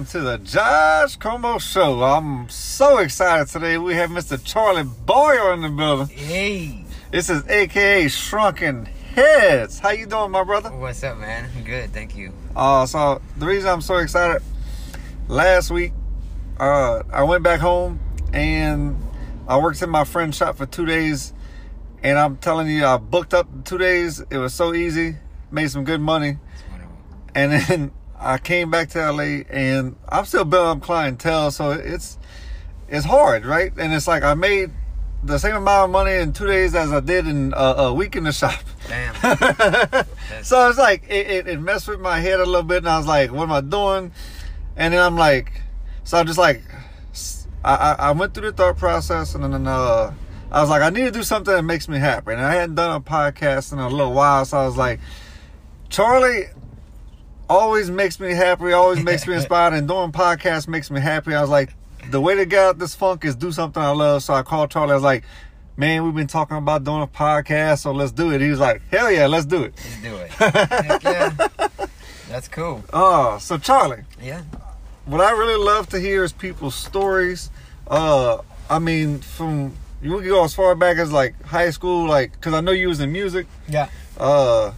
[0.00, 2.02] Hello, everybody, and welcome to the Josh Comeaux Show.
[2.02, 3.76] I'm so excited today.
[3.78, 4.42] We have Mr.
[4.42, 6.06] Charlie Boyer in the building.
[6.16, 9.78] Hey, This is AKA Shrunken Heads.
[9.78, 10.70] How you doing, my brother?
[10.70, 11.50] what's up, man?
[11.56, 12.32] I'm good, thank you.
[12.56, 14.42] Uh, so the reason I'm so excited,
[15.28, 15.92] last week,
[16.58, 18.00] uh, I went back home
[18.32, 18.96] and
[19.48, 21.32] I worked in my friend's shop for two days,
[22.02, 24.20] and I'm telling you, I booked up two days.
[24.30, 25.16] It was so easy,
[25.50, 26.38] made some good money.
[27.34, 32.18] And then I came back to LA, and I'm still building up clientele, so it's
[32.88, 33.72] it's hard, right?
[33.78, 34.70] And it's like I made
[35.22, 38.16] the same amount of money in two days as I did in a, a week
[38.16, 38.60] in the shop.
[38.88, 39.14] Damn.
[40.42, 42.98] so it's like it, it, it messed with my head a little bit, and I
[42.98, 44.12] was like, "What am I doing?"
[44.76, 45.62] And then I'm like,
[46.04, 46.62] so I'm just like
[47.64, 50.12] I, I, I went through the thought process, and then uh,
[50.50, 52.74] I was like, I need to do something that makes me happy, and I hadn't
[52.76, 55.00] done a podcast in a little while, so I was like,
[55.88, 56.46] Charlie
[57.50, 61.34] always makes me happy, always makes me inspired, and doing podcasts makes me happy.
[61.34, 61.74] I was like,
[62.10, 64.22] the way to get out this funk is do something I love.
[64.22, 64.92] So I called Charlie.
[64.92, 65.24] I was like,
[65.76, 68.40] man, we've been talking about doing a podcast, so let's do it.
[68.40, 69.74] He was like, hell yeah, let's do it.
[69.76, 70.30] Let's do it.
[70.84, 71.30] Heck yeah.
[72.28, 72.84] That's cool.
[72.92, 74.42] Oh, so Charlie, Yeah.
[75.04, 77.50] what I really love to hear is people's stories.
[77.88, 78.38] Uh,
[78.70, 82.54] I mean, from you can go as far back as like high school, like because
[82.54, 83.46] I know you was in music.
[83.68, 83.88] Yeah.
[84.18, 84.72] Uh,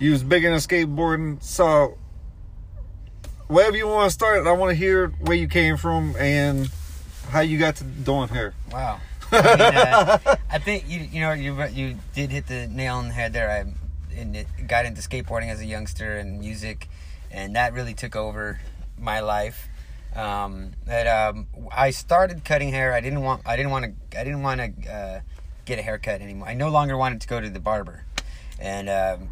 [0.00, 1.42] you was big into skateboarding.
[1.42, 1.96] So,
[3.48, 6.70] wherever you want to start, I want to hear where you came from and
[7.30, 8.54] how you got to doing hair.
[8.70, 9.00] Wow.
[9.32, 13.08] I, mean, uh, I think you you know you you did hit the nail on
[13.08, 13.50] the head there.
[13.50, 16.88] I in it, got into skateboarding as a youngster and music,
[17.30, 18.58] and that really took over
[18.98, 19.68] my life.
[20.16, 22.94] Um, that um, I started cutting hair.
[22.94, 25.20] I didn't want I didn't want to I didn't want to uh,
[25.66, 26.48] get a haircut anymore.
[26.48, 28.06] I no longer wanted to go to the barber,
[28.58, 29.28] and um,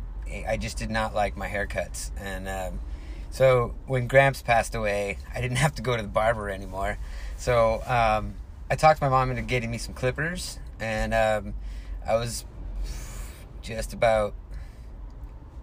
[0.46, 2.10] I just did not like my haircuts.
[2.20, 2.80] And um,
[3.36, 6.96] so when Gramps passed away, I didn't have to go to the barber anymore.
[7.36, 8.34] So um,
[8.70, 11.52] I talked my mom into getting me some clippers, and um,
[12.08, 12.46] I was
[13.60, 14.32] just about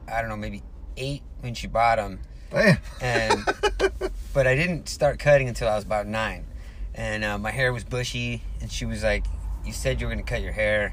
[0.08, 0.62] I don't know maybe
[0.98, 2.20] eight when she bought them,
[2.52, 2.78] Damn.
[3.02, 3.44] and
[4.36, 6.46] but I didn't start cutting until I was about nine,
[6.94, 9.26] and uh, my hair was bushy, and she was like,
[9.66, 10.92] "You said you were going to cut your hair,"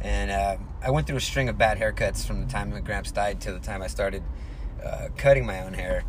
[0.00, 3.12] and uh, I went through a string of bad haircuts from the time my Gramps
[3.12, 4.22] died till the time I started
[4.82, 6.04] uh, cutting my own hair,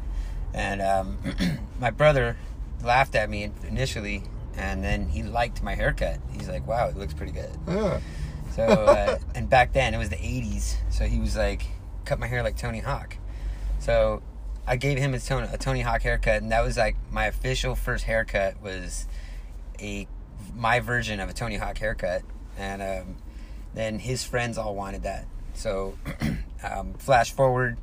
[0.53, 1.17] and um,
[1.79, 2.37] my brother
[2.83, 4.23] laughed at me initially,
[4.55, 6.19] and then he liked my haircut.
[6.31, 7.99] He's like, "Wow, it looks pretty good." Yeah.
[8.55, 10.75] So, uh, and back then it was the 80s.
[10.89, 11.65] So he was like,
[12.05, 13.17] cut my hair like Tony Hawk.
[13.79, 14.21] So
[14.67, 17.75] I gave him his Tony, a Tony Hawk haircut, and that was like my official
[17.75, 19.07] first haircut was
[19.79, 20.07] a
[20.55, 22.21] my version of a Tony Hawk haircut.
[22.57, 23.15] And um,
[23.73, 25.25] then his friends all wanted that.
[25.55, 25.97] So
[26.63, 27.77] um, flash forward,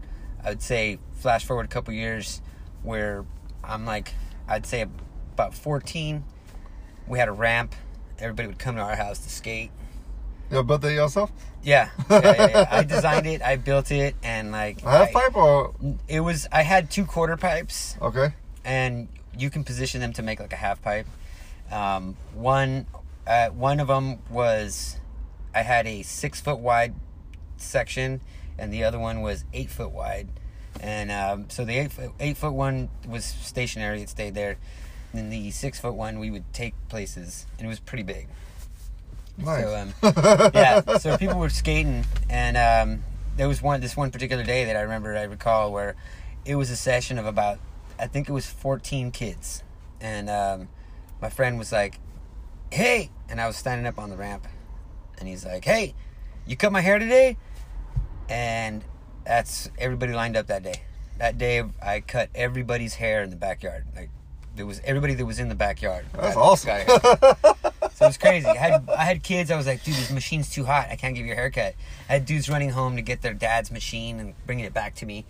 [0.44, 2.40] I would say flash forward a couple years
[2.82, 3.24] where
[3.64, 4.14] I'm like,
[4.48, 4.82] I'd say
[5.34, 6.24] about 14.
[7.06, 7.74] We had a ramp.
[8.18, 9.70] Everybody would come to our house to skate.
[10.50, 11.30] You built it yourself?
[11.62, 12.68] Yeah, yeah, yeah, yeah.
[12.70, 13.40] I designed it.
[13.42, 15.74] I built it, and like A half I- pipe or
[16.08, 16.48] it was.
[16.50, 18.34] I had two quarter pipes, okay?
[18.64, 19.08] and
[19.38, 21.06] you can position them to make like a half pipe.
[21.70, 22.86] Um, one,
[23.26, 24.98] uh, one of them was,
[25.54, 26.94] I had a six foot wide
[27.56, 28.20] section,
[28.58, 30.28] and the other one was eight foot wide.
[30.78, 34.56] And um, so the eight foot, eight foot one was stationary; it stayed there.
[35.12, 38.28] And then the six foot one, we would take places, and it was pretty big.
[39.36, 39.64] Nice.
[39.64, 39.92] So um,
[40.54, 43.04] yeah, so people were skating, and um,
[43.36, 45.96] there was one this one particular day that I remember, I recall, where
[46.44, 47.58] it was a session of about,
[47.98, 49.62] I think it was 14 kids,
[50.00, 50.68] and um,
[51.20, 51.98] my friend was like,
[52.70, 54.46] "Hey," and I was standing up on the ramp,
[55.18, 55.94] and he's like, "Hey,
[56.46, 57.36] you cut my hair today?"
[58.28, 58.84] And
[59.30, 60.82] that's everybody lined up that day.
[61.18, 63.84] That day, I cut everybody's hair in the backyard.
[63.94, 64.10] Like
[64.56, 66.04] there was everybody that was in the backyard.
[66.14, 66.66] That's awesome.
[66.66, 67.38] got a haircut.
[67.94, 68.48] So it was crazy.
[68.48, 69.52] I had I had kids.
[69.52, 70.88] I was like, dude, this machine's too hot.
[70.90, 71.76] I can't give you a haircut.
[72.08, 75.06] I had dudes running home to get their dad's machine and bringing it back to
[75.06, 75.24] me.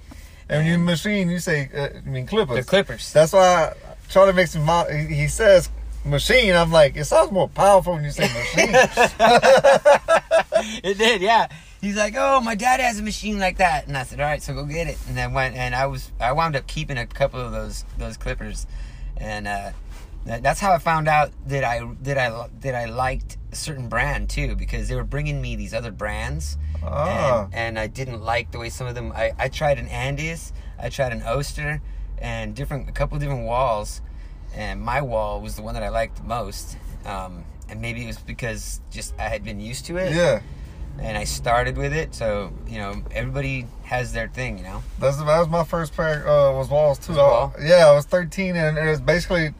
[0.48, 2.64] and when you machine, you say, uh, I mean clippers.
[2.64, 3.12] The clippers.
[3.12, 3.74] That's why
[4.08, 4.66] Charlie makes him.
[5.08, 5.68] he says
[6.06, 6.54] machine.
[6.54, 8.74] I'm like, it sounds more powerful when you say machine.
[10.84, 11.48] it did, yeah.
[11.80, 14.42] He's like, oh, my dad has a machine like that, and I said, all right,
[14.42, 14.98] so go get it.
[15.08, 18.16] And then went, and I was, I wound up keeping a couple of those those
[18.18, 18.66] clippers,
[19.16, 19.70] and uh,
[20.26, 23.88] that, that's how I found out that I that I that I liked a certain
[23.88, 27.44] brand too, because they were bringing me these other brands, Ah.
[27.46, 29.10] and, and I didn't like the way some of them.
[29.12, 31.80] I, I tried an Andis, I tried an Oster,
[32.18, 34.02] and different a couple of different Wahls,
[34.54, 36.76] and my Wahl was the one that I liked the most.
[37.06, 40.14] Um, and maybe it was because just I had been used to it.
[40.14, 40.40] yeah.
[41.00, 42.14] And I started with it.
[42.14, 44.58] So you know, everybody has their thing.
[44.58, 44.82] You know.
[44.98, 47.12] That's that was my first pair uh, was Wahls too.
[47.12, 47.54] Was it Wahl?
[47.58, 49.54] I- yeah, I was 13 and it was basically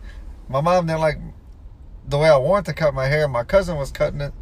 [0.49, 1.19] my mom didn't like
[2.09, 3.27] the way I wanted to cut my hair.
[3.29, 4.33] My cousin was cutting it,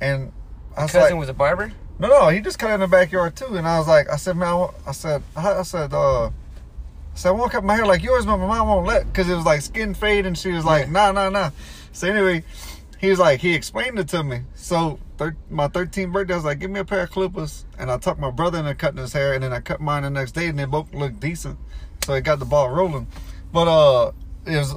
[0.00, 0.32] and
[0.76, 1.72] I was Cousin like, was a barber.
[1.98, 3.56] no, no, he just cut it in the backyard too.
[3.56, 6.26] And I was like, I said, man, I said, I I said, uh.
[6.26, 6.30] I
[7.18, 9.34] said, I won't cut my hair like yours, but my mom won't let because it
[9.36, 11.50] was like skin fade, and she was like, nah, nah, nah.
[11.92, 12.44] So anyway,
[12.98, 14.40] he was like, he explained it to me.
[14.54, 17.90] So thir- my 13th birthday, I was like, give me a pair of clippers, and
[17.90, 20.32] I took my brother into cutting his hair, and then I cut mine the next
[20.32, 21.58] day, and they both looked decent.
[22.04, 23.06] So it got the ball rolling.
[23.52, 24.12] But uh,
[24.46, 24.74] it was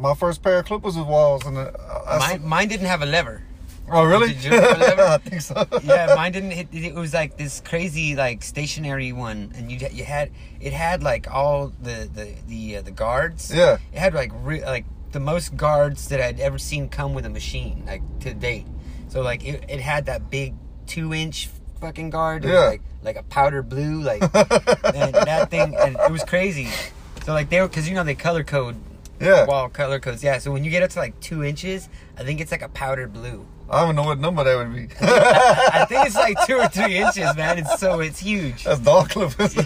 [0.00, 1.72] my first pair of clippers was Wahls, and uh,
[2.06, 3.42] I, Mine, mine didn't have a lever.
[3.90, 4.28] oh really?
[4.28, 5.02] Did you lever?
[5.02, 5.66] I think so.
[5.82, 6.68] yeah, mine didn't hit.
[6.72, 11.28] It was like this crazy, like stationary one, and you you had it had like
[11.30, 13.52] all the the the uh, the guards.
[13.52, 13.78] Yeah.
[13.92, 17.30] it had like re- like the most guards that I'd ever seen come with a
[17.30, 18.66] machine, like to date.
[19.10, 20.54] So like it, it had that big
[20.86, 21.48] two inch
[21.80, 22.44] fucking guard.
[22.44, 22.60] Yeah.
[22.66, 26.68] like like a powder blue, like and that thing, and it was crazy.
[27.24, 28.76] So like they were, cause you know they color code
[29.20, 29.44] Yeah.
[29.46, 30.22] Wahl color codes.
[30.22, 32.68] Yeah, so when you get up to like two inches, I think it's like a
[32.68, 33.46] powder blue.
[33.68, 34.88] I don't know what number that would be.
[35.00, 37.58] I think it's like two or three inches, man.
[37.58, 38.64] It's so it's huge.
[38.64, 39.56] That's dog clippers.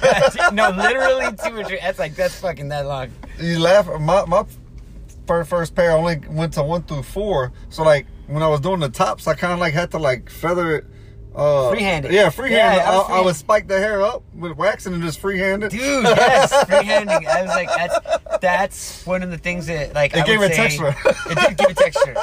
[0.52, 1.78] no, literally two or three.
[1.80, 3.10] That's like that's fucking that long.
[3.40, 3.86] you laugh.
[4.00, 4.44] My my
[5.26, 7.52] first first pair only went to one through four.
[7.70, 10.30] So like when I was doing the tops, I kind of like had to like
[10.30, 10.84] feather it.
[11.36, 12.12] Uh, Freehand it.
[12.12, 12.76] Yeah, freehand.
[12.76, 12.86] Yeah, it.
[12.86, 15.72] I I, was I would spike the hair up with waxing and just freehand it.
[15.72, 17.26] Dude, yes, freehanding.
[17.26, 20.50] I was like, that's that's one of the things that like It I gave it
[20.54, 20.94] say- texture.
[21.30, 22.14] It did give it texture,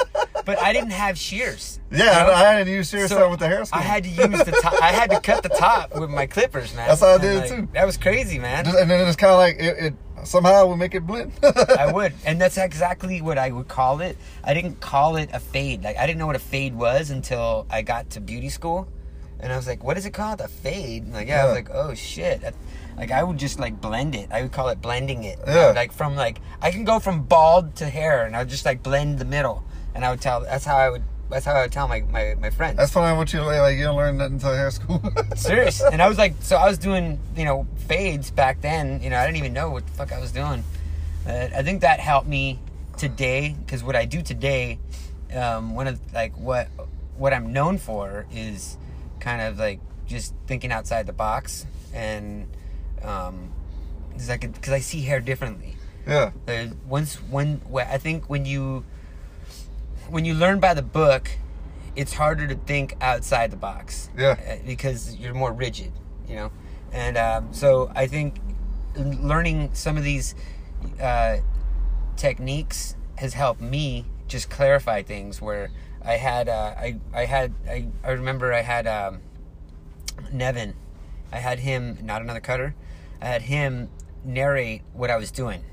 [0.46, 1.78] but I didn't have shears.
[1.90, 2.32] Yeah, you know?
[2.32, 3.62] I, I didn't use serious So with the hair.
[3.70, 4.80] I had to use the top.
[4.80, 6.88] I had to cut the top with my clippers, man.
[6.88, 7.68] That's how I And, did it, like, too.
[7.74, 8.64] That was crazy, man.
[8.64, 9.94] Just, and then it's kind of like it, it
[10.24, 11.32] somehow would make it blend.
[11.42, 14.16] I would, and that's exactly what I would call it.
[14.44, 15.82] I didn't call it a fade.
[15.82, 18.88] Like I didn't know what a fade was until I got to beauty school,
[19.40, 20.40] and I was like, "What is it called?
[20.40, 22.42] A fade?" And like, yeah, I was like, "Oh shit!"
[22.96, 24.30] Like I would just like blend it.
[24.30, 25.38] I would call it blending it.
[25.46, 25.72] Yeah.
[25.74, 28.82] Like from like I can go from bald to hair, and I would just like
[28.82, 29.64] blend the middle,
[29.94, 30.40] and I would tell.
[30.40, 31.02] That's how I would.
[31.32, 32.76] That's how I would tell my my, my friends.
[32.76, 33.76] That's funny what you like.
[33.78, 35.02] You don't learn that until hair school.
[35.34, 35.80] Serious.
[35.82, 39.02] And I was like, so I was doing, you know, fades back then.
[39.02, 40.62] You know, I didn't even know what the fuck I was doing.
[41.26, 42.58] Uh, I think that helped me
[42.98, 44.78] today because what I do today,
[45.34, 46.68] um, one of like what
[47.16, 48.76] what I'm known for is
[49.20, 51.64] kind of like just thinking outside the box
[51.94, 52.46] and
[53.02, 53.50] um,
[54.12, 55.76] because I could because I see hair differently.
[56.06, 58.84] yeah, There's once when wh- I think when you
[60.12, 61.30] when you learn by the book,
[61.96, 64.10] it's harder to think outside the box.
[64.16, 64.36] Yeah.
[64.46, 65.92] Uh, because you're more rigid,
[66.28, 66.52] you know.
[66.92, 68.36] And um, so I think
[68.94, 70.34] learning some of these
[71.00, 71.38] uh,
[72.16, 75.40] techniques has helped me just clarify things.
[75.40, 75.70] Where
[76.04, 79.20] I had uh, I I had I, I remember I had um,
[80.30, 80.74] Nevin.
[81.32, 82.74] I had him not another cutter.
[83.22, 83.88] I had him
[84.24, 85.64] narrate what I was doing.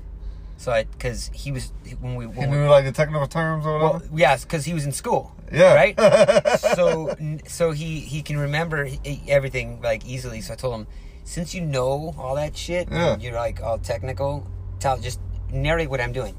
[0.60, 3.78] So I because he was when we when we, knew like the technical terms or
[3.78, 4.12] well whatever.
[4.14, 5.72] yes because he was in school Yeah.
[5.74, 5.96] right
[6.76, 7.16] so
[7.48, 8.86] so he he can remember
[9.26, 10.86] everything like easily so I told him
[11.24, 13.14] since you know all that shit Yeah.
[13.14, 14.46] and you're like all technical
[14.80, 15.18] tell just
[15.50, 16.36] narrate what I'm doing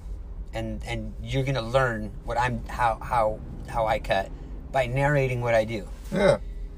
[0.53, 4.29] and and you're gonna learn what I'm how how how I cut
[4.71, 6.37] by narrating what I do yeah,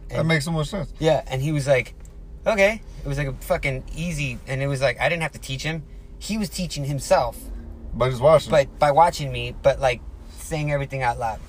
[0.10, 0.94] that makes so much sense.
[1.00, 1.96] yeah, and he was like,
[2.46, 2.82] okay.
[3.03, 5.63] It was like a fucking easy, and it was like I didn't have to teach
[5.63, 5.82] him.
[6.27, 7.36] He was teaching himself,
[7.94, 8.51] By just watching.
[8.51, 10.01] but by watching me, but like
[10.39, 11.39] saying everything out loud.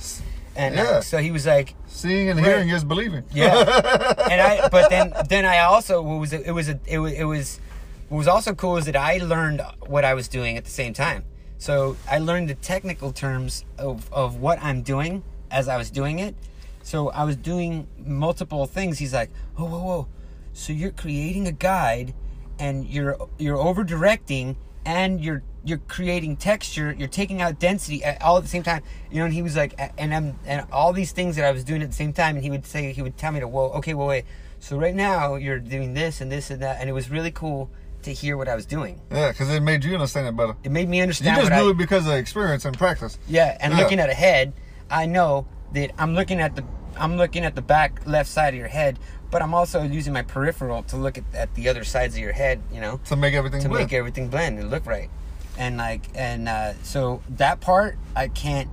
[0.57, 1.01] And uh, Yeah.
[1.01, 3.23] so he was like, Seeing and hearing is believing.
[3.33, 3.55] yeah.
[4.31, 7.25] and I, but then then I also what was it was a, it was it
[7.25, 7.61] was
[8.09, 10.93] what was also cool is that I learned what I was doing at the same
[10.93, 11.23] time.
[11.59, 16.19] So I learned the technical terms of of what I'm doing as I was doing
[16.19, 16.35] it.
[16.83, 18.99] So I was doing multiple things.
[18.99, 20.09] He's like, "Oh, whoa, whoa!
[20.53, 22.13] So you're creating a guide,
[22.59, 26.95] and you're you're over directing, and you're you're creating texture.
[26.97, 28.83] You're taking out density at, all at the same time.
[29.11, 31.65] You know." And he was like, "And I'm and all these things that I was
[31.65, 33.71] doing at the same time." And he would say, he would tell me to, "Whoa,
[33.79, 34.25] okay, well, wait.
[34.61, 37.71] So right now you're doing this and this and that," and it was really cool
[38.03, 39.01] to hear what I was doing.
[39.11, 40.55] Yeah, because it made you understand it better.
[40.63, 41.37] It made me understand.
[41.37, 43.19] You just knew I, it because of experience and practice.
[43.27, 43.81] yeah, and Yeah.
[43.81, 44.53] looking at a head,
[44.91, 46.65] I know that I'm looking at the
[46.97, 48.99] I'm looking at the back left side of your head,
[49.35, 52.31] but I'm also using my peripheral to look at, at the other sides of your
[52.31, 53.87] head, you know, To make everything to blend.
[53.87, 55.11] make everything blend and look right.
[55.59, 58.71] And like and uh, so that part I can't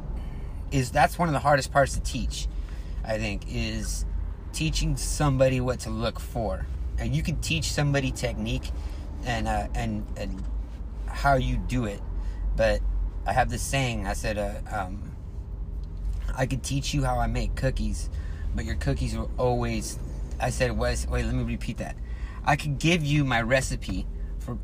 [0.69, 2.47] is that's one of the hardest parts to teach.
[3.03, 4.05] I think is
[4.53, 6.67] teaching somebody what to look for.
[6.99, 8.69] And you can teach somebody technique
[9.25, 10.43] and uh, and and
[11.07, 12.01] how you do it,
[12.55, 12.81] but
[13.25, 14.05] I have this saying.
[14.05, 15.11] I said, uh, um,
[16.37, 18.11] I could teach you how I make cookies,
[18.55, 19.97] but your cookies will always.
[20.41, 21.95] I said, "Wes, wait, let me repeat that.
[22.43, 24.07] I could give you my recipe
[24.39, 24.57] for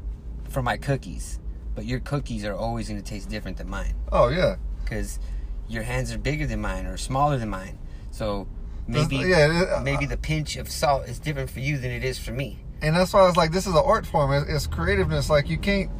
[0.49, 1.39] for my cookies,
[1.75, 4.55] but your cookies are always going to taste different than mine Oh yeah.
[4.83, 5.19] because
[5.67, 7.77] your hands are bigger than mine or smaller than mine.
[8.11, 8.47] So
[8.87, 12.17] maybe yeah, uh, maybe the pinch of salt is different for you than it is
[12.17, 12.59] for me.
[12.81, 14.31] and that's why I was like, this is an art form.
[14.31, 15.29] It's, it's creativeness.
[15.29, 15.91] Like you can't,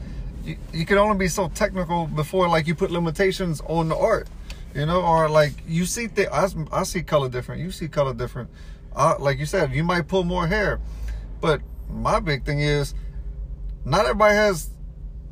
[0.46, 4.28] you, you can only be so technical before like you put limitations on the art,
[4.74, 7.62] you know, or like you see th- I, I see color different.
[7.62, 8.50] You see color different.
[8.98, 10.80] Uh, like you said, you might pull more hair,
[11.40, 12.96] but my big thing is
[13.86, 14.72] not everybody has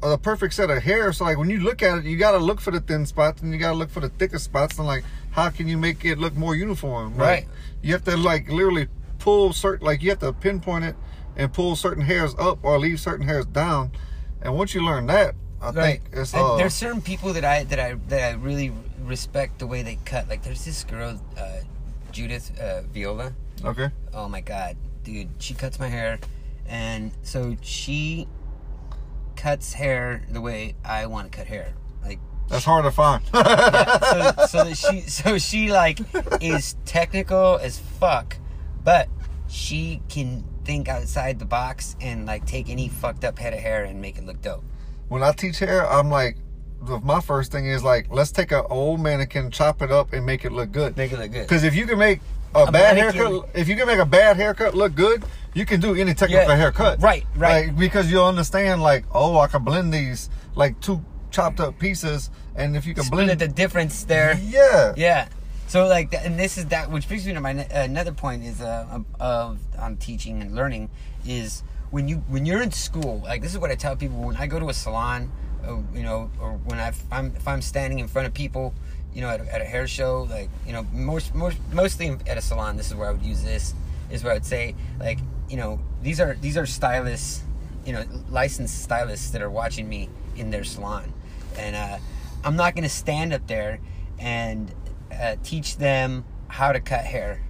[0.04, 1.12] a perfect set of hair.
[1.12, 3.52] So like when you look at it, you gotta look for the thin spots and
[3.52, 6.36] you gotta look for the thicker spots and like how can you make it look
[6.36, 7.18] more uniform?
[7.18, 7.48] Like, Right.
[7.82, 8.88] You have to like literally
[9.20, 10.96] pull certain like you have to pinpoint it
[11.36, 13.92] and pull certain hairs up or leave certain hairs down.
[14.42, 17.80] And once you learn that, I think it's uh, there's certain people that I that
[17.80, 18.72] I that I really
[19.04, 20.30] respect the way they cut.
[20.30, 21.58] Like there's this girl, uh,
[22.16, 23.34] Judith uh, Viola.
[23.66, 23.90] okay.
[24.14, 26.18] Oh my god, dude, she cuts my hair,
[26.66, 28.26] and so she
[29.36, 31.74] cuts hair the way I want to cut hair.
[32.02, 33.22] Like That's hard to find.
[33.34, 36.00] yeah, so, so that she so she like
[36.42, 38.38] is technical as fuck,
[38.82, 39.10] but
[39.50, 43.84] she can think outside the box and like take any fucked up head of hair
[43.84, 44.64] and make it look dope.
[45.10, 46.38] when I teach hair, I'm like,
[47.04, 50.46] my first thing is like, let's take an old mannequin, chop it up, and make
[50.46, 50.96] it look good.
[50.98, 51.44] Make it look good.
[51.44, 52.20] Because if you can make
[52.54, 55.66] a, A bad mannequin- haircut, if you can make a bad haircut look good, you
[55.66, 57.02] can do any technical Yeah, haircut.
[57.02, 57.68] right, right.
[57.68, 62.30] Like, because you'll understand, like, oh, I can blend these like two chopped up pieces,
[62.56, 64.40] and if you can Split blend the difference there.
[64.44, 65.28] yeah, Yeah.
[65.68, 69.00] So like, and this is that, which brings me to my another point is uh,
[69.20, 70.90] of- on teaching and learning
[71.26, 73.22] is when you when you're in school.
[73.26, 75.32] Like this is what I tell people when I go to a salon,
[75.94, 78.74] you know, or when I, if I'm if I'm standing in front of people,
[79.14, 82.38] you know, at a, at a hair show, like you know, most most mostly at
[82.38, 82.78] a salon.
[82.78, 83.74] This is where I would use this.
[84.10, 85.20] Is where I'd say like,
[85.50, 87.42] you know, these are these are stylists,
[87.86, 91.12] you know, licensed stylists that are watching me in their salon,
[91.58, 91.98] and uh,
[92.44, 93.80] I'm not gonna stand up there
[94.20, 94.72] and
[95.12, 97.42] uh, teach them how to cut hair.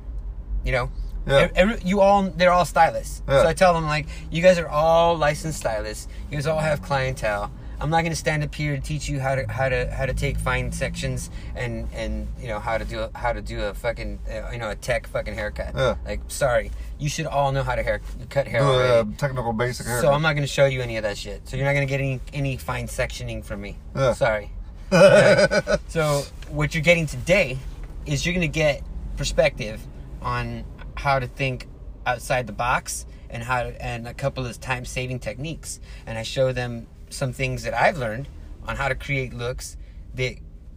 [0.64, 0.92] You know,
[1.28, 1.50] Yeah.
[1.56, 3.22] Every- you all they're all stylists.
[3.28, 3.42] Yeah.
[3.44, 6.08] So I tell them like, you guys are all licensed stylists.
[6.30, 7.52] You guys all have clientele.
[7.80, 10.14] I'm not gonna stand up here to teach you how to how to how to
[10.14, 13.74] take fine sections and and you know how to do a, how to do a
[13.74, 15.74] fucking uh, you know a tech fucking haircut.
[15.76, 15.96] Yeah.
[16.06, 20.04] Like, sorry, you should all know how to hair cut hair a technical basic haircut.
[20.04, 21.48] So I'm not going to show you any of that shit.
[21.48, 23.78] So you're not going to get any any fine sectioning from me.
[23.96, 24.14] Yeah.
[24.14, 24.52] Sorry.
[24.94, 25.78] Okay?
[25.88, 27.58] so what you're getting today
[28.06, 28.84] is you're going to get
[29.18, 29.82] perspective
[30.22, 30.64] on
[30.96, 31.68] how to think
[32.06, 35.80] outside the box and how to, and a couple of time saving techniques.
[36.06, 38.28] And I show them some things that I've learned
[38.68, 39.78] on how to create looks
[40.16, 40.36] that,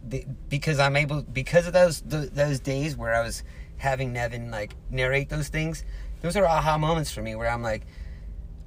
[0.09, 3.43] that because I'm able because of those th- those days where I was
[3.77, 5.83] having Nevin like narrate those things.
[6.21, 7.85] Those are aha moments for me where I'm like,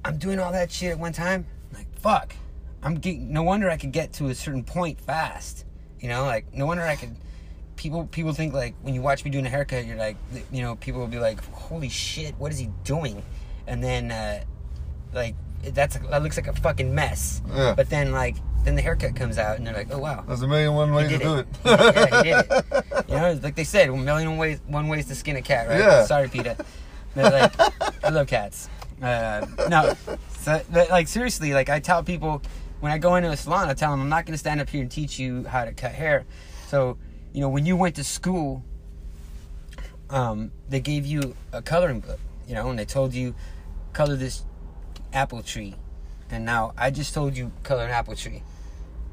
[0.03, 1.45] I'm doing all that shit at one time.
[1.71, 2.35] Like, fuck.
[2.81, 5.65] I'm getting, no wonder I could get to a certain point fast.
[5.99, 7.15] You know, like no wonder I could.
[7.75, 10.17] People people think like when you watch me doing a haircut, you're like,
[10.51, 13.23] you know, people will be like, holy shit, what is he doing?
[13.65, 14.43] And then, uh,
[15.13, 15.35] like,
[15.71, 17.41] that's that looks like a fucking mess.
[17.53, 17.73] Yeah.
[17.75, 20.23] But then like then the haircut comes out and they're like, oh wow.
[20.27, 21.47] There's a million one ways to did do it.
[21.65, 21.65] it.
[21.65, 22.85] yeah, he did it.
[23.09, 25.79] You know, like they said, a million ways, one ways to skin a cat, right?
[25.79, 26.05] Yeah.
[26.05, 26.55] Sorry, Peter.
[27.15, 27.53] Like,
[28.03, 28.69] I love cats.
[29.01, 29.93] Uh, no,
[30.39, 32.41] so, but, like seriously, like I tell people
[32.79, 34.69] when I go into a salon, I tell them I'm not going to stand up
[34.69, 36.25] here and teach you how to cut hair.
[36.67, 36.97] So,
[37.33, 38.63] you know, when you went to school,
[40.09, 43.35] um, they gave you a coloring book, you know, and they told you
[43.93, 44.43] color this
[45.13, 45.75] apple tree.
[46.31, 48.43] And now I just told you color an apple tree.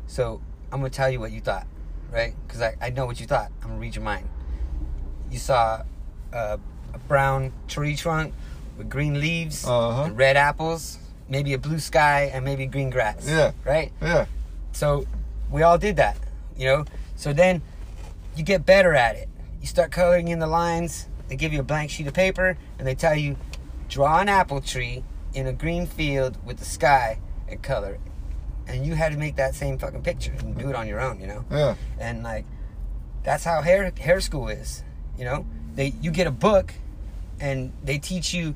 [0.06, 0.40] So
[0.72, 1.66] I'm gonna tell you what you thought,
[2.10, 2.34] right?
[2.46, 3.50] Because I, I know what you thought.
[3.62, 4.28] I'm gonna read your mind.
[5.30, 5.82] You saw
[6.32, 6.56] uh,
[6.94, 8.34] a brown tree trunk
[8.78, 10.10] with green leaves, Uh-huh.
[10.12, 13.28] red apples, maybe a blue sky, and maybe green grass.
[13.28, 13.52] Yeah.
[13.64, 13.92] Right.
[14.00, 14.26] yeah.
[14.72, 15.06] So
[15.50, 16.16] we all did that,
[16.56, 16.84] you know.
[17.16, 17.60] So then
[18.36, 19.28] you get better at it.
[19.60, 21.06] You start coloring in the lines.
[21.28, 23.36] They give you a blank sheet of paper and they tell you
[23.88, 27.18] draw an apple tree in a green field with the sky
[27.48, 27.98] and color.
[28.66, 31.20] And you had to make that same fucking picture and do it on your own,
[31.20, 31.44] you know.
[31.50, 31.74] Yeah.
[31.98, 32.44] And like
[33.24, 34.82] that's how hair hair school is,
[35.18, 35.44] you know.
[35.74, 36.74] They you get a book
[37.40, 38.54] and they teach you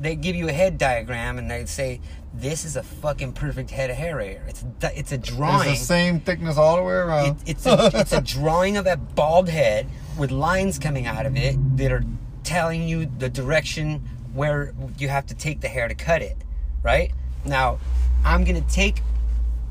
[0.00, 2.00] they give you a head diagram and they say
[2.34, 4.42] this is a fucking perfect head of hair.
[4.48, 5.68] It's a- it's a drawing.
[5.70, 7.26] It's the same thickness all the way around.
[7.26, 9.86] It, it's a, it's a drawing of a bald head
[10.18, 12.04] with lines coming out of it that are
[12.42, 14.02] telling you the direction
[14.34, 16.36] where you have to take the hair to cut it.
[16.82, 17.12] Right
[17.44, 17.78] now,
[18.24, 19.02] I'm gonna take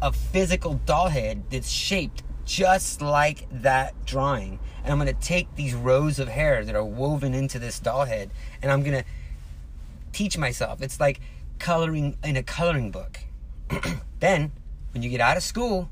[0.02, 4.60] a physical doll head that's shaped just like that drawing.
[4.84, 8.32] And I'm gonna take these rows of hair that are woven into this doll head,
[8.62, 9.04] and I'm gonna
[10.12, 10.82] teach myself.
[10.82, 11.22] It's like
[11.60, 13.20] coloring in a coloring book.
[14.20, 14.52] then,
[14.94, 15.90] when you get out of school,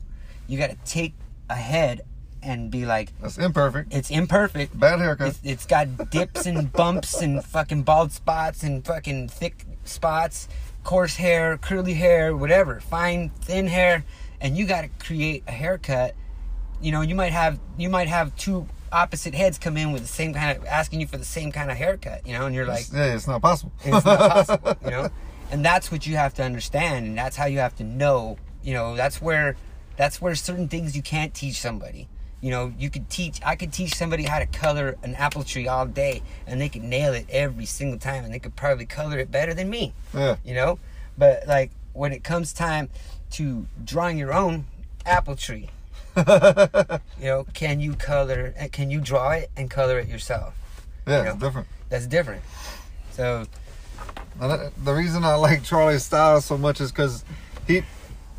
[0.48, 1.14] you got to take
[1.50, 2.02] a head
[2.44, 3.94] and be like, That's imperfect.
[3.94, 4.78] it's imperfect.
[4.80, 5.28] Bad haircut.
[5.30, 10.48] It's, it's got dips and bumps and fucking bald spots and fucking thick spots,
[10.84, 14.04] coarse hair, curly hair, whatever, fine, thin hair,
[14.42, 16.16] and you got to create a haircut.
[16.82, 20.08] You know, you might have you might have two opposite heads come in with the
[20.08, 22.26] same kind of asking you for the same kind of haircut.
[22.26, 23.72] You know, and you're like, It's- yeah, it's not possible.
[23.84, 25.10] it's not possible, you know.
[25.52, 28.38] And that's what you have to understand, and that's how you have to know.
[28.64, 29.56] You know, that's where
[29.98, 32.08] that's where certain things you can't teach somebody.
[32.42, 33.40] You know, you could teach.
[33.46, 36.84] I could teach somebody how to color an apple tree all day, and they could
[36.84, 39.94] nail it every single time, and they could probably color it better than me.
[40.14, 40.38] yeah.
[40.46, 40.80] You know,
[41.18, 42.90] but like when it comes time
[43.32, 44.66] to drawing your own
[45.06, 45.70] apple tree,
[46.18, 46.24] you
[47.22, 48.54] know, can you color?
[48.60, 50.54] uh, Can you draw it and color it yourself?
[51.08, 51.36] Yeah, You know?
[51.36, 51.68] different.
[51.90, 52.42] That's different.
[53.12, 53.46] So
[54.40, 57.24] the reason I like Charlie's style so much is because
[57.68, 57.84] he,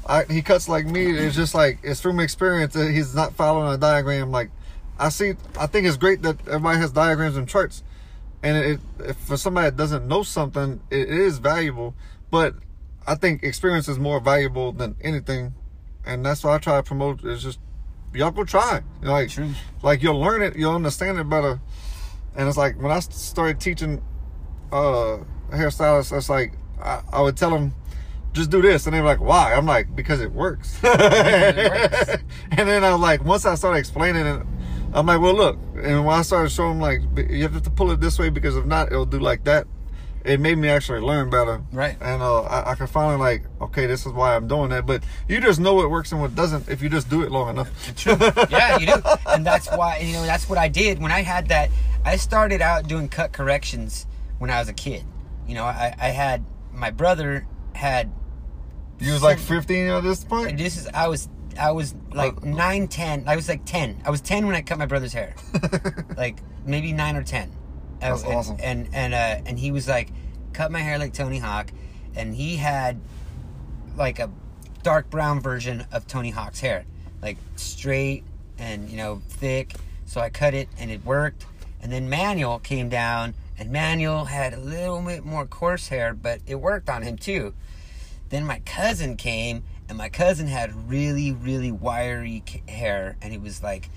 [0.07, 1.07] I, he cuts like me.
[1.07, 2.75] It's just like it's from experience.
[2.75, 4.31] that He's not following a diagram.
[4.31, 4.51] Like
[4.99, 7.83] I see, I think it's great that everybody has diagrams and charts.
[8.43, 11.95] And it, if for somebody that doesn't know something, it is valuable.
[12.31, 12.55] But
[13.07, 15.55] I think experience is more valuable than anything,
[16.05, 17.25] and that's why I try to promote.
[17.25, 17.59] Is just
[18.15, 18.83] y'all go try.
[19.03, 19.51] Like True.
[19.83, 21.61] like you'll learn it, you'll understand it better.
[22.37, 24.03] And it's like when I started teaching
[24.73, 25.19] uh
[25.51, 26.53] hairstylists, it's like
[26.83, 27.75] I, I would tell them
[28.33, 30.97] just do this, and they were like, "Why?" I'm like, "Because it works." works.
[32.51, 34.47] and then I'm like, once I started explaining it,
[34.93, 38.01] I'm like, "Well, look." And when I started showing like, you have to pull it
[38.01, 39.67] this way because if not, it'll do like that.
[40.23, 41.97] It made me actually learn better, Right.
[41.99, 44.85] And uh, I, I could finally like, okay, this is why I'm doing that.
[44.85, 47.49] But you just know what works and what doesn't if you just do it long
[47.49, 47.71] enough.
[48.51, 49.03] Yeah, you do.
[49.27, 51.71] And that's why, you know, that's what I did when I had that.
[52.05, 54.07] I started out doing cut corrections
[54.39, 55.05] when I was a kid.
[55.47, 58.13] You know, I, I had, my brother had,
[59.01, 60.59] You was like 15 at this point.
[60.59, 62.49] this is, I was, I was like Oh.
[62.49, 63.25] nine, ten.
[63.27, 64.03] I was like 10.
[64.05, 65.35] I was 10 when I cut my brother's hair.
[66.17, 67.51] like maybe nine or 10.
[68.01, 68.57] That's and, awesome.
[68.63, 70.11] And, and, uh, and he was like,
[70.53, 71.73] cut my hair like Tony Hawk.
[72.15, 73.01] And he had
[73.97, 74.31] like a
[74.83, 76.85] dark brown version of Tony Hawk's hair,
[77.23, 78.25] like straight
[78.59, 79.75] and you know thick.
[80.07, 81.47] So I cut it and it worked.
[81.83, 86.41] And then Manuel came down, and Manuel had a little bit more coarse hair, but
[86.47, 87.55] it worked on him too.
[88.31, 93.61] Then my cousin came, and my cousin had really, really wiry hair, and it was
[93.61, 93.91] like,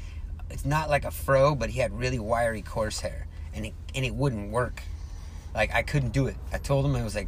[0.50, 4.04] it's not like a fro, but he had really wiry coarse hair, and it and
[4.04, 4.82] it wouldn't work.
[5.54, 6.36] Like I couldn't do it.
[6.52, 7.28] I told him I was like,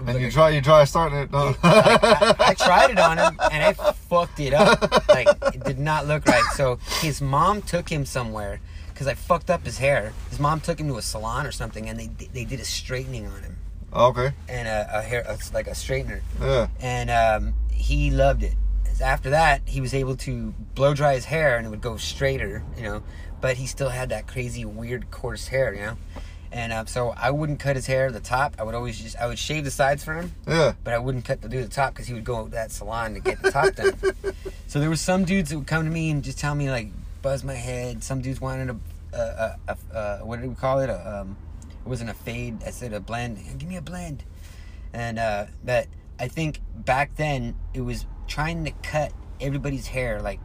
[0.00, 1.30] And like you try, you try starting it.
[1.32, 5.08] uh, I, I tried it on him and I fucked it up.
[5.08, 6.42] Like it did not look right.
[6.54, 10.12] So his mom took him somewhere because I fucked up his hair.
[10.30, 13.28] His mom took him to a salon or something, and they they did a straightening
[13.28, 13.56] on him
[13.92, 14.32] okay.
[14.48, 16.68] and a, a hair a, like a straightener, Yeah.
[16.80, 18.54] and um, he loved it.
[19.02, 22.62] After that, he was able to blow dry his hair and it would go straighter,
[22.76, 23.02] you know.
[23.40, 25.96] But he still had that crazy, weird, coarse hair, you know.
[26.52, 28.56] And um, so I wouldn't cut his hair at the top.
[28.58, 30.74] I would always just I would shave the sides for him Yeah.
[30.84, 33.14] but I wouldn't cut the do the top because he would go to that salon
[33.14, 33.94] to get the top done.
[34.66, 36.88] so there were some dudes that would come to me and just tell me like
[37.22, 38.02] buzz my head.
[38.04, 39.56] Some dudes wanted a, a, a,
[39.94, 40.90] a, a what did we call it?
[40.90, 41.36] A, um,
[41.84, 42.62] it wasn't a fade.
[42.64, 43.38] I said a blend.
[43.58, 44.24] Give me a blend.
[44.92, 45.86] And uh, but
[46.18, 50.40] I think back then it was trying to cut everybody's hair like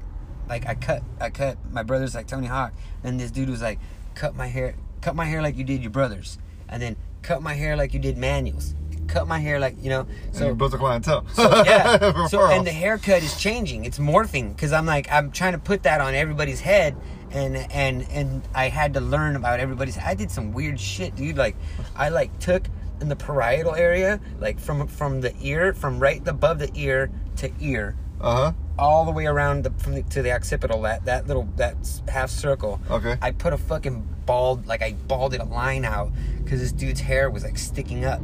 [0.48, 2.74] like I cut I cut my brother's like Tony Hawk.
[3.04, 3.80] And this dude was like
[4.14, 7.54] cut my hair cut my hair like you did your brothers, and then cut my
[7.54, 8.74] hair like you did Manuel's.
[9.08, 10.08] Cut my hair like you know.
[10.32, 11.26] So So you built a clientele.
[11.34, 12.28] so, yeah.
[12.28, 13.86] So and the haircut is changing.
[13.86, 16.96] It's morphing because I'm like I'm trying to put that on everybody's head,
[17.36, 19.98] and and and I had to learn about everybody's.
[19.98, 21.38] I did some weird shit, dude.
[21.38, 21.56] Like
[21.96, 22.64] I like took
[23.02, 27.52] in the parietal area, like from from the ear, from right above the ear to
[27.60, 28.52] ear, Uh huh.
[28.80, 30.82] all the way around the, from the, to the occipital.
[30.84, 31.76] That that little that
[32.08, 32.80] half circle.
[32.90, 33.18] Okay.
[33.22, 36.12] I put a fucking bald, like I balded a line out
[36.44, 38.22] because this dude's hair was like sticking up,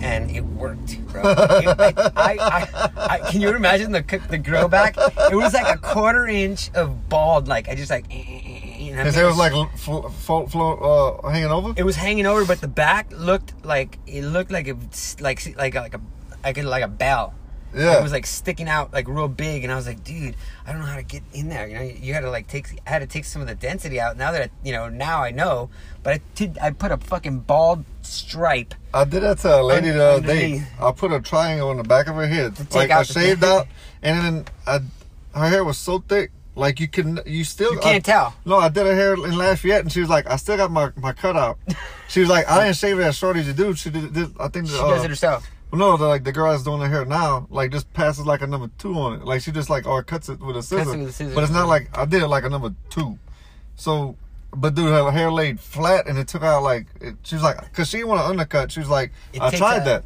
[0.00, 1.22] and it worked, bro.
[1.22, 4.96] It- I, I, I, I, can you imagine the the grow back?
[5.30, 8.06] It was like a quarter inch of bald, like I just like.
[8.10, 11.72] eh, eh, eh, eh, hair was like flo- flo- flo- uh, hanging over.
[11.76, 14.76] it was hanging over, but the back looked like it looked like it
[15.20, 16.00] like like like a
[16.42, 17.34] like a, like a bell.
[17.74, 17.98] Yeah.
[17.98, 20.80] It was like sticking out like real big, and I was like, dude, I don't
[20.80, 21.66] know how to get in there.
[21.66, 23.98] You know, you had to like take I had to take some of the density
[23.98, 24.16] out.
[24.16, 25.70] Now that I, you know, now I know,
[26.04, 28.74] but I did I put a fucking bald stripe.
[28.92, 30.62] I did that to a lady the other day.
[30.80, 32.72] I put a triangle on the back of her head.
[32.72, 33.66] Like I shaved out,
[34.02, 34.80] and then I,
[35.38, 36.30] her hair was so thick.
[36.56, 38.34] Like you can, you still You can't I- tell.
[38.44, 40.92] No, I did her hair in Lafayette, and she was like, "I still got my
[40.96, 41.58] my cutout."
[42.08, 44.12] she was like, "I didn't shave it as short as you do." She did.
[44.12, 45.50] did I think She uh, does it herself.
[45.72, 48.46] No, the, like the girl that's doing her hair now, like just passes like a
[48.46, 49.24] number two on it.
[49.24, 50.96] Like she just like or cuts it with a scissor.
[50.96, 51.34] with a scissor.
[51.34, 53.18] But it's not like I did it like a number two.
[53.74, 54.16] So,
[54.56, 57.72] but dude, her hair laid flat and it took out like it, she was like,
[57.74, 58.72] cause she didn't want to undercut.
[58.72, 60.04] She was like, It I takes tried out- that,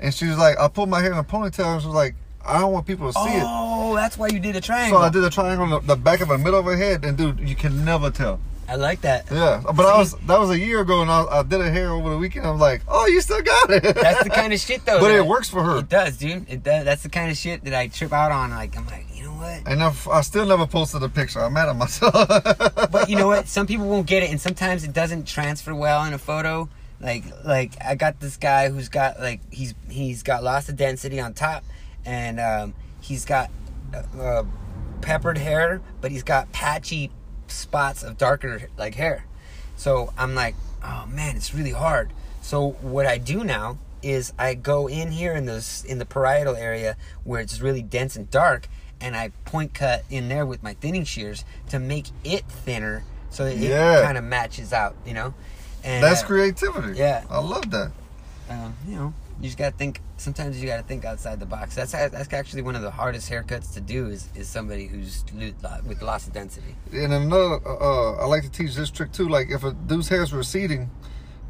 [0.00, 2.14] and she was like, I put my hair in a ponytail, and she was like,
[2.46, 3.42] I don't want people to see it.
[3.44, 4.98] Oh, that's why you did a triangle.
[4.98, 5.20] So triangle.
[5.20, 7.16] I did a triangle on the, the back of her middle of her head, and
[7.18, 8.40] dude, you can never tell.
[8.70, 9.24] I like that.
[9.30, 11.90] Yeah, but I was that was a year ago, and I, I did a hair
[11.90, 12.46] over the weekend.
[12.46, 13.82] I'm like, oh, you still got it.
[13.94, 14.98] That's the kind of shit though.
[15.00, 15.78] But that- it works for her.
[15.78, 16.44] It does, dude.
[16.50, 16.84] It does.
[16.84, 18.50] That's the kind of shit that I trip out on.
[18.50, 19.06] Like I'm like,
[19.38, 19.62] what?
[19.66, 21.40] And I, I still never posted a picture.
[21.40, 22.14] I'm mad at myself.
[22.90, 23.48] But you know what?
[23.48, 26.68] Some people won't get it, and sometimes it doesn't transfer well in a photo.
[27.00, 31.20] Like, like I got this guy who's got like he's he's got lots of density
[31.20, 31.64] on top,
[32.04, 33.50] and um, he's got
[33.94, 34.44] uh, uh,
[35.00, 37.10] peppered hair, but he's got patchy
[37.46, 39.26] spots of darker like hair.
[39.76, 42.12] So I'm like, oh man, it's really hard.
[42.40, 46.56] So what I do now is I go in here in this in the parietal
[46.56, 48.68] area where it's really dense and dark,
[49.00, 53.44] and I point cut in there with my thinning shears to make it thinner so
[53.44, 54.00] that Yeah.
[54.00, 55.34] it kind of matches out, you know.
[55.84, 56.98] And That's uh, creativity.
[56.98, 57.24] yeah.
[57.30, 57.92] I love that.
[58.50, 60.00] uh, you know, you just gotta think.
[60.16, 61.76] Sometimes you gotta think outside the box.
[61.76, 64.08] That's that's actually one of the hardest haircuts to do.
[64.08, 65.24] Is is somebody who's
[65.86, 66.74] with loss of density.
[66.92, 69.28] And another, uh, I like to teach this trick too.
[69.28, 70.90] Like if a dude's hair is receding,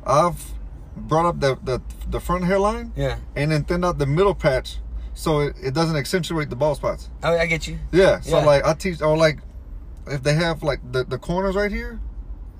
[0.04, 0.52] I've
[0.96, 1.80] brought up the the,
[2.10, 3.16] the front hairline Yeah.
[3.34, 4.78] and then thinned out the middle patch
[5.18, 7.10] so it, it doesn't accentuate the bald spots.
[7.22, 7.78] Oh, I get you.
[7.92, 8.20] Yeah.
[8.20, 8.44] So Yeah.
[8.46, 9.38] like I teach, or like
[10.06, 12.00] if they have like the, the corners right here,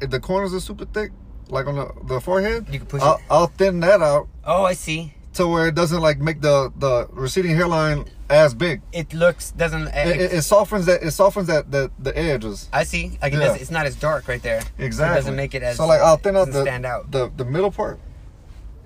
[0.00, 1.12] if the corners are super thick,
[1.48, 3.22] like on the, the forehead, You can push I'll, it.
[3.30, 5.14] I'll thin that out Oh, I see.
[5.34, 8.82] to where it doesn't like make the the receding hairline as big.
[8.92, 9.86] It looks doesn't.
[9.88, 12.68] Uh, it, it, it softens that it softens that the, the edges.
[12.72, 13.16] I see.
[13.22, 13.48] Like it Yeah.
[13.52, 14.60] does, it's not as dark right there.
[14.78, 15.14] Exactly.
[15.14, 15.76] it doesn't make it as.
[15.76, 17.10] so like I'll thin out the, stand out.
[17.12, 17.98] the the middle part,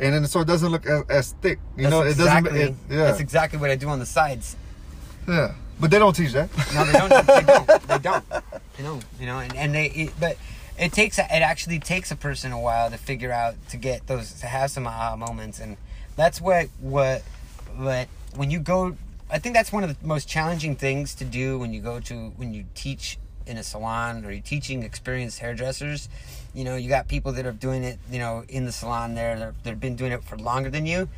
[0.02, 1.60] and then so it doesn't look as, as thick.
[1.76, 2.90] You That's know, exactly, it doesn't.
[2.90, 4.56] It, yeah, That's exactly what I do on the sides.
[5.28, 5.54] yeah.
[5.80, 6.48] But they don't teach that.
[6.74, 7.26] No, they don't.
[7.26, 7.86] they don't.
[7.88, 8.24] They don't.
[8.78, 9.00] You know.
[9.18, 9.38] You know.
[9.38, 9.86] And, and they.
[9.86, 10.36] It, but
[10.78, 11.18] it takes.
[11.18, 14.70] It actually takes a person a while to figure out to get those to have
[14.70, 15.76] some aha moments, and
[16.14, 17.22] that's what what
[17.76, 18.96] what when you go.
[19.30, 22.32] I think that's one of the most challenging things to do when you go to
[22.36, 26.08] when you teach in a salon or you're teaching experienced hairdressers.
[26.54, 27.98] You know, you got people that are doing it.
[28.10, 31.08] You know, in the salon there, they've been doing it for longer than you,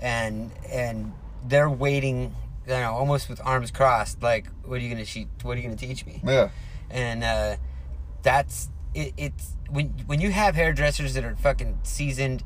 [0.00, 1.12] and and
[1.46, 2.34] they're waiting.
[2.66, 4.22] You know, almost with arms crossed.
[4.22, 5.28] Like, what are you gonna teach?
[5.42, 6.20] What are you gonna teach me?
[6.24, 6.50] Yeah,
[6.90, 7.56] and uh,
[8.22, 12.42] that's it, it's when when you have hairdressers that are fucking seasoned,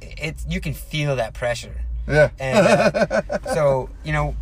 [0.00, 1.82] it's you can feel that pressure.
[2.08, 2.30] yeah.
[2.38, 4.34] And uh, so you know,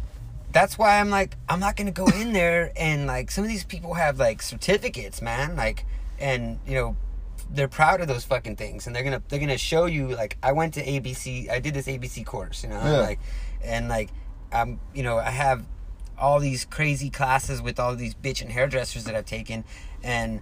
[0.52, 3.64] that's why I'm like I'm not gonna go in there and like some of these
[3.64, 5.84] people have like certificates, man, like
[6.18, 6.96] and you know
[7.50, 10.52] they're proud of those fucking things and they're gonna they're gonna show you like I
[10.52, 12.98] went to ABC I did this ABC course, you know, Yeah.
[13.00, 13.18] like
[13.64, 14.10] and like
[14.52, 15.64] I'm you know I have
[16.18, 19.64] all these crazy classes with all these bitchin' hairdressers that I've taken
[20.02, 20.40] and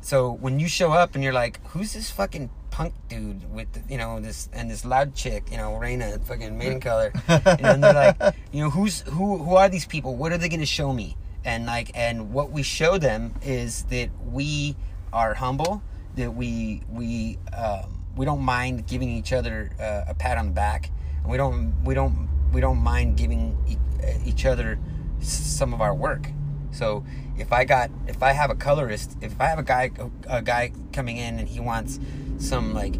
[0.00, 3.80] so when you show up and you're like, who's this fucking punk dude with the,
[3.90, 7.20] you know this and this loud chick, you know, Raina, fucking maiden color, you
[7.62, 8.20] know, and they're like,
[8.52, 9.38] you know, who's who?
[9.38, 10.14] Who are these people?
[10.16, 11.16] What are they gonna show me?
[11.44, 14.76] And like, and what we show them is that we
[15.10, 15.82] are humble,
[16.16, 20.52] that we we um, we don't mind giving each other uh, a pat on the
[20.52, 20.90] back,
[21.22, 23.76] and we don't we don't we don't mind giving e-
[24.24, 24.78] each other
[25.20, 26.30] some of our work.
[26.70, 27.04] So
[27.38, 29.90] if I got if I have a colorist, if I have a guy
[30.28, 31.98] a guy coming in and he wants
[32.38, 32.94] some like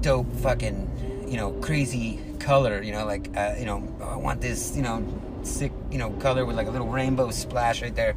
[0.00, 4.76] dope fucking you know crazy color, you know like uh, you know I want this
[4.76, 5.04] you know
[5.42, 8.16] sick you know color with like a little rainbow splash right there.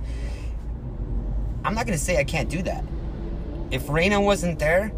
[1.63, 2.83] I'm not gonna say I can't do that.
[3.71, 4.91] If Raina wasn't there,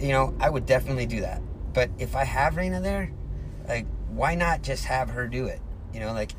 [0.00, 1.42] you know I would definitely do that.
[1.72, 3.12] But if I have Raina there,
[3.68, 5.60] like why not just have her do it?
[5.92, 6.32] You know like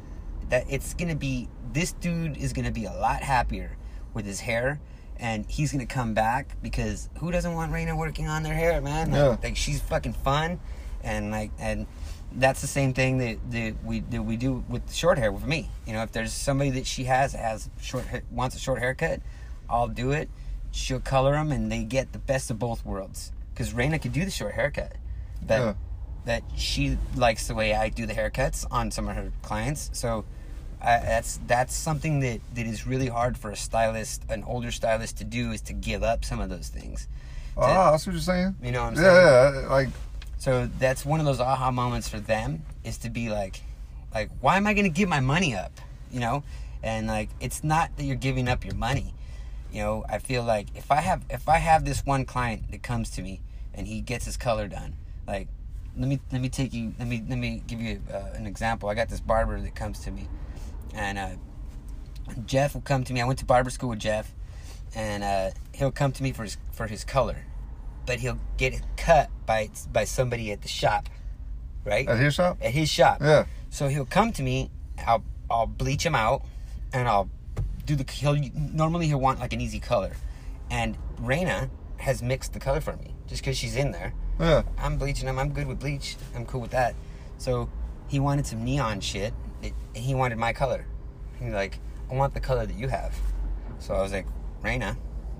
[0.50, 3.78] that it's gonna be this dude is gonna be a lot happier
[4.14, 4.80] with his hair
[5.20, 9.12] and he's gonna come back because who doesn't want Raina working on their hair, man?
[9.30, 10.60] Like, like she's fucking fun
[11.04, 11.88] and like and
[12.34, 15.70] that's the same thing that, that we that we do with short hair with me.
[15.86, 19.22] You know, if there's somebody that she has has short hair, wants a short haircut,
[19.70, 20.30] I'll do it.
[20.78, 23.32] She'll color them, and they get the best of both worlds.
[23.54, 24.94] Because Raina could do the short haircut,
[25.46, 25.74] but Yeah.
[26.26, 29.90] that she likes the way I do the haircuts on some of her clients.
[29.94, 30.24] So
[30.80, 35.18] I, that's that's something that, that is really hard for a stylist, an older stylist,
[35.18, 37.08] to do is to give up some of those things.
[37.56, 38.56] To- Ah, that's what you're saying.
[38.62, 39.64] You know what I'm yeah, saying?
[39.64, 39.70] yeah.
[39.72, 39.90] Like
[40.38, 43.60] So that's one of those aha moments for them is to be like,
[44.14, 45.72] like, why am I going to give my money up?
[46.12, 46.44] You know,
[46.84, 49.16] and like it's not that you're giving up your money.
[49.72, 52.84] You know, I feel like if I have if I have this one client that
[52.84, 53.42] comes to me
[53.74, 54.96] and he gets his color done,
[55.28, 55.48] like
[55.98, 58.90] let me let me take you let me let me give you uh, an example.
[58.90, 60.28] I got this barber that comes to me,
[60.94, 61.30] and uh,
[62.46, 63.22] Jeff will come to me.
[63.22, 64.34] I went to barber school with Jeff,
[64.96, 67.46] and uh, he'll come to me for his for his color,
[68.06, 71.10] but he'll get it cut by by somebody at the shop,
[71.84, 72.08] right?
[72.08, 72.58] At his shop?
[72.62, 73.20] At his shop.
[73.22, 73.46] Yeah.
[73.70, 74.72] So he'll come to me.
[75.06, 76.44] I'll I'll bleach him out,
[76.94, 77.30] and I'll
[77.88, 78.06] do the.
[78.12, 80.16] He'll normally he'll want like an easy color,
[80.70, 84.14] and Raina has mixed the color for me just because she's in there.
[84.40, 84.62] Yeah.
[84.78, 85.40] I'm bleaching him.
[85.40, 86.16] I'm good with bleach.
[86.36, 86.94] I'm cool with that.
[87.40, 87.70] So
[88.08, 89.34] he wanted some neon shit.
[89.64, 90.86] It, and he wanted my color.
[91.40, 91.80] He's like,
[92.12, 93.16] I want the color that you have.
[93.80, 94.28] So I was like,
[94.64, 94.96] Raina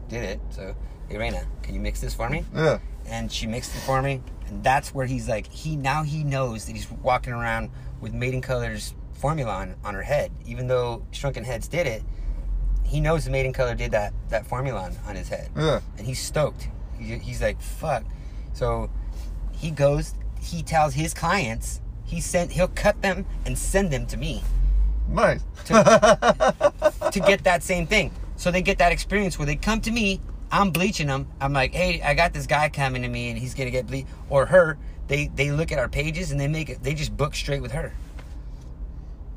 [0.10, 0.40] did it.
[0.50, 0.76] So,
[1.10, 2.44] hey, Raina, can you mix this for me?
[2.56, 2.80] Yeah.
[3.06, 4.22] And she mixed it for me.
[4.48, 7.70] And that's where he's like, he now he knows that he's walking around
[8.02, 10.32] with Maiden Color's formula on, on her head.
[10.46, 12.04] Even though Shrunken Heads did it,
[12.88, 15.82] he knows the Maiden Color did that, that formula on, on his head Yeah.
[15.98, 16.70] and he's stoked.
[16.98, 18.04] He, he's like, "Fuck!"
[18.54, 18.90] So
[19.52, 20.16] he goes.
[20.42, 22.52] He tells his clients he sent.
[22.52, 24.42] He'll cut them and send them to me
[25.10, 25.44] Nice.
[25.66, 28.12] to get that same thing.
[28.36, 30.22] So they get that experience where they come to me.
[30.52, 31.28] I'm bleaching them.
[31.42, 34.08] I'm like, "Hey, I got this guy coming to me, and he's gonna get bleached
[34.30, 34.78] Or her.
[35.08, 36.82] They they look at our pages and they make it.
[36.84, 37.94] They just book straight with her.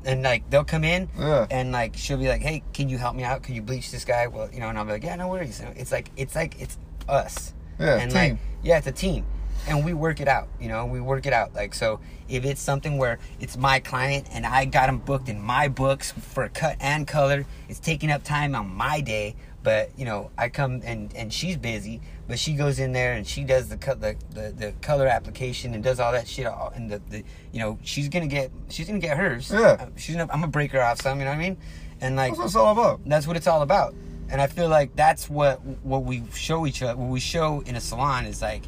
[0.05, 1.45] And like they'll come in Yeah.
[1.51, 3.43] and like she'll be like, "Hey, can you help me out?
[3.43, 5.59] Can you bleach this guy?" Well, you know, and I'll be like, "Yeah, no worries."
[5.59, 7.53] You know, It's like it's like it's us.
[7.79, 8.19] Yeah, and team.
[8.19, 9.25] like yeah, it's a team,
[9.67, 10.47] and we work it out.
[10.59, 11.53] You know, we work it out.
[11.53, 15.39] Like so, if it's something where it's my client and I got him booked in
[15.39, 19.35] my books for cut and color, it's taking up time on my day.
[19.63, 23.25] But you know, I come and and she's busy, but she goes in there and
[23.27, 26.45] she does the cut the, the the color application and does all that shit.
[26.45, 29.51] All and the, the you know she's gonna get she's gonna get hers.
[29.51, 29.59] Yeah.
[29.59, 31.19] Uh, she's gonna, I'm gonna break her off some.
[31.19, 31.57] You know what I mean?
[31.99, 33.01] And like That's what it's all about.
[33.05, 33.93] that's what it's all about.
[34.29, 36.95] And I feel like that's what what we show each other.
[36.95, 38.63] What we show in a salon is like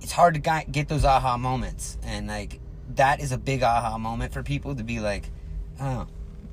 [0.00, 2.58] it's hard to get those aha moments, and like
[2.96, 5.30] that is a big aha moment for people to be like,
[5.80, 6.06] oh,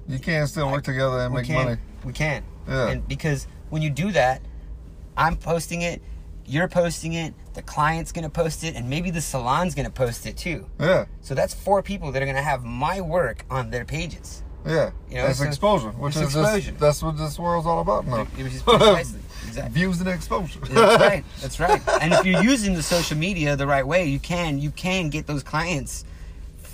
[0.08, 1.78] You can't still work together and make can, money.
[2.04, 2.89] we can, Yeah.
[2.89, 4.41] and because when you do that,
[5.18, 6.02] I'm posting it,
[6.46, 10.38] you're posting it, the client's gonna post it, and maybe the salon's gonna post it
[10.38, 10.70] too.
[10.80, 11.06] Yeah.
[11.22, 14.44] So that's four people that are gonna have my work on their pages.
[14.66, 14.92] Yeah.
[15.10, 16.72] You know, that's so- exposure, which is exposure.
[16.72, 18.28] That's what this world's all about now.
[18.38, 19.74] It precisely exactly.
[19.74, 20.60] Views and exposure.
[20.60, 21.24] That's right.
[21.42, 21.82] That's right.
[22.02, 25.26] And if you're using the social media the right way, you can you can get
[25.26, 26.06] those clients.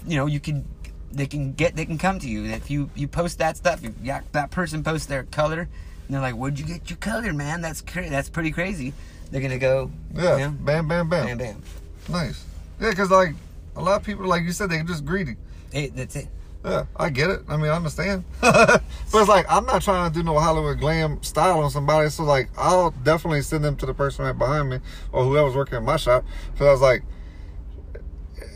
[0.05, 0.65] You know, you can
[1.11, 2.45] they can get they can come to you.
[2.45, 3.93] If you you post that stuff, if
[4.31, 5.69] that person posts their color,
[6.07, 7.61] and they're like, "Where'd you get your color, man?
[7.61, 8.93] That's cra- that's pretty crazy."
[9.31, 10.37] They're gonna go, yeah.
[10.37, 11.25] you know, Bam, bam, bam.
[11.25, 11.63] bam, bam.
[12.09, 12.45] Nice.
[12.79, 13.33] Yeah, because like
[13.75, 15.37] a lot of people, like you said, they're just greedy.
[15.71, 16.27] Hey, that's it.
[16.63, 17.41] Yeah, I get it.
[17.49, 18.23] I mean, I understand.
[18.41, 22.09] but it's like I'm not trying to do no Hollywood glam style on somebody.
[22.09, 24.79] So like, I'll definitely send them to the person right behind me
[25.11, 26.23] or whoever's working in my shop.
[26.53, 27.03] Because I was like,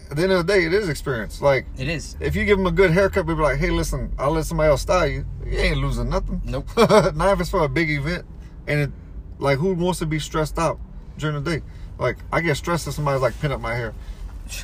[0.09, 1.41] at the end of the day, it is experience.
[1.41, 2.15] Like, It is.
[2.19, 4.69] if you give them a good haircut, people be like, hey, listen, I'll let somebody
[4.69, 5.25] else style you.
[5.45, 6.41] You ain't losing nothing.
[6.45, 6.67] Nope.
[6.77, 8.25] not if it's for a big event.
[8.67, 8.91] And it,
[9.39, 10.79] like, who wants to be stressed out
[11.17, 11.63] during the day?
[11.99, 13.93] Like, I get stressed if somebody's like pin up my hair.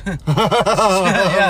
[0.06, 0.16] yeah.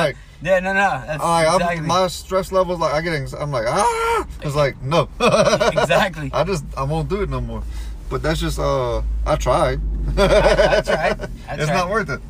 [0.04, 0.60] Like, yeah.
[0.60, 0.72] No.
[0.72, 1.02] No.
[1.06, 1.86] That's like, I'm- exactly.
[1.86, 6.30] my stress levels, like I get, I'm like, ah, it's like no, Exactly.
[6.32, 7.62] I just, I won't do it no more.
[8.10, 9.80] But that's just, uh, I tried.
[10.14, 11.16] That's right.
[11.18, 11.30] That's
[11.62, 11.74] it's right.
[11.76, 12.20] not worth it.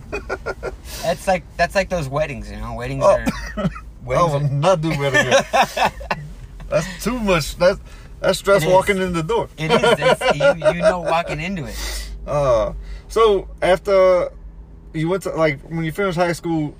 [1.03, 2.51] That's like that's like those weddings.
[2.51, 3.11] You know, weddings Oh.
[3.11, 3.25] are.
[3.57, 3.68] I
[4.05, 5.44] Weddings will are not do again.
[6.68, 7.57] that's too much.
[7.57, 7.81] That's
[8.20, 9.49] that's stress walking in the door.
[9.59, 10.37] it is.
[10.37, 11.77] You, you know, walking into it.
[12.27, 12.73] Uh,
[13.09, 14.31] so after
[14.92, 16.75] you went to like when you finished high school,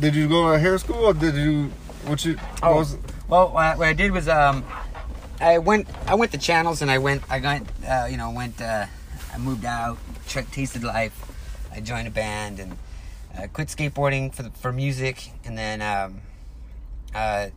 [0.00, 1.70] did you go to hair school or did you
[2.06, 2.34] what you?
[2.36, 2.76] what Oh.
[2.76, 2.96] was-
[3.28, 4.64] Well, what I, what I did was um,
[5.40, 8.60] I went I went to channels and I went I got uh, you know went
[8.60, 8.86] uh,
[9.32, 9.98] I moved out,
[10.34, 11.30] tr- tasted life.
[11.72, 12.76] I joined a band and
[13.36, 16.20] uh, quit skateboarding for the, for music, and then um,
[17.14, 17.48] uh,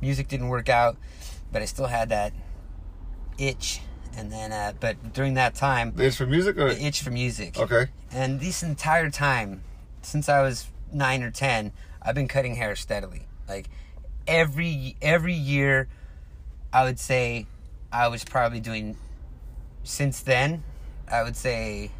[0.00, 0.96] music didn't work out,
[1.52, 2.32] but I still had that
[3.38, 3.80] itch.
[4.16, 7.58] And then, uh, but during that time, it's for music or the itch for music.
[7.58, 7.86] okay?
[8.12, 9.62] And this entire time,
[10.02, 13.26] since I was nine or ten, I've been cutting hair steadily.
[13.48, 13.68] Like
[14.28, 15.88] every every year,
[16.72, 17.46] I would say
[17.92, 18.96] I was probably doing.
[19.82, 20.62] Since then,
[21.10, 21.90] I would say,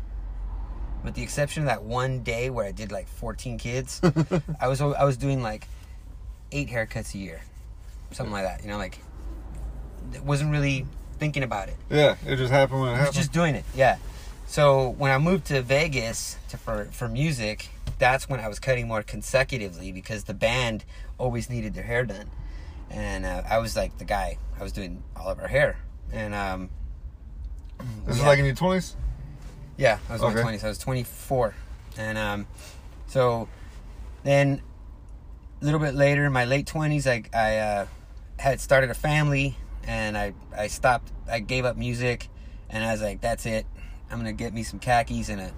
[1.04, 4.00] with the exception of that one day where I did like fourteen kids,
[4.60, 5.68] I was I was doing like
[6.50, 7.42] eight haircuts a year,
[8.10, 8.62] something like that.
[8.62, 8.98] You know, like
[10.24, 10.86] wasn't really
[11.18, 11.76] thinking about it.
[11.90, 13.14] Yeah, it just happened when it happened.
[13.14, 13.98] just doing it, yeah.
[14.46, 18.88] So when I moved to Vegas to, for for music, that's when I was cutting
[18.88, 20.84] more consecutively because the band
[21.18, 22.30] always needed their hair done,
[22.90, 24.38] and uh, I was like the guy.
[24.58, 25.76] I was doing all of our hair,
[26.12, 26.70] and um,
[28.06, 28.96] This is like in your twenties.
[29.76, 30.34] Yeah, I was in Okay.
[30.36, 30.64] my twenties.
[30.64, 31.54] I was twenty four,
[31.96, 32.46] and um,
[33.06, 33.48] so
[34.22, 34.60] then
[35.60, 37.86] a little bit later, in my late twenties, I I uh,
[38.38, 39.56] had started a family,
[39.86, 41.10] and I I stopped.
[41.30, 42.28] I gave up music,
[42.70, 43.66] and I was like, that's it.
[44.10, 45.52] I'm gonna get me some khakis and a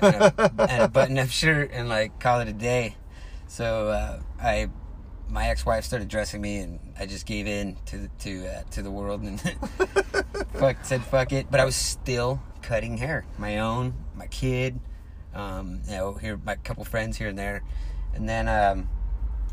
[0.00, 2.96] and a, and a button-up shirt and like call it a day.
[3.48, 4.68] So uh, I
[5.28, 8.82] my ex-wife started dressing me, and I just gave in to the, to uh, to
[8.82, 9.40] the world and
[10.54, 11.46] fuck said fuck it.
[11.50, 14.80] But I was still cutting hair, my own, my kid,
[15.34, 17.62] um, you know, here my couple friends here and there,
[18.12, 18.88] and then um,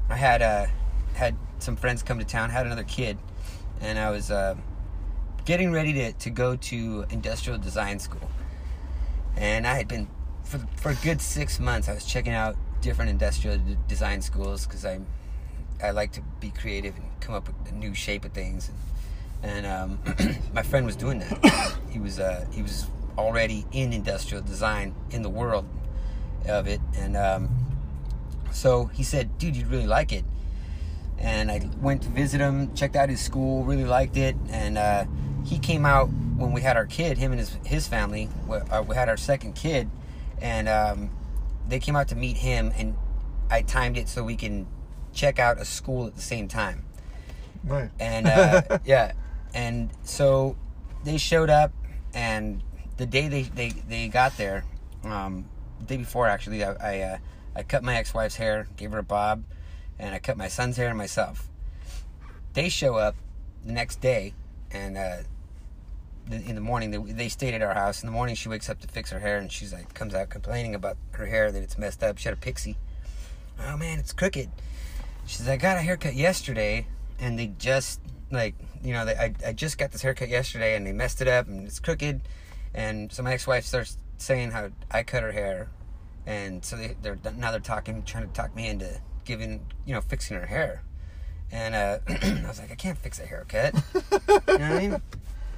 [0.09, 0.65] I had uh,
[1.13, 3.19] had some friends come to town, had another kid,
[3.81, 4.55] and I was uh,
[5.45, 8.31] getting ready to to go to industrial design school,
[9.37, 10.07] and I had been
[10.43, 11.87] for for a good six months.
[11.87, 14.99] I was checking out different industrial d- design schools because I
[15.83, 18.71] I like to be creative and come up with a new shape of things.
[19.43, 19.99] And, um,
[20.53, 21.77] my friend was doing that.
[21.89, 25.65] He was uh, he was already in industrial design in the world
[26.47, 27.49] of it, and um,
[28.51, 30.25] so he said, "Dude, you'd really like it."
[31.17, 35.05] And I went to visit him, checked out his school, really liked it, and uh,
[35.45, 37.17] he came out when we had our kid.
[37.17, 38.29] Him and his his family.
[38.47, 39.89] We, uh, we had our second kid,
[40.41, 41.09] and um,
[41.67, 42.95] they came out to meet him, and
[43.49, 44.67] I timed it so we can
[45.13, 46.85] check out a school at the same time.
[47.63, 47.89] Right.
[47.99, 49.13] And uh, yeah,
[49.53, 50.57] and so
[51.03, 51.71] they showed up,
[52.13, 52.63] and
[52.97, 54.63] the day they they, they got there,
[55.03, 55.45] um,
[55.79, 57.17] the day before actually, I I, uh,
[57.55, 59.43] I cut my ex wife's hair, gave her a bob,
[59.99, 61.49] and I cut my son's hair and myself.
[62.53, 63.15] They show up
[63.65, 64.33] the next day,
[64.71, 65.17] and uh,
[66.31, 68.01] in the morning they, they stayed at our house.
[68.01, 70.29] In the morning, she wakes up to fix her hair, and she's like comes out
[70.29, 72.17] complaining about her hair that it's messed up.
[72.17, 72.77] She had a pixie.
[73.59, 74.49] Oh man, it's crooked.
[75.25, 76.87] She says I got a haircut yesterday,
[77.19, 78.01] and they just
[78.31, 81.27] like you know they, I I just got this haircut yesterday, and they messed it
[81.27, 82.21] up, and it's crooked.
[82.73, 85.69] And so my ex-wife starts saying how I cut her hair,
[86.25, 90.01] and so they, they're now they're talking, trying to talk me into giving you know
[90.01, 90.83] fixing her hair.
[91.51, 93.75] And uh, I was like, I can't fix a haircut.
[93.93, 95.01] you know what I mean?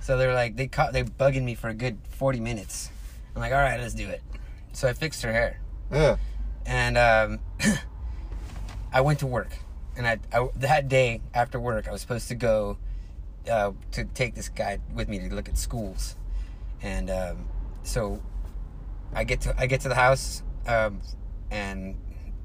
[0.01, 2.89] So they're like, they caught, they bugging me for a good forty minutes.
[3.35, 4.21] I'm like, all right, let's do it.
[4.73, 5.59] So I fixed her hair,
[5.91, 6.17] Yeah.
[6.65, 7.39] and um,
[8.93, 9.49] I went to work.
[9.97, 12.77] And I, I that day after work, I was supposed to go
[13.49, 16.15] uh, to take this guy with me to look at schools,
[16.81, 17.47] and um,
[17.83, 18.21] so
[19.13, 21.01] I get to I get to the house, um,
[21.51, 21.97] and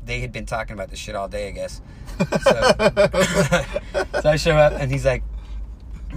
[0.04, 1.80] they had been talking about this shit all day, I guess.
[2.18, 2.60] So,
[4.20, 5.22] so I show up, and he's like,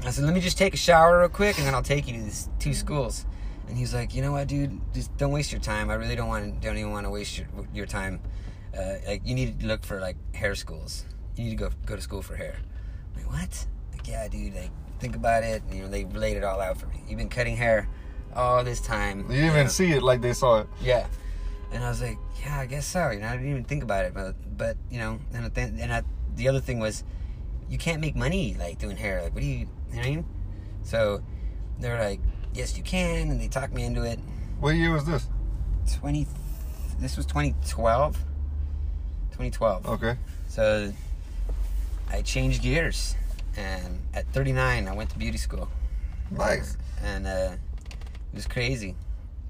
[0.05, 2.13] I said, let me just take a shower real quick, and then I'll take you
[2.13, 3.25] to these two schools.
[3.67, 5.89] And he's like, you know what, dude, just don't waste your time.
[5.89, 8.19] I really don't want, don't even want to waste your your time.
[8.77, 11.05] Uh, like, you need to look for like hair schools.
[11.35, 12.57] You need to go go to school for hair.
[13.15, 13.67] I'm like, what?
[13.91, 14.55] Like, yeah, dude.
[14.55, 15.63] Like, think about it.
[15.63, 17.03] And, you know, they laid it all out for me.
[17.07, 17.87] You've been cutting hair
[18.35, 19.19] all this time.
[19.21, 19.69] You didn't even know?
[19.69, 20.67] see it like they saw it.
[20.81, 21.07] Yeah.
[21.71, 23.09] And I was like, yeah, I guess so.
[23.09, 26.03] You know, I didn't even think about it, but but you know, and and I,
[26.35, 27.03] the other thing was,
[27.69, 29.21] you can't make money like doing hair.
[29.23, 29.59] Like, what do you?
[29.59, 30.25] You know what I mean?
[30.83, 31.23] So
[31.79, 32.19] they're like,
[32.53, 34.19] yes, you can, and they talked me into it.
[34.59, 35.27] What year was this?
[35.95, 36.27] Twenty.
[36.99, 38.15] This was 2012.
[39.31, 39.87] 2012.
[39.87, 40.15] Okay.
[40.47, 40.93] So
[42.09, 43.15] I changed gears,
[43.57, 45.67] and at 39, I went to beauty school.
[46.29, 46.77] Nice.
[47.03, 47.55] and uh,
[48.33, 48.95] it was crazy.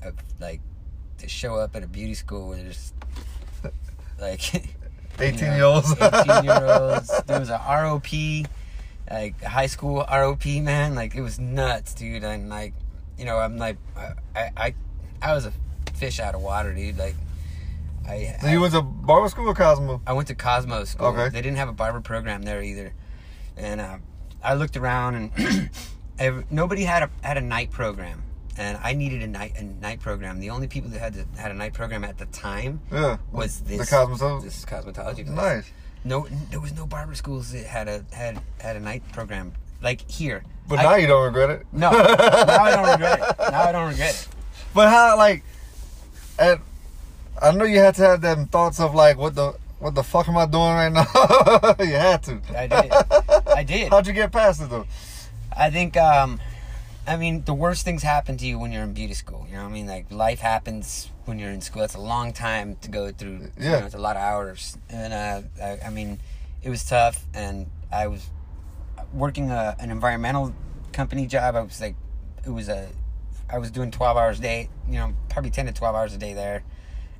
[0.03, 0.59] Of, like
[1.19, 2.93] to show up at a beauty school where there's
[4.19, 4.53] like
[5.19, 5.95] 18 you know, year olds.
[6.01, 7.11] 18 year olds.
[7.25, 8.45] There was a ROP,
[9.09, 10.95] like high school ROP man.
[10.95, 12.23] Like it was nuts, dude.
[12.23, 12.73] And like,
[13.17, 13.77] you know, I'm like,
[14.35, 14.75] I, I,
[15.21, 15.53] I was a
[15.93, 16.97] fish out of water, dude.
[16.97, 17.15] Like,
[18.07, 20.01] I, So you went to barber school or Cosmo?
[20.05, 21.07] I went to Cosmo School.
[21.07, 21.29] Okay.
[21.29, 22.93] They didn't have a barber program there either,
[23.55, 23.97] and uh,
[24.43, 25.69] I looked around and
[26.19, 28.21] ev nobody had a had a night program,
[28.57, 30.39] and I needed a night a night program.
[30.39, 33.17] The only people that had to, had a night program at the time Yeah.
[33.31, 34.43] was this The cosmetology.
[34.43, 35.15] this cosmetology.
[35.25, 35.29] place.
[35.29, 35.71] Nice.
[36.05, 40.09] No, there was no barber schools that had a had had a night program like
[40.09, 40.43] here.
[40.67, 41.65] But I- now you don't regret it.
[41.71, 43.51] no, now I don't regret it.
[43.51, 44.27] Now I don't regret it.
[44.73, 45.43] But how like,
[46.39, 46.59] and
[47.41, 50.29] I know you had to have them thoughts of like, what the what the fuck
[50.29, 51.05] am I doing right now?
[51.83, 52.39] you had to.
[52.57, 52.91] I did.
[53.47, 53.89] I did.
[53.91, 54.85] How'd you get past it though?
[55.55, 56.39] I think, um,
[57.05, 59.45] I mean, the worst things happen to you when you're in beauty school.
[59.49, 59.87] You know what I mean?
[59.87, 61.83] Like, life happens when you're in school.
[61.83, 63.39] It's a long time to go through.
[63.39, 63.79] You Yeah.
[63.81, 64.77] know, it's a lot of hours.
[64.89, 66.19] And, uh, I, I mean,
[66.61, 67.25] it was tough.
[67.33, 68.27] And I was
[69.13, 70.53] working a, an environmental
[70.93, 71.55] company job.
[71.55, 71.95] I was like,
[72.45, 72.87] it was a,
[73.49, 76.17] I was doing 12 hours a day, you know, probably 10 to 12 hours a
[76.17, 76.63] day there.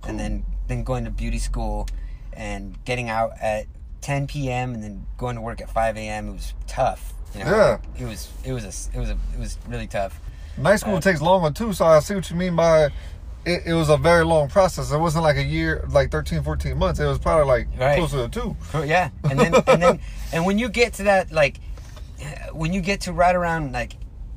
[0.08, 1.88] And then, then going to beauty school
[2.32, 3.68] and getting out at
[4.02, 4.74] 10 p.m.
[4.74, 6.30] and then going to work at 5 a.m.
[6.30, 7.14] It was tough.
[7.36, 7.52] You know?
[7.52, 7.78] Yeah.
[8.04, 8.30] It was.
[8.44, 8.98] It was a.
[8.98, 9.18] It was a.
[9.34, 10.20] It was really tough.
[10.58, 12.86] Night school Uh, takes longer too, so I see what you mean by
[13.46, 14.92] it, it was a very long process.
[14.92, 17.00] It wasn't like a year, like 13, 14 months.
[17.00, 17.98] It was probably like Right.
[17.98, 18.56] closer to two.
[18.86, 20.00] Yeah, and then and then
[20.32, 21.60] and when you get to that like,
[22.22, 23.94] uh, when you get to right around like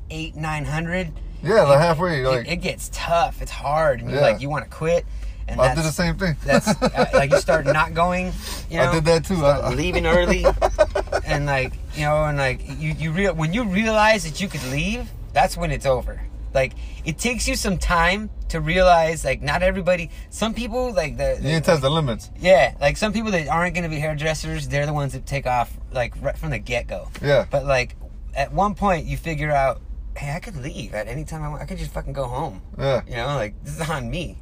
[0.09, 1.11] eight nine hundred,
[1.43, 2.23] Yeah, like halfway.
[2.23, 3.41] it, Like it gets tough.
[3.41, 4.25] It's hard, and you're Yeah.
[4.25, 5.05] like you want to quit.
[5.49, 6.35] And I did the same thing.
[6.43, 8.33] That's uh, like you start not going.
[8.69, 9.45] You know, I did that too.
[9.45, 10.43] I, leaving early,
[11.25, 14.63] and like you know, and like you you real when you realize that you could
[14.65, 16.21] leave, that's when it's over.
[16.53, 16.73] Like
[17.05, 20.09] it takes you some time to realize like not everybody.
[20.29, 22.31] Some people like the, you test the limits.
[22.39, 25.45] yeah, like some people that aren't going to be hairdressers, they're the ones that take
[25.45, 27.09] off like right from the get go.
[27.21, 27.45] Yeah.
[27.49, 27.95] But like
[28.35, 29.81] at one point, you figure out,
[30.15, 31.61] hey, I could leave at any time I want.
[31.61, 32.61] I could just fucking go home.
[32.77, 33.01] Yeah.
[33.07, 34.37] You know, like this is on me,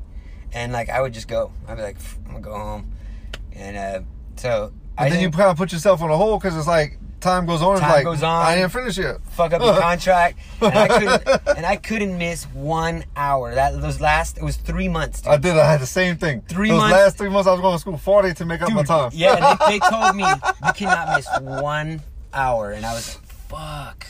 [0.53, 1.51] and like I would just go.
[1.68, 2.91] I'd be like, I'm gonna go home,
[3.53, 4.01] and uh,
[4.36, 6.97] so And I then you kind of put yourself on a hold because it's like
[7.19, 7.79] time goes on.
[7.79, 8.45] Time like, goes on.
[8.45, 9.17] I didn't finish yet.
[9.31, 13.53] fuck up your contract, and I couldn't, and I couldn't miss one hour.
[13.55, 15.21] That those last it was three months.
[15.21, 15.33] Dude.
[15.33, 15.57] I did.
[15.57, 16.41] I had the same thing.
[16.41, 18.61] Three Those months- last three months, I was going to school four days to make
[18.61, 19.11] up my time.
[19.13, 20.23] Yeah, they, they told me
[20.65, 22.01] you cannot miss one
[22.33, 24.07] hour, and I was like, "Fuck."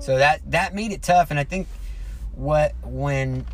[0.00, 1.66] So that that made it tough, and I think
[2.34, 3.46] what when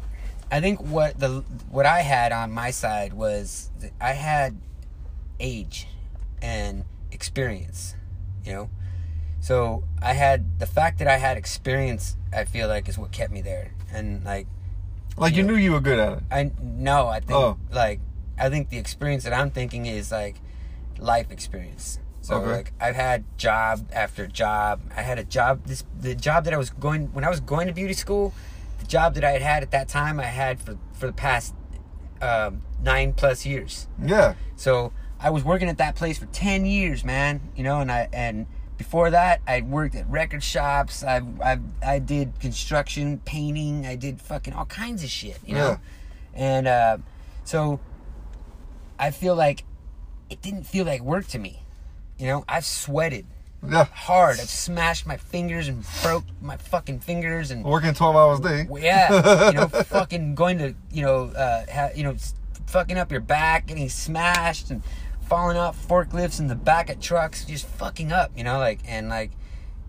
[0.50, 4.56] I think what the what I had on my side was I had
[5.38, 5.86] age
[6.42, 7.94] and experience,
[8.44, 8.70] you know.
[9.40, 12.16] So I had the fact that I had experience.
[12.32, 14.46] I feel like is what kept me there, and like
[15.16, 15.50] like you Yeah.
[15.50, 16.22] knew you were good at it.
[16.30, 17.58] I no, I think Oh.
[17.70, 18.00] like
[18.38, 20.40] I think the experience that I'm thinking is like
[20.98, 22.00] life experience.
[22.22, 22.50] So Okay.
[22.56, 24.80] like I've had job after job.
[24.96, 27.66] I had a job this the job that I was going when I was going
[27.68, 28.34] to beauty school,
[28.80, 31.54] the job that I had had at that time I had for for the past
[32.20, 33.86] um, nine plus years.
[34.04, 34.34] Yeah.
[34.56, 37.40] So I was working at that place for ten years, man.
[37.56, 38.46] You know, and I and
[38.76, 41.02] before that I worked at record shops.
[41.02, 43.86] I I I did construction, painting.
[43.86, 45.38] I did fucking all kinds of shit.
[45.46, 45.80] You know,
[46.34, 46.98] and uh,
[47.44, 47.80] so
[48.98, 49.64] I feel like
[50.30, 51.62] it didn't feel like work to me.
[52.18, 53.26] You know, I've sweated
[53.66, 53.84] Yeah.
[53.84, 54.40] hard.
[54.40, 58.66] I've smashed my fingers and broke my fucking fingers and Working 12 hours a day.
[58.80, 62.16] yeah, you know, fucking going to, you know, uh, ha- you know,
[62.66, 64.82] fucking up your back, getting smashed, and
[65.28, 69.08] falling off forklifts in the back of trucks, just fucking up, you know, like, and
[69.08, 69.32] like,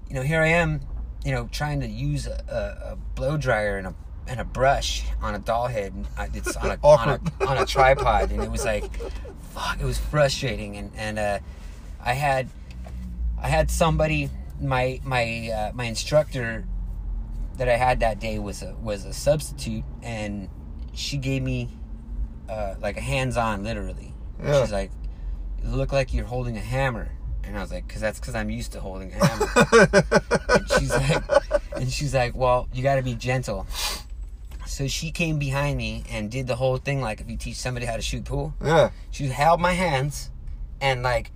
[0.09, 0.81] you know, here I am,
[1.23, 3.95] you know, trying to use a, a, a blow dryer and a
[4.29, 7.65] and a brush on a doll head, and it's on a on a on a
[7.65, 8.83] tripod, and it was like,
[9.53, 11.39] fuck, it was frustrating, and and uh,
[12.03, 12.49] I had
[13.41, 14.29] I had somebody
[14.61, 16.65] my my uh, my instructor
[17.57, 20.49] that I had that day was a was a substitute, and
[20.93, 21.69] she gave me
[22.49, 24.13] uh, like a hands on, literally.
[24.43, 24.61] Yeah.
[24.61, 25.06] She's like, "You
[25.67, 27.09] look like you're holding a hammer,"
[27.43, 29.47] and I was like, "Cause that's cause I'm used to holding a hammer."
[30.49, 31.23] and she's like,
[31.75, 33.67] and she's like, "Well, you got to be gentle."
[34.65, 37.85] So she came behind me and did the whole thing like if you teach somebody
[37.85, 38.53] how to shoot pool.
[38.63, 38.91] yeah.
[39.11, 40.29] She held my hands
[40.81, 41.31] and like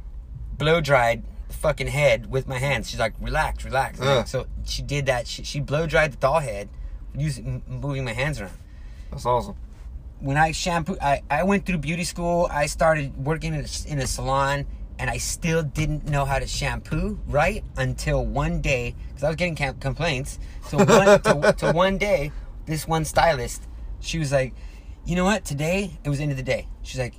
[0.57, 2.89] blow dried the fucking head with my hands.
[2.89, 3.99] She's like, relax, relax.
[3.99, 5.27] And, like, So she did that.
[5.27, 6.69] She, she blow dried the doll head
[7.15, 8.57] using moving my hands around.
[9.09, 9.55] That's awesome.
[10.21, 12.47] When I shampoo, I, I went through beauty school.
[12.51, 14.67] I started working in a, in a salon,
[14.99, 19.35] and I still didn't know how to shampoo right until one day because I was
[19.35, 20.37] getting complaints.
[20.67, 22.31] So one to, to one day,
[22.67, 23.63] this one stylist,
[23.99, 24.53] she was like,
[25.05, 25.43] "You know what?
[25.43, 27.15] Today it was the end of the day." She's like,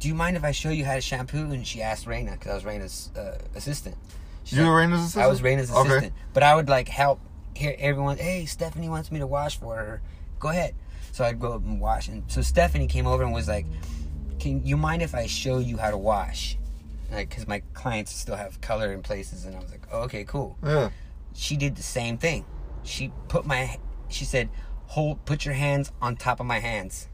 [0.00, 2.50] "Do you mind if I show you how to shampoo?" And she asked Raina because
[2.50, 3.96] I was Raina's uh, assistant.
[4.44, 5.24] She's You like- were Raina's assistant?
[5.24, 5.88] I was Raina's Okay.
[5.88, 7.20] assistant, but I would like help
[7.54, 8.16] hear everyone.
[8.16, 10.00] Hey, Stephanie wants me to wash for her.
[10.38, 10.74] Go ahead.
[11.16, 13.64] So I'd go up and wash, and so Stephanie came over and was like,
[14.38, 16.58] "Can you mind if I show you how to wash?"
[17.10, 20.24] Like, because my clients still have color in places, and I was like, oh, "Okay,
[20.24, 20.90] cool." Yeah.
[21.32, 22.44] She did the same thing.
[22.82, 23.78] She put my,
[24.10, 24.50] she said,
[24.88, 27.08] "Hold, put your hands on top of my hands."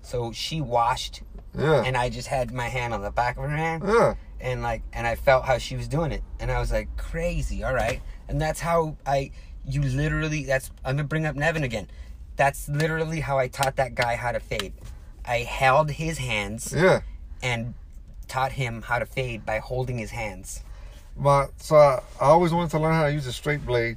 [0.00, 1.22] So she washed,
[1.58, 1.82] Yeah.
[1.84, 4.14] and I just had my hand on the back of her hand yeah.
[4.40, 7.64] and like and I felt how she was doing it and I was like crazy
[7.64, 9.32] all right and that's how I
[9.66, 11.88] you literally that's I'm gonna bring up Nevin again
[12.40, 14.72] that's literally how I taught that guy how to fade
[15.26, 17.00] I held his hands Yeah.
[17.42, 17.74] and
[18.28, 20.62] taught him how to fade by holding his hands
[21.16, 23.96] My so I, I always wanted to learn how to use a straight blade.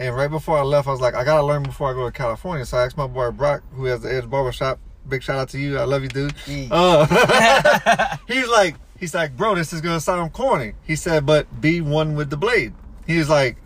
[0.00, 2.12] And right before I left, I was like, I gotta learn before I go to
[2.12, 2.64] California.
[2.64, 4.78] So I asked my boy Brock, who has the Edge Barber Shop.
[5.08, 5.78] Big shout out to you.
[5.78, 6.34] I love you, dude.
[6.70, 10.74] Uh, he's like, he's like, bro, this is gonna sound corny.
[10.84, 12.72] He said, but be one with the blade.
[13.06, 13.56] He's like,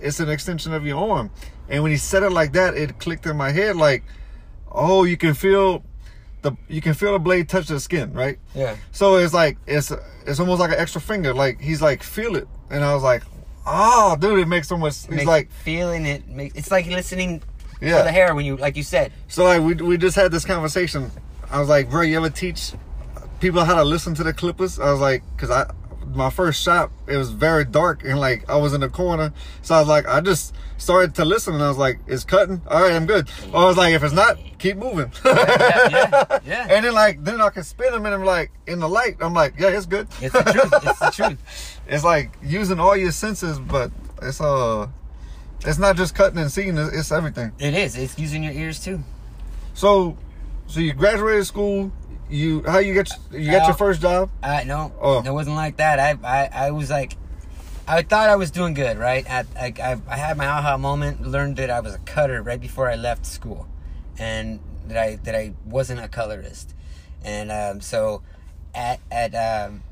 [0.00, 1.30] it's an extension of your arm.
[1.72, 4.04] And when he said it like that, it clicked in my head like,
[4.70, 5.82] oh, you can feel
[6.42, 8.38] the you can feel the blade touch the skin, right?
[8.54, 8.76] Yeah.
[8.92, 9.90] So it's like it's
[10.26, 11.32] it's almost like an extra finger.
[11.32, 13.22] Like he's like feel it, and I was like,
[13.66, 15.06] oh, dude, it makes so much.
[15.06, 16.22] He's Make- like, feeling it.
[16.54, 17.42] It's like listening
[17.80, 18.02] yeah.
[18.02, 19.10] the hair when you, like you said.
[19.28, 21.10] So like we we just had this conversation.
[21.50, 22.72] I was like, bro, you ever teach
[23.40, 24.78] people how to listen to the clippers?
[24.78, 25.70] I was like, cause I
[26.14, 29.32] my first shop it was very dark and like I was in the corner,
[29.62, 32.60] so I was like, I just started to listen and I was like, it's cutting.
[32.68, 33.28] All right, I'm good.
[33.46, 35.10] I was like, if it's not, keep moving.
[35.24, 36.66] Yeah, yeah, yeah.
[36.70, 39.16] And then like then I can spin them and I'm like in the light.
[39.20, 40.08] I'm like, yeah, it's good.
[40.20, 40.72] It's the truth.
[40.82, 41.78] It's the truth.
[41.88, 43.90] It's like using all your senses, but
[44.22, 44.86] it's uh,
[45.66, 46.78] it's not just cutting and seeing.
[46.78, 47.52] It's everything.
[47.58, 47.96] It is.
[47.96, 49.02] It's using your ears too.
[49.74, 50.16] So,
[50.66, 51.92] so you graduated school.
[52.32, 54.30] You how you get you got your first job?
[54.42, 55.22] I no, Oh.
[55.22, 55.98] it wasn't like that.
[56.00, 57.12] I, I, I was like,
[57.86, 59.26] I thought I was doing good, right?
[59.28, 61.20] At, I, I, I had my aha moment.
[61.20, 63.68] Learned that I was a cutter right before I left school,
[64.18, 66.74] and that I that I wasn't a colorist,
[67.22, 68.22] and um, so
[68.74, 69.82] at at um,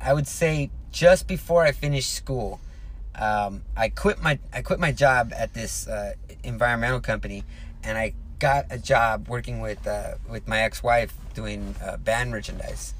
[0.00, 2.60] I would say just before I finished school,
[3.14, 7.44] um, I quit my I quit my job at this uh, environmental company,
[7.84, 12.32] and I got a job working with uh, with my ex wife doing uh, band
[12.32, 12.92] merchandise,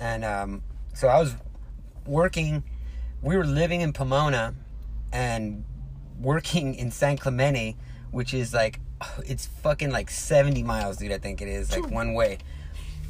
[0.00, 1.34] and um, so I was
[2.04, 2.64] working.
[3.22, 4.54] We were living in Pomona,
[5.12, 5.64] and
[6.20, 7.76] working in San Clemente,
[8.10, 8.80] which is like
[9.24, 11.12] it's fucking like seventy miles, dude.
[11.12, 12.38] I think it is like one way,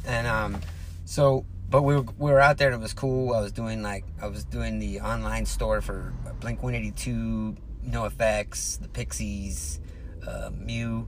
[0.05, 0.61] and um,
[1.05, 3.33] so but we were, we were out there and it was cool.
[3.33, 7.55] I was doing like I was doing the online store for Blink One Eighty Two,
[7.83, 9.79] NOFX, the Pixies,
[10.27, 11.07] uh, Mew.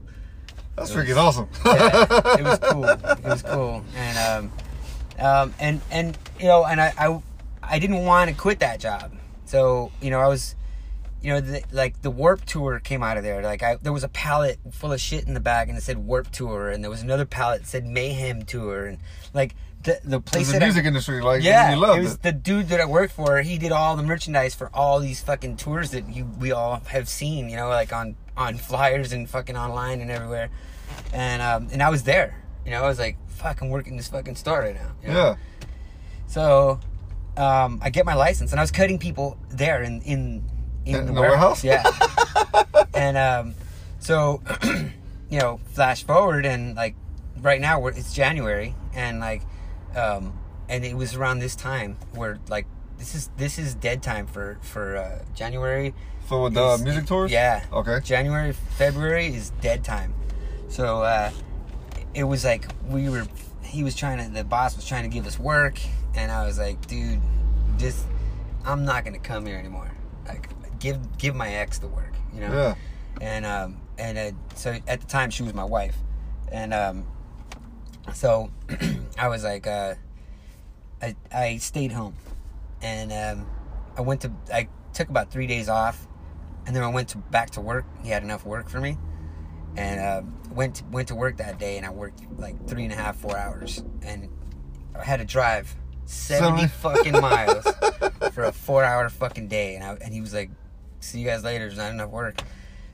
[0.76, 1.48] That's It was- freaking awesome.
[1.64, 2.84] Yeah, it was cool.
[2.84, 4.50] It was cool, and
[5.18, 7.22] um, um, and and you know, and I I,
[7.62, 9.12] I didn't want to quit that job,
[9.44, 10.54] so you know I was.
[11.24, 13.42] You know, the, like the Warp Tour came out of there.
[13.42, 15.98] Like, I there was a pallet full of shit in the back, and it said
[15.98, 18.98] Warp Tour, and there was another pallet that said Mayhem Tour, and
[19.32, 19.54] like
[19.84, 22.22] the the place the that I- music industry, like yeah, it was it.
[22.22, 23.40] the dude that I worked for.
[23.42, 27.08] He did all the merchandise for all these fucking tours that you we all have
[27.08, 27.48] seen.
[27.48, 30.50] You know, like on on flyers and fucking online and everywhere.
[31.12, 32.42] And um and I was there.
[32.64, 34.92] You know, I was like, fuck, I'm working this fucking store right now.
[35.02, 35.14] you know?
[35.14, 35.34] Yeah.
[36.28, 36.80] So,
[37.36, 40.44] um, I get my license, and I was cutting people there in in
[40.86, 41.62] in, In the, the warehouse.
[41.64, 42.00] warehouse?
[42.54, 42.84] Yeah.
[42.94, 43.54] and um,
[43.98, 44.42] so,
[45.30, 46.94] you know, flash forward, and like
[47.40, 49.42] right now, we're, it's January, and like,
[49.96, 50.38] um,
[50.68, 52.66] and it was around this time where like
[52.98, 55.94] this is this is dead time for for uh, January.
[56.28, 57.30] So with the music tours?
[57.30, 57.64] Yeah.
[57.72, 58.00] Okay.
[58.02, 60.14] January, February is dead time.
[60.68, 61.30] So uh,
[62.14, 63.26] it was like we were.
[63.62, 64.32] He was trying to.
[64.32, 65.78] The boss was trying to give us work,
[66.14, 67.20] and I was like, dude,
[67.78, 68.06] just
[68.64, 69.90] I'm not gonna come here anymore.
[70.26, 72.52] Like, give give my ex the work, you know.
[72.52, 72.74] Yeah.
[73.20, 75.96] And um and uh, so at the time she was my wife,
[76.50, 77.06] and um
[78.12, 78.50] so
[79.18, 79.94] I was like uh
[81.00, 82.14] I I stayed home,
[82.80, 83.46] and um
[83.96, 86.06] I went to I took about three days off,
[86.66, 87.84] and then I went to back to work.
[88.02, 88.98] He had enough work for me,
[89.76, 92.92] and uh, went to, went to work that day, and I worked like three and
[92.92, 94.28] a half four hours, and
[94.98, 95.74] I had to drive
[96.04, 97.64] seventy fucking miles
[98.32, 100.50] for a four hour fucking day, and I, and he was like,
[101.00, 101.66] "See you guys later.
[101.66, 102.42] There's not enough work."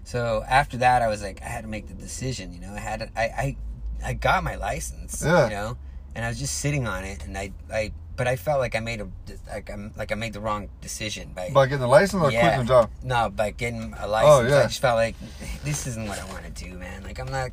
[0.04, 2.52] So after that, I was like, I had to make the decision.
[2.52, 3.56] You know, I had to, I I
[4.04, 5.22] I got my license.
[5.24, 5.44] Yeah.
[5.44, 5.78] You know,
[6.14, 8.80] and I was just sitting on it, and I I but I felt like I
[8.80, 9.06] made a
[9.48, 12.58] like I'm like I made the wrong decision by By getting a license or quitting
[12.58, 12.90] the job?
[13.04, 14.58] no, by getting a license, yeah.
[14.58, 15.14] I just felt like
[15.62, 17.04] this isn't what I want to do, man.
[17.04, 17.52] Like I'm not,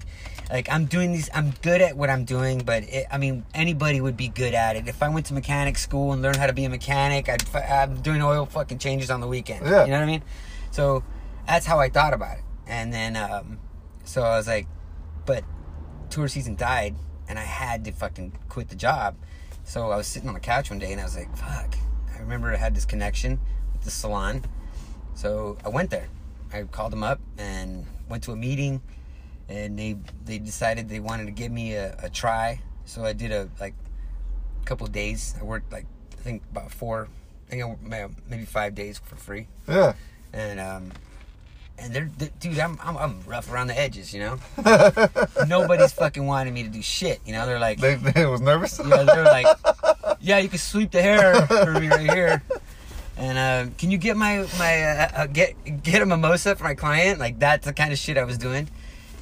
[0.50, 1.30] like I'm doing these.
[1.36, 4.76] I'm good at what I'm doing, but it, I mean, anybody would be good at
[4.76, 4.88] it.
[4.88, 8.02] If I went to mechanic school and learned how to be a mechanic, I'd, I'm
[8.02, 9.68] doing oil fucking changes on the weekend.
[9.68, 9.86] Yeah.
[9.86, 10.24] you know what I mean.
[10.72, 11.04] So
[11.46, 13.60] that's how I thought about it, and then um,
[14.04, 14.66] so I was like,
[15.28, 15.43] but
[16.16, 16.95] tour season died,
[17.28, 19.18] and I had to fucking quit the job.
[19.66, 21.76] So I was sitting on the couch one day, and I was like, fuck.
[22.16, 23.38] I remember I had this connection
[23.74, 24.45] with the salon.
[25.13, 26.07] So I went there.
[26.53, 28.82] I called them up and went to a meeting,
[29.49, 32.61] and they they decided they wanted to give me a, a try.
[32.86, 33.74] So I did a like
[34.61, 35.36] a couple of days.
[35.38, 37.09] I worked like I think about four,
[37.47, 39.47] I think I maybe five days for free.
[39.68, 39.93] Yeah.
[40.32, 40.91] And um,
[41.78, 44.40] and they're, they dude, I'm, I'm I'm rough around the edges, you know.
[45.48, 47.46] Nobody's fucking wanting me to do shit, you know.
[47.46, 48.80] They're like, They, they was nervous.
[48.86, 49.48] yeah, they're like,
[50.22, 52.42] yeah, you can sweep the hair for me right here.
[53.18, 56.74] And uh, can you get my my uh, uh, get get a mimosa for my
[56.76, 57.20] client?
[57.20, 58.68] Like that's the kind of shit I was doing.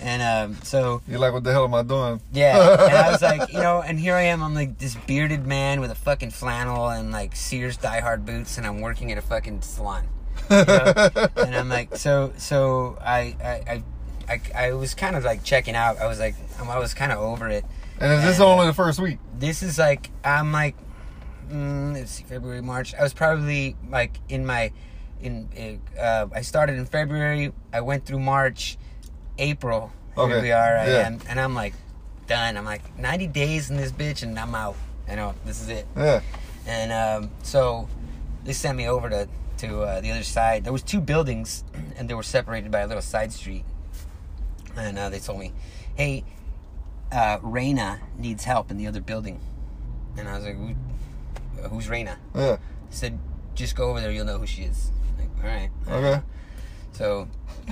[0.01, 2.19] And um, so You're like, what the hell am I doing?
[2.33, 4.41] yeah, and I was like, you know, and here I am.
[4.43, 8.57] I'm like this bearded man with a fucking flannel and like Sears Die Hard boots,
[8.57, 10.03] and I'm working at a fucking salon.
[10.49, 11.27] You know?
[11.37, 13.83] and I'm like, so so I I I,
[14.55, 15.97] I, I was kind of like checking out.
[15.99, 17.65] I was like, I was kind of over it.
[17.99, 19.19] And is this And- only the first week?
[19.37, 20.75] this is like I'm like
[21.51, 24.71] mm, let's see February March I was probably like in my
[25.21, 28.77] in uh, I started in February I went through March
[29.37, 30.33] April Okay.
[30.33, 31.07] here we are I yeah.
[31.07, 31.73] am and I'm like
[32.27, 34.75] done I'm like 90 days in this bitch and I'm out
[35.09, 36.21] You know this is it Yeah.
[36.67, 37.89] and um, so
[38.45, 39.27] they sent me over to
[39.63, 41.63] to uh, the other side there was two buildings
[41.97, 43.65] and they were separated by a little side street
[44.77, 45.51] and uh, they told me
[45.95, 46.23] hey
[47.11, 49.39] uh, Raina needs help in the other building.
[50.17, 50.73] And I was like, Who,
[51.69, 52.17] who's Raina?
[52.33, 52.57] Yeah.
[52.89, 53.19] He said,
[53.53, 54.89] just go over there, you'll know who she is.
[55.19, 55.69] Like, all right.
[55.87, 56.21] Okay.
[56.93, 57.27] So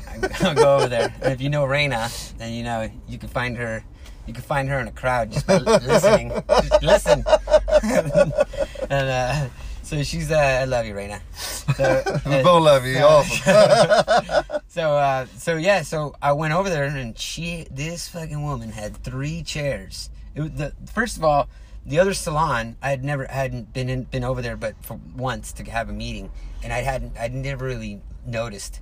[0.07, 1.11] I- I'll go over there.
[1.23, 3.83] And if you know Raina, then you know you can find her.
[4.27, 6.31] You can find her in a crowd just by listening.
[6.47, 7.23] Just listen.
[8.91, 9.47] and uh,
[9.91, 10.31] so she's.
[10.31, 11.19] Uh, I love you, Raina.
[11.75, 12.95] So, We uh, both love you.
[12.95, 14.61] so- Awesome.
[14.69, 18.95] so uh so yeah so i went over there and she this fucking woman had
[19.03, 21.49] three chairs it was the first of all
[21.85, 25.51] the other salon i had never hadn't been in, been over there but for once
[25.51, 26.31] to have a meeting
[26.63, 28.79] and i hadn't i'd never really noticed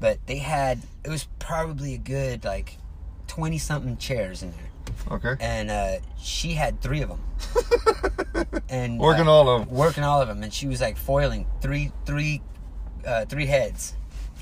[0.00, 2.78] but they had it was probably a good like
[3.28, 4.64] 20 something chairs in there.
[5.10, 5.36] Okay.
[5.40, 7.20] and uh she had three of them
[8.68, 9.70] and Working uh, all of 'em.
[9.70, 12.42] working all of them and she was like foiling three three
[13.06, 13.94] uh, three heads.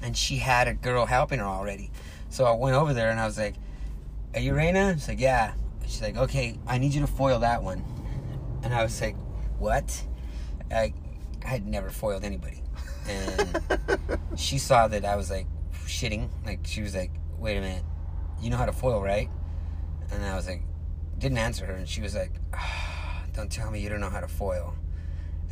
[0.02, 1.90] And she had a girl helping her already.
[2.30, 3.54] So i went over there and i was like
[4.34, 4.94] are you Raina?
[4.94, 5.52] she's like yeah.
[5.86, 7.84] She's like okay i need you to foil that one.
[8.62, 9.16] And i was like
[9.58, 10.02] what?
[10.70, 10.92] I
[11.44, 12.62] i had never foiled anybody.
[13.08, 13.60] And
[14.36, 15.46] she saw that i was like
[15.86, 16.28] shitting.
[16.44, 17.84] Like she was like wait a minute
[18.40, 19.28] you know how to foil right
[20.12, 20.62] and i was like
[21.18, 24.20] didn't answer her and she was like "Ah, don't tell me you don't know how
[24.20, 24.74] to foil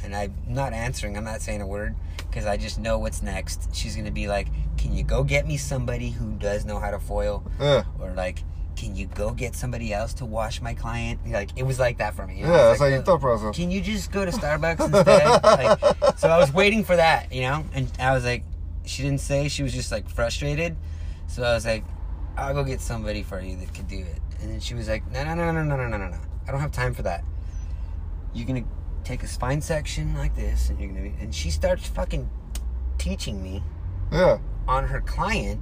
[0.02, 3.74] and i'm not answering i'm not saying a word because i just know what's next
[3.74, 6.98] she's gonna be like can you go get me somebody who does know how to
[6.98, 7.84] foil Yeah.
[8.00, 8.42] or like
[8.76, 12.12] can you go get somebody else to wash my client like it was like that
[12.14, 12.50] for me you know?
[12.52, 13.54] Yeah, that's how you thought process.
[13.56, 15.42] can you just go to Starbucks instead?
[16.02, 18.42] like, so I was waiting for that, you know, and I was like,
[18.84, 19.46] she didn't say.
[19.46, 20.76] She was just like frustrated.
[21.28, 21.84] So I was like,
[22.36, 24.18] I'll go get somebody for you that could do it.
[24.40, 26.18] And then she was like, No, no, no, no, no, no, no, no, no.
[26.46, 27.24] I don't have time for that.
[28.34, 28.64] You're gonna
[29.04, 31.02] take a spine section like this, and you're gonna.
[31.02, 32.28] Be, and she starts fucking
[32.98, 33.62] teaching me
[34.12, 34.38] Yeah.
[34.66, 35.60] on her client.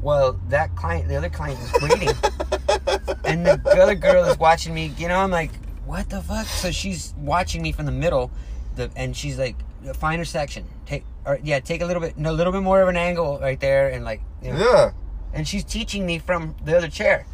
[0.00, 2.08] Well, that client, the other client is waiting
[3.24, 4.92] and the other girl is watching me.
[4.98, 5.50] You know, I'm like,
[5.86, 6.46] what the fuck?
[6.46, 8.30] So she's watching me from the middle,
[8.76, 9.56] the and she's like,
[9.96, 10.66] find her section.
[10.86, 13.38] Take or yeah, take a little bit, no, a little bit more of an angle
[13.40, 14.90] right there, and like, you know, Yeah.
[15.34, 17.26] And she's teaching me from the other chair.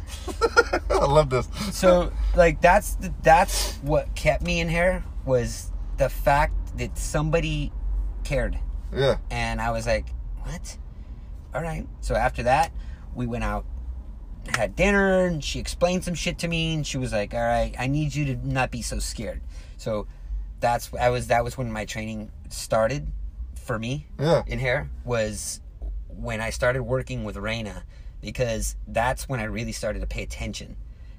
[0.89, 1.47] I love this.
[1.71, 7.71] So like that's the, that's what kept me in here was the fact that somebody
[8.23, 8.57] cared
[8.93, 9.17] Yeah.
[9.29, 10.07] and I was like,
[10.43, 10.77] "What?
[11.53, 12.71] All right." So after that,
[13.15, 13.65] we went out,
[14.55, 17.75] had dinner, and she explained some shit to me, and she was like, "All right,
[17.79, 19.41] I need you to not be so scared."
[19.77, 20.07] So
[20.59, 23.07] that's I was that was when my training started
[23.55, 24.43] for me Yeah.
[24.47, 25.61] in hair was
[26.17, 27.83] when I started working with Raina
[28.21, 30.75] because that's when I really started to pay attention.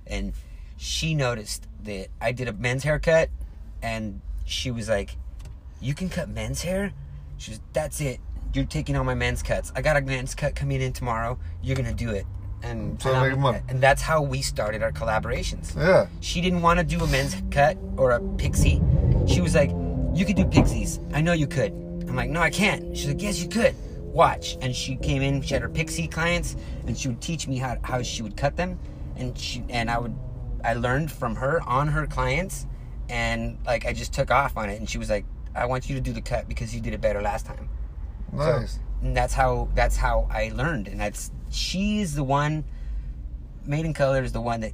[0.07, 0.33] And
[0.77, 3.29] she noticed that I did a men's haircut
[3.83, 5.17] and she was like,
[5.81, 6.93] You can cut men's hair?
[7.39, 8.21] She was, That's it.
[8.55, 9.73] You're taking all my men's cuts.
[9.75, 11.39] I got a men's cut coming in tomorrow.
[11.63, 12.27] You're gonna do it.
[12.63, 13.59] And, mm, So and, make money.
[13.69, 16.07] and that's how we started our collaborations Yeah.
[16.21, 18.81] she didn't want to do a men's cut or a pixie.
[19.27, 19.71] She was like,
[20.15, 21.01] "You could do pixies.
[21.13, 23.75] I know you could." I'm like, "No, I can't." She's like, "Yes, you could.
[24.13, 25.43] Watch." And she came in.
[25.43, 26.57] She had her pixie clients,
[26.87, 28.79] and she would teach me how how she would cut them,
[29.17, 30.15] and she and I would
[30.65, 32.67] I learned from her on her clients,
[33.09, 34.79] and like I just took off on it.
[34.79, 37.01] And she was like, "I want you to do the cut because you did it
[37.01, 37.69] better last time."
[38.33, 38.79] Nice.
[39.03, 42.65] and that's how that's how I learned, and that's she's the one.
[43.65, 44.73] Maiden Color is the one that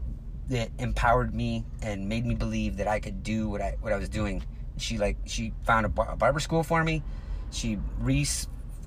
[0.49, 3.97] that empowered me and made me believe that I could do what I what I
[3.97, 4.43] was doing.
[4.76, 7.03] She like she found a, bar- a barber school for me.
[7.51, 7.78] She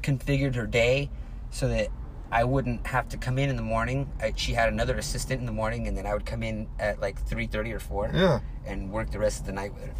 [0.01, 1.09] reconfigured her day
[1.49, 1.87] so that
[2.31, 4.09] I wouldn't have to come in in the morning.
[4.21, 7.01] I, she had another assistant in the morning, and then I would come in at
[7.01, 8.39] like three thirty or four Yeah.
[8.65, 9.93] and work the rest of the night with her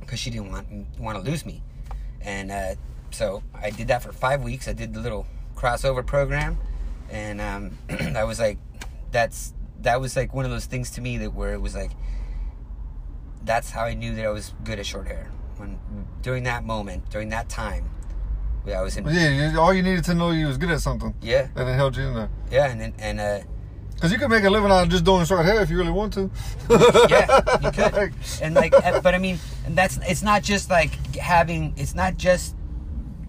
[0.00, 1.62] because she didn't want want to lose me.
[2.20, 2.74] And uh,
[3.10, 4.68] so I did that for five weeks.
[4.68, 6.58] I did the little crossover program,
[7.10, 7.78] and um,
[8.16, 8.58] I was like,
[9.10, 11.92] that's that was like one of those things to me that where it was like,
[13.44, 15.30] that's how I knew that I was good at short hair.
[15.56, 15.78] When
[16.20, 17.88] during that moment, during that time,
[18.66, 21.14] I was in yeah, all you needed to know you was good at something.
[21.22, 22.28] yeah And it helped you in there.
[22.50, 23.38] yeah, and then and uh,
[23.94, 25.90] Because you could make a living out of just doing short hair if you really
[25.90, 26.30] want to.
[27.08, 28.12] yeah, you could.
[28.42, 31.72] And like, uh, but I mean, and that's it's not just like having.
[31.76, 32.54] It's not just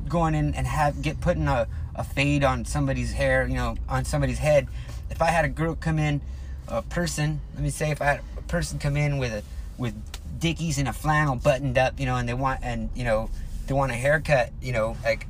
[0.07, 4.03] going in and have get putting a, a fade on somebody's hair, you know, on
[4.05, 4.67] somebody's head.
[5.09, 6.21] If I had a girl come in
[6.67, 9.43] a person, let me say if I had a person come in with a
[9.77, 9.95] with
[10.39, 13.29] dickies and a flannel buttoned up, you know, and they want and you know
[13.69, 15.27] they want a haircut, you know, like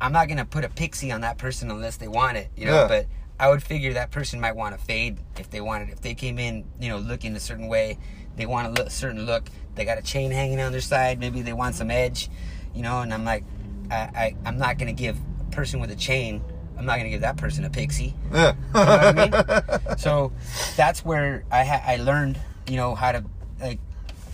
[0.00, 2.72] I'm not gonna put a pixie on that person unless they want it, you know.
[2.72, 2.88] Yeah.
[2.88, 3.06] But
[3.38, 5.90] I would figure that person might want a fade if they wanted.
[5.90, 7.98] If they came in, you know, looking a certain way,
[8.36, 9.50] they want a look, certain look.
[9.74, 11.20] They got a chain hanging on their side.
[11.20, 12.30] Maybe they want some edge,
[12.74, 13.00] you know.
[13.00, 13.44] And I'm like,
[13.90, 16.42] I, I I'm not gonna give a person with a chain.
[16.78, 18.14] I'm not gonna give that person a pixie.
[18.32, 18.54] Yeah.
[18.54, 19.98] You know what I mean?
[19.98, 20.32] so
[20.78, 23.22] that's where I ha- I learned, you know, how to
[23.60, 23.80] like.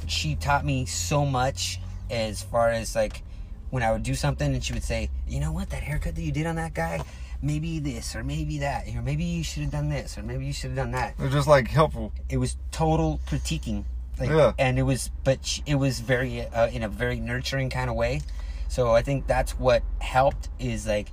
[0.07, 1.81] She taught me so much
[2.11, 3.23] as far as like
[3.71, 6.23] when I would do something and she would say, you know what, that haircut that
[6.23, 7.01] you did on that guy,
[7.43, 10.53] maybe this or maybe that, or maybe you should have done this or maybe you
[10.53, 11.17] should have done that.
[11.19, 12.13] They're just like helpful.
[12.29, 13.85] It was total critiquing,
[14.19, 14.53] like, Yeah.
[14.59, 17.97] and it was, but sh- it was very uh, in a very nurturing kind of
[17.97, 18.21] way.
[18.69, 21.09] So I think that's what helped is like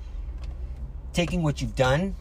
[1.14, 2.16] taking what you've done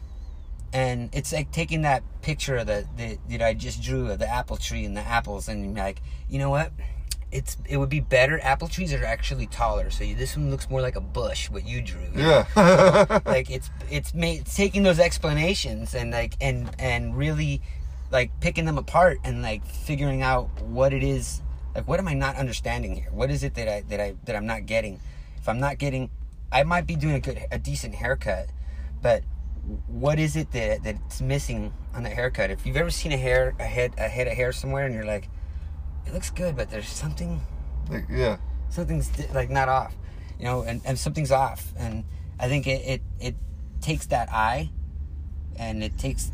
[0.71, 4.27] and it's like taking that picture of the, the that I just drew of the
[4.27, 6.71] apple tree and the apples and like you know what
[7.33, 10.69] it's it would be better apple trees are actually taller so you, this one looks
[10.69, 11.99] more like a bush what you drew?
[12.15, 12.45] Yeah.
[13.25, 17.61] like it's it's made it's taking those explanations and like and and really
[18.11, 21.41] like picking them apart and like figuring out what it is
[21.75, 24.35] like what am i not understanding here what is it that i that i that
[24.35, 24.99] i'm not getting
[25.37, 26.11] if i'm not getting
[26.51, 28.49] i might be doing a good a decent haircut
[29.01, 29.23] but
[29.87, 33.55] what is it that that's missing on the haircut if you've ever seen a hair
[33.59, 35.29] a head a head of hair somewhere and you're like
[36.05, 37.41] it looks good but there's something
[37.89, 38.37] Like, yeah.
[38.69, 39.95] something's like not off
[40.39, 42.03] you know and, and something's off and
[42.39, 43.35] i think it, it it
[43.81, 44.69] takes that eye
[45.57, 46.31] and it takes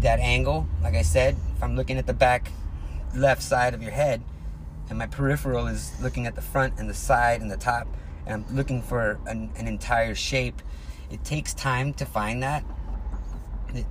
[0.00, 2.50] that angle like i said if i'm looking at the back
[3.14, 4.22] left side of your head
[4.88, 7.86] and my peripheral is looking at the front and the side and the top
[8.26, 10.62] and i'm looking for an, an entire shape
[11.10, 12.64] it takes time to find that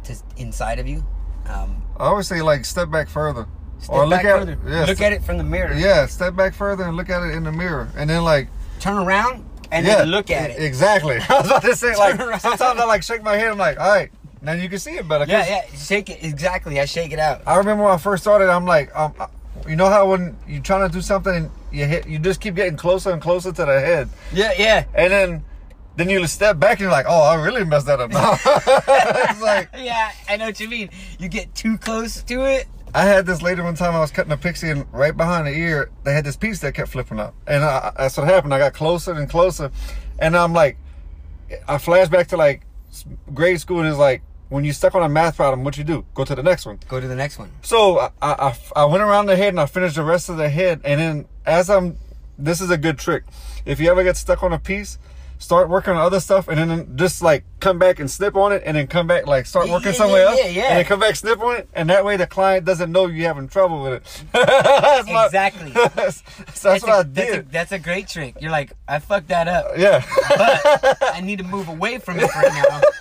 [0.04, 1.06] to, inside of you
[1.46, 3.48] um, I always say like step back further.
[3.80, 4.58] Step or look at further.
[4.68, 7.34] yeah, look at it from the mirror Yeah, step back further and look at it
[7.36, 7.90] in the mirror.
[7.96, 8.48] And then like
[8.80, 11.18] turn around and yeah, then look at it Exactly.
[11.30, 12.40] I was about to say like around.
[12.40, 14.12] sometimes I like shake my head, I'm like, all right,
[14.42, 15.26] now you can see it better.
[15.28, 16.80] Yeah, yeah, shake it exactly.
[16.80, 17.42] I shake it out.
[17.46, 19.28] I remember when I first started, I'm like, um, uh,
[19.68, 22.56] you know how when you're trying to do something and you hit, you just keep
[22.56, 25.44] getting closer and closer to the head, Yeah, yeah, and then
[25.98, 28.10] then you step back and you're like, oh, I really messed that up.
[28.14, 30.12] it's like yeah.
[30.30, 30.90] I know what you mean.
[31.20, 32.68] You get too close to it.
[32.94, 33.96] I had this later one time.
[33.96, 36.74] I was cutting a pixie, and right behind the ear, they had this piece that
[36.74, 38.54] kept flipping up, and I, that's what happened.
[38.54, 39.72] I got closer and closer,
[40.18, 40.78] and I'm like,
[41.68, 42.66] I flash back to like
[43.34, 46.06] grade school, and it's like when you stuck on a math problem, what you do?
[46.16, 46.80] Go to the next one.
[46.88, 47.52] Go to the next one.
[47.62, 50.50] So I, I, I went around the head and I finished the rest of the
[50.50, 50.82] head.
[50.84, 51.98] And then as I'm,
[52.38, 53.24] this is a good trick.
[53.66, 54.98] If you ever get stuck on a piece,
[55.40, 58.62] start working on other stuff and then just like come back and snip on it
[58.66, 60.40] and then come back, like start Yeah, working yeah, somewhere yeah, else.
[60.40, 60.64] yeah, yeah.
[60.68, 61.70] And then come back, snip on it.
[61.74, 64.24] And that way the client doesn't know you're having trouble with it.
[64.34, 65.72] That's my- Exactly.
[65.96, 66.22] that's
[66.62, 67.52] that's what a, I That's a, did.
[67.52, 68.36] that's a great trick.
[68.42, 70.06] You're like, I fucked that up, yeah.
[70.30, 72.82] but I need to move away from it right now.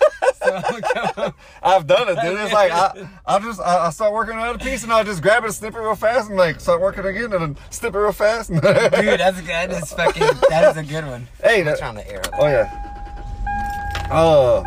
[1.15, 2.39] So, I've done it, dude.
[2.39, 5.21] It's like I, I'll just I, I start working on another piece and I'll just
[5.21, 7.93] grab it and snip it real fast and like start working again and then snip
[7.93, 8.49] it real fast.
[8.53, 10.27] dude, that's a, that is fucking.
[10.49, 11.27] That is a good one.
[11.43, 12.21] hey, I'm that, trying to air.
[12.39, 14.07] Oh yeah.
[14.11, 14.63] Uh.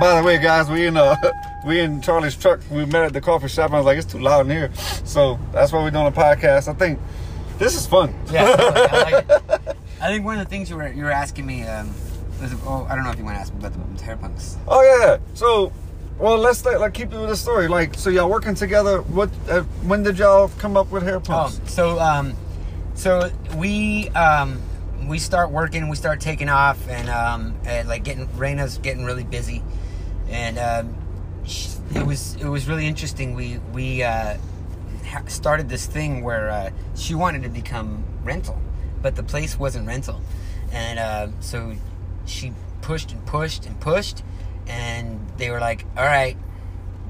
[0.00, 1.16] By the way, guys, we in uh
[1.66, 2.60] we in Charlie's truck.
[2.70, 3.66] We met at the coffee shop.
[3.66, 4.72] And I was like, it's too loud in here,
[5.04, 6.68] so that's why we're doing a podcast.
[6.68, 6.98] I think
[7.58, 8.14] this is fun.
[8.30, 8.88] Yeah, totally.
[8.88, 9.76] I, like it.
[10.00, 12.09] I think one of the things you were you were asking me um, was
[12.64, 14.56] oh I don't know if you want to ask me about the hair punks.
[14.66, 15.18] Oh yeah.
[15.34, 15.72] So,
[16.18, 17.68] well, let's like, keep it with the story.
[17.68, 19.02] Like, so y'all working together.
[19.02, 19.30] What?
[19.48, 22.34] Uh, when did y'all come up with hair Oh, so um,
[22.94, 24.60] so we um,
[25.06, 29.24] we start working, we start taking off, and um, and like getting Raina's getting really
[29.24, 29.62] busy,
[30.28, 30.94] and um,
[31.46, 33.34] sh- it was it was really interesting.
[33.34, 34.36] We we uh,
[35.26, 38.60] started this thing where uh, she wanted to become rental,
[39.02, 40.20] but the place wasn't rental,
[40.72, 41.74] and uh, so
[42.30, 42.52] she
[42.82, 44.22] pushed and pushed and pushed,
[44.66, 46.36] and they were like, "All right,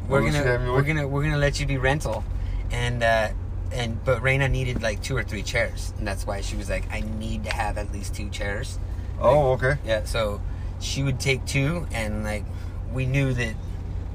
[0.08, 0.86] we're What was she gonna having we're with?
[0.86, 2.24] gonna we're gonna let you be rental,"
[2.70, 3.28] and uh,
[3.72, 6.84] and but Raina needed like two or three chairs, and that's why she was like,
[6.92, 8.78] "I need to have at least two chairs."
[9.20, 9.76] oh, okay.
[9.84, 10.40] Yeah, so
[10.80, 12.44] she would take two, and like
[12.92, 13.54] we knew that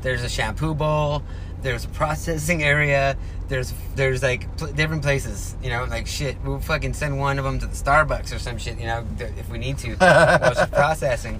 [0.01, 1.21] there's a shampoo bowl,
[1.61, 3.15] there's a processing area,
[3.47, 6.37] there's there's like pl- different places, you know, like shit.
[6.43, 9.31] We'll fucking send one of them to the Starbucks or some shit, you know, th-
[9.37, 9.95] if we need to.
[9.97, 11.39] while she's processing.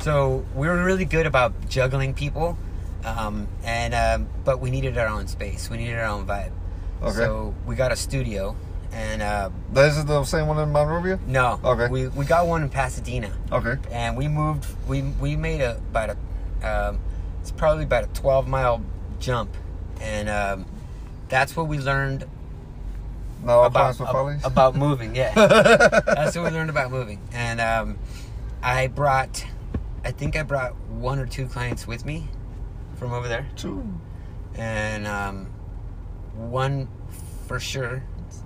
[0.00, 2.58] So we were really good about juggling people,
[3.04, 5.70] um, and um, but we needed our own space.
[5.70, 6.52] We needed our own vibe.
[7.02, 7.12] Okay.
[7.16, 8.54] So we got a studio,
[8.92, 11.18] and uh, This is the same one in Monrovia.
[11.26, 11.88] no, Okay.
[11.88, 13.76] we we got one in Pasadena Okay.
[13.90, 14.66] and we moved.
[14.86, 16.16] We we made a about a.
[16.88, 17.00] Um,
[17.40, 18.82] it's probably about a twelve mile
[19.20, 19.50] jump,
[20.00, 20.66] and um,
[21.28, 22.24] that's what we learned
[23.42, 25.14] No about ab- about moving.
[25.14, 27.20] Yeah, that's what we learned about moving.
[27.32, 27.98] And um,
[28.62, 29.44] I brought,
[30.04, 32.28] I think I brought one or two clients with me
[32.96, 33.84] from over there, Two.
[34.54, 35.46] and um,
[36.34, 36.88] one
[37.46, 38.02] for sure.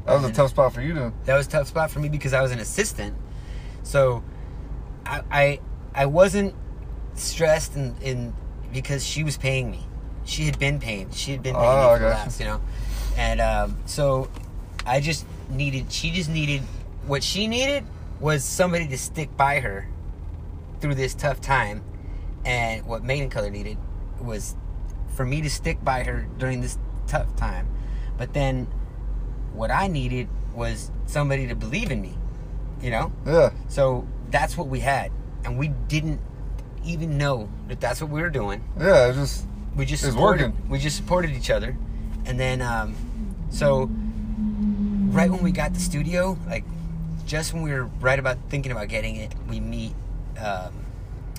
[0.07, 1.13] That was a tough spot for you to.
[1.25, 3.17] That was a tough spot for me because I was an assistant,
[3.83, 4.25] so
[5.07, 5.61] I I,
[5.95, 6.55] I wasn't
[7.15, 8.35] stressed in, in
[8.73, 9.87] because she was paying me.
[10.31, 11.11] She had been paying.
[11.11, 12.33] She had been paying Oh, me for you.
[12.39, 12.61] you know,
[13.17, 14.31] and um, so
[14.87, 15.91] I just needed.
[15.91, 16.63] She just needed
[17.07, 17.85] what she needed
[18.21, 19.89] was somebody to stick by her
[20.81, 21.83] through this tough time,
[22.45, 23.77] and what Maiden Color needed
[24.21, 24.55] was
[25.17, 26.79] for me to stick by her during this
[27.09, 27.67] tough time.
[28.17, 28.67] But then
[29.53, 32.15] what I needed was somebody to believe in me,
[32.81, 33.11] you know?
[33.27, 33.51] Yeah.
[33.69, 35.11] So that's what we had.
[35.45, 36.21] And we didn't
[36.85, 38.63] even know that that's what we were doing.
[38.79, 39.09] Yeah.
[39.09, 39.47] It just.
[39.81, 40.69] We just supported, working.
[40.69, 41.75] we just supported each other.
[42.27, 42.95] And then um
[43.49, 43.89] so
[45.11, 46.65] right when we got the studio, like
[47.27, 49.95] just when we were right about thinking about getting it, we meet
[50.39, 50.75] um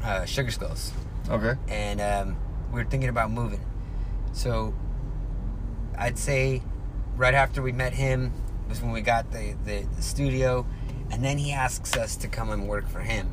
[0.04, 0.92] uh, Sugar Skulls
[1.30, 1.54] Okay.
[1.70, 2.36] and um,
[2.72, 3.62] we were thinking about moving.
[4.34, 4.74] So
[5.96, 6.64] I'd say
[7.16, 8.34] right after we met him
[8.68, 10.66] was when we got the, the, the studio,
[11.12, 13.30] and then he asks us to come and work for him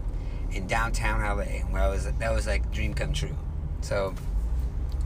[0.52, 1.60] in downtown LA.
[1.70, 3.34] Where I was that was like dream come true.
[3.80, 4.14] So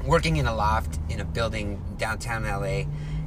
[0.05, 2.85] working in a loft in a building downtown LA,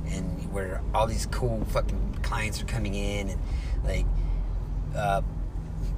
[0.08, 3.42] and where all these cool fucking clients are coming in, and
[3.84, 4.06] like
[4.96, 5.22] uh,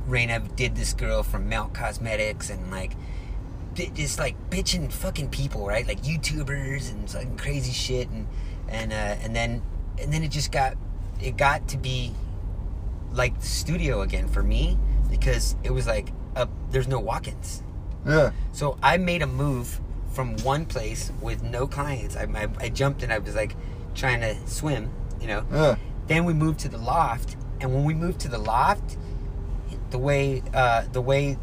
[0.08, 2.94] Raina did this girl from Melt Cosmetics, and like
[3.94, 5.88] just like bitching fucking people, right?
[5.88, 8.28] Like YouTubers and fucking crazy shit, and
[8.68, 9.62] and uh, and then
[10.00, 10.76] and then it just got
[11.22, 12.14] it got to be
[13.12, 14.78] like the studio again for me
[15.10, 16.12] because it was like
[16.70, 17.64] there's no walk-ins.
[18.06, 18.32] Yeah.
[18.52, 19.80] So I made a move
[20.18, 22.16] from one place with no clients.
[22.18, 23.56] I, I, I jumped and I was like
[23.94, 24.90] trying to swim,
[25.22, 25.46] you know.
[25.52, 25.76] Yeah.
[26.08, 28.98] Then we moved to the loft, and when we moved to the loft,
[29.92, 31.38] the way uh, the way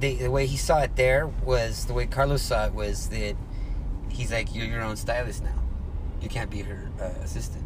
[0.00, 3.36] the, the way he saw it there was the way Carlos saw it was that
[4.08, 5.54] he's like, "You're your own stylist now.
[6.20, 7.64] You can't be her uh, assistant.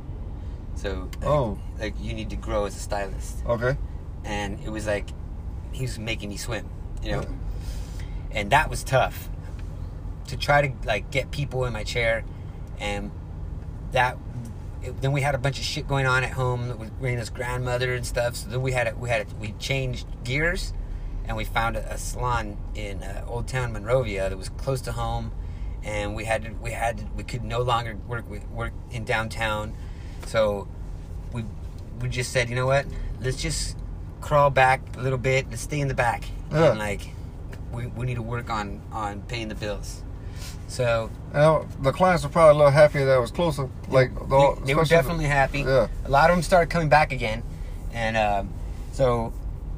[0.75, 1.59] So, like, Oh.
[1.81, 3.75] like you need to grow as a stylist." Okay.
[4.25, 5.09] And it was like
[5.73, 6.69] he was making me swim,
[7.03, 7.25] you know,
[8.33, 9.31] and that was tough
[10.27, 12.25] to try to like get people in my chair,
[12.79, 13.11] and
[13.93, 14.17] that
[14.83, 17.95] it, then we had a bunch of shit going on at home with Raina's grandmother
[17.95, 18.37] and stuff.
[18.37, 20.73] So then we had a, we had a, we changed gears,
[21.27, 24.93] and we found a, a salon in uh, Old Town Monrovia that was close to
[24.93, 25.33] home,
[25.85, 29.75] and we had to, we had to, we could no longer work work in downtown,
[30.27, 30.69] so
[31.33, 31.45] we
[32.01, 32.85] we just said, you know what,
[33.21, 33.77] let's just
[34.21, 36.71] crawl back a little bit, let's stay in the back, Yeah.
[36.71, 37.01] and like
[37.73, 40.03] we, we need to work on on paying the bills.
[40.69, 43.69] So Now the clients were probably a little happier that it was closer.
[43.89, 44.21] Like the,
[44.61, 45.61] they, they were especially the- definitely happy.
[45.61, 45.89] Yeah.
[46.05, 47.43] A lot of them started coming back again,
[47.93, 48.53] and um,
[48.93, 49.33] so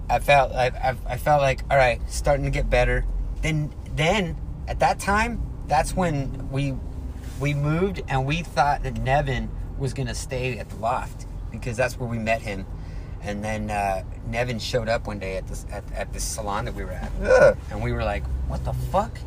[0.08, 3.04] I felt I, I, I felt like all right, starting to get better.
[3.42, 4.36] Then then
[4.66, 6.74] at that time, that's when we
[7.38, 11.98] we moved, and we thought that Nevin was gonna stay at the loft because that's
[11.98, 12.64] where we met him.
[13.20, 16.74] And then uh, Nevin showed up one day at this at, at this salon that
[16.74, 17.54] we were at, Yeah.
[17.70, 19.18] and we were like, "What the fuck?"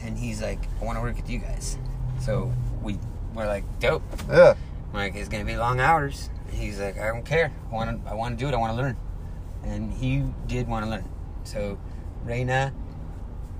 [0.00, 1.78] And he's like, "I want to work with you guys."
[2.20, 2.52] So
[2.82, 2.98] we
[3.34, 4.54] were like, "Dope." Yeah.
[4.92, 7.52] I'm like, "It's gonna be long hours." And he's like, "I don't care.
[7.70, 8.10] I want to.
[8.10, 8.54] I want to do it.
[8.54, 8.96] I want to learn."
[9.64, 11.08] And he did want to learn.
[11.44, 11.78] So
[12.26, 12.72] Raina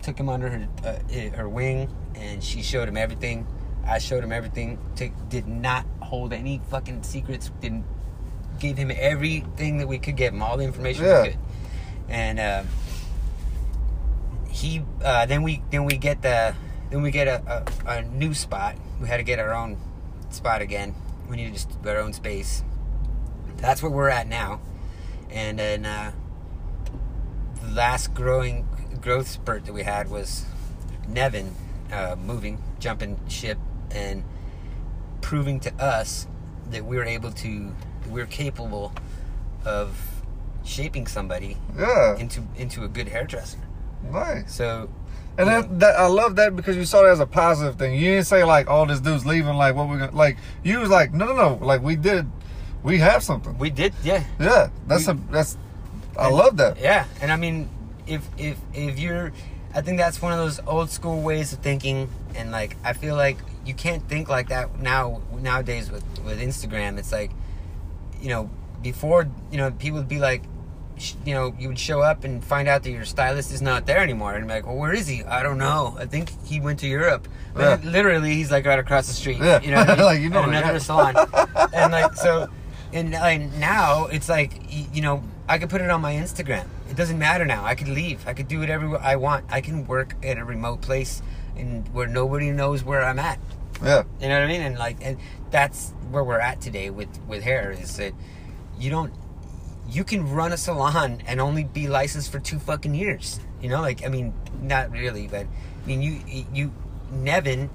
[0.03, 3.47] took him under her uh, eh, her wing, and she showed him everything.
[3.87, 4.79] I showed him everything.
[4.97, 7.51] Took, did not hold any fucking secrets.
[7.61, 7.85] Didn't
[8.59, 11.23] gave him everything that we could give him, all the information Yeah.
[11.23, 11.39] we could.
[12.09, 12.63] And uh,
[14.55, 16.55] he uh, then we then we get the
[16.91, 18.77] then we get a, a, a new spot.
[19.01, 19.79] We had to get our own
[20.31, 20.95] spot again.
[21.29, 22.63] We needed just our own space.
[23.57, 24.61] That's where we're at now.
[25.29, 26.13] And then uh,
[27.63, 28.69] the last growing
[29.01, 30.45] growth spurt that we had was
[31.09, 31.53] Nevin
[31.93, 33.59] uh, moving, jumping ship,
[33.91, 34.23] and
[35.21, 36.29] proving to us
[36.71, 37.75] that we were able to,
[38.09, 38.93] we're capable
[39.65, 39.99] of
[40.65, 42.17] shaping somebody Yeah.
[42.19, 43.59] into into a good hairdresser.
[44.11, 44.55] Nice.
[44.55, 44.89] So
[45.39, 47.95] And know, that, that I love that because you saw that as a positive thing.
[47.95, 50.37] You didn't say like, "Oh, this dude's leaving." Like, what we're gonna like?
[50.63, 51.59] You was like, "No, no, no!
[51.65, 52.31] Like, we did,
[52.83, 55.57] we have something." we did, yeah, Yeah, that's We- a that's.
[56.17, 56.79] I love that.
[56.79, 57.69] Yeah, and I mean,
[58.07, 59.33] if if if you're,
[59.75, 63.17] I think that's one of those old school ways of thinking, and like I feel
[63.17, 66.99] like you can't think like that now nowadays with with Instagram.
[66.99, 67.33] It's like,
[68.21, 68.49] you know,
[68.83, 70.45] before you know people would be like,
[71.25, 73.99] you know, you would show up and find out that your stylist is not there
[73.99, 75.25] anymore, and be like, well, where is he?
[75.25, 75.97] I don't know.
[75.99, 77.27] I think he went to Europe.
[77.55, 77.91] But Yeah.
[77.91, 79.39] literally, he's like right across the street.
[79.39, 79.61] Yeah.
[79.61, 80.05] you know, I mean?
[80.05, 80.79] Like, you know At another yeah.
[80.79, 81.17] salon,
[81.73, 82.49] and like so,
[82.93, 84.61] and, and now it's like
[84.95, 86.67] you know, I could put it on my Instagram.
[86.91, 87.65] It doesn't matter now.
[87.65, 88.27] I could leave.
[88.29, 89.47] I could do whatever I want.
[89.51, 91.23] I can work at a remote place
[91.57, 93.39] and where nobody knows where I'm at.
[93.83, 94.05] Yeah.
[94.21, 94.61] You know what I mean?
[94.63, 95.19] And like, and
[95.51, 98.13] that's where we're at today with with hair is that
[98.79, 99.13] you don't,
[99.89, 103.41] you can run a salon and only be licensed for two fucking years.
[103.61, 106.21] You know, like I mean, not really, but I mean, you
[106.53, 106.73] you
[107.11, 107.71] Nevin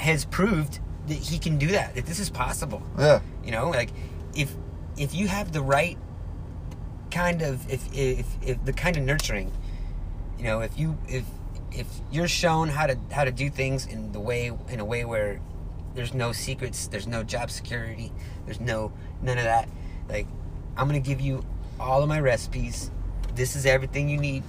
[0.00, 1.94] has proved that he can do that.
[1.94, 2.82] That this is possible.
[2.98, 3.20] Yeah.
[3.44, 3.90] You know, like
[4.34, 4.52] if
[4.96, 5.98] if you have the right
[7.10, 9.52] kind of if if if the kind of nurturing,
[10.38, 11.24] you know, if you if
[11.72, 15.04] if you're shown how to how to do things in the way in a way
[15.04, 15.40] where
[15.94, 18.12] there's no secrets, there's no job security,
[18.44, 19.68] there's no none of that.
[20.08, 20.26] Like
[20.76, 21.44] I'm gonna give you
[21.78, 22.90] all of my recipes.
[23.34, 24.42] This is everything you need.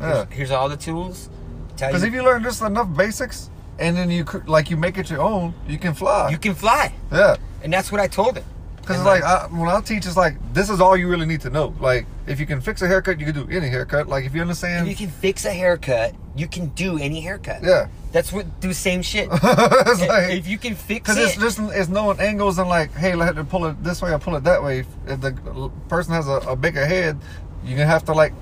[0.00, 0.24] Here's, Yeah.
[0.30, 1.28] here's all the tools.
[1.76, 5.20] Because if you learn just enough basics, and then you like you make it your
[5.20, 6.28] own, you can fly.
[6.30, 7.36] you can fly, yeah.
[7.62, 8.44] and that's what I told him.
[8.76, 11.40] Because it's like I, when I teach, it's like this is all you really need
[11.42, 11.74] to know.
[11.80, 14.08] Like if you can fix a haircut, you can do any haircut.
[14.08, 17.62] Like if you understand, If you can fix a haircut, you can do any haircut.
[17.62, 17.86] yeah.
[18.12, 19.28] That's what do same shit.
[19.32, 20.02] it's
[20.32, 23.36] if you can fix because it, it's just it's knowing angles and like, hey, let
[23.36, 24.80] her pull it this way or pull it that way.
[25.06, 27.18] If, the person has a, a bigger head,
[27.64, 28.32] you're gonna have to like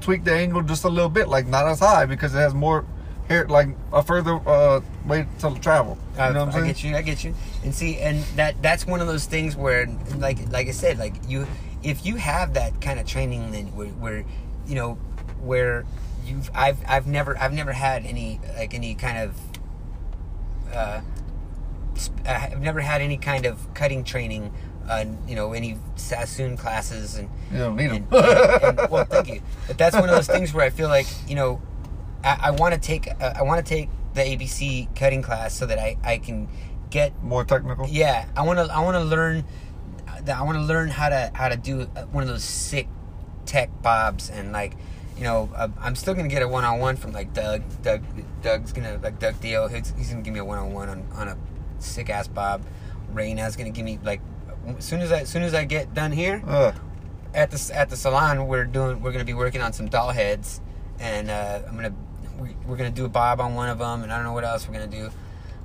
[0.00, 2.84] tweak the angle just a little bit, like not as high because it has more
[3.28, 5.98] hair, like a further uh, way to travel.
[6.16, 6.66] You Uh, know what I'm I saying?
[6.66, 6.96] get you.
[6.96, 7.34] I get you.
[7.64, 9.86] And see, and that that's one of those things where,
[10.18, 11.46] like, like I said, like you,
[11.82, 14.24] if you have that kind of training, then where, where
[14.66, 14.94] you know,
[15.42, 15.84] where
[16.26, 19.36] you've, I've, I've never, I've never had any like any kind of,
[20.72, 21.00] uh,
[22.26, 24.52] I've never had any kind of cutting training.
[24.88, 28.06] Uh, you know, any Sassoon classes and You don't need them.
[28.12, 29.40] and- and- well, thank you.
[29.66, 31.60] But that's one of those things where I feel like you know,
[32.22, 35.66] I, I want to take uh, I want to take the ABC cutting class so
[35.66, 36.48] that I I can
[36.90, 37.88] get More technical.
[37.88, 39.44] yeah I want to I want to learn
[40.22, 42.86] that I want to learn how to how to do uh, one of those sick
[43.44, 44.74] tech bobs and like
[45.16, 45.48] you know
[45.80, 48.02] I'm still gonna get a one on one from like Doug Doug
[48.42, 49.68] Doug's gonna like Doug Deal.
[49.68, 51.36] he's, he's gonna give me a one on one on a
[51.78, 52.62] sick ass bob.
[53.14, 54.20] Raina's gonna give me like
[54.78, 56.72] as soon as I as soon as I get done here Uh,
[57.34, 60.60] at the at the salon we're doing we're gonna be working on some doll heads
[60.98, 61.94] and uh, I'm gonna
[62.38, 64.44] we, we're gonna do a bob on one of them and I don't know what
[64.44, 65.10] else we're gonna do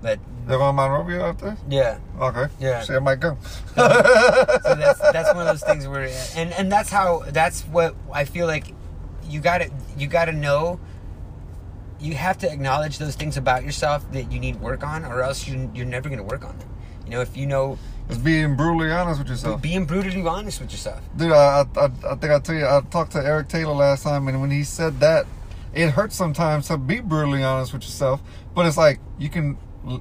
[0.02, 1.58] but they're on Monrovia out there.
[1.70, 2.48] yeah Okay.
[2.60, 2.82] Yeah.
[2.84, 3.38] See, I might go.
[3.76, 8.26] so that's that's one of those things where and and that's how that's what I
[8.26, 8.74] feel like
[9.32, 10.80] you gotta you gotta know
[12.00, 15.48] you have to acknowledge those things about yourself that you need work on or else
[15.48, 16.70] you, you're never gonna work on them
[17.06, 17.78] you know if you know
[18.10, 19.62] Just being brutally honest with yourself.
[19.62, 23.12] being brutally honest with yourself Dude, I, I, I think I tell you, I talked
[23.14, 25.26] to Eric Taylor last time, and when he said that,
[25.74, 28.22] it hurts sometimes to be brutally honest with yourself.
[28.56, 29.58] But it's like you can,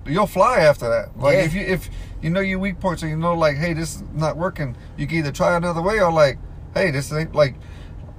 [0.06, 1.16] you'll fly after that.
[1.18, 1.44] Like Yeah.
[1.44, 1.88] if you if
[2.22, 5.06] you know your weak points and you know like, hey, this is not working, you
[5.06, 6.38] can either try another way or like,
[6.74, 7.54] hey, this ain't like.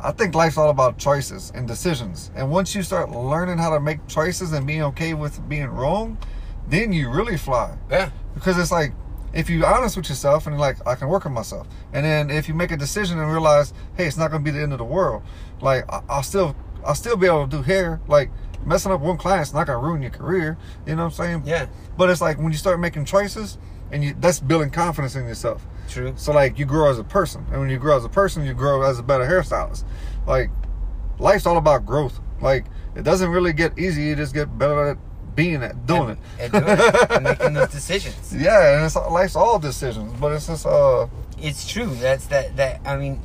[0.04, 2.32] I think life's all about choices and decisions.
[2.36, 6.18] And once you start learning how to make choices and being okay with being wrong,
[6.68, 8.94] then you really fly yeah because it's like
[9.34, 12.48] if you're honest with yourself and like I can work on myself, and then if
[12.48, 14.86] you make a decision and realize, hey, it's not gonna be the end of the
[14.86, 15.24] world,
[15.62, 18.02] like I'll still I'll still be able to do hair.
[18.08, 18.30] Like
[18.66, 20.58] messing up one client's not gonna ruin your career.
[20.86, 21.44] You know what I'm saying?
[21.46, 23.58] yeah But it's like when you start making choices,
[23.92, 25.66] and you that's building confidence in yourself.
[25.92, 28.46] True So like you grow as a person, and when you grow as a person,
[28.46, 29.84] you grow as a better hairstylist.
[30.26, 30.50] Like
[31.20, 32.20] life's all about growth.
[32.42, 32.66] Like
[32.96, 34.98] it doesn't really get easy; you just get better at
[35.36, 36.18] being at doing it.
[36.40, 40.48] and doing it and making those decisions Yeah, and it's life's all decisions, but it's
[40.48, 41.08] just uh
[41.40, 43.20] it's true that's that that i mean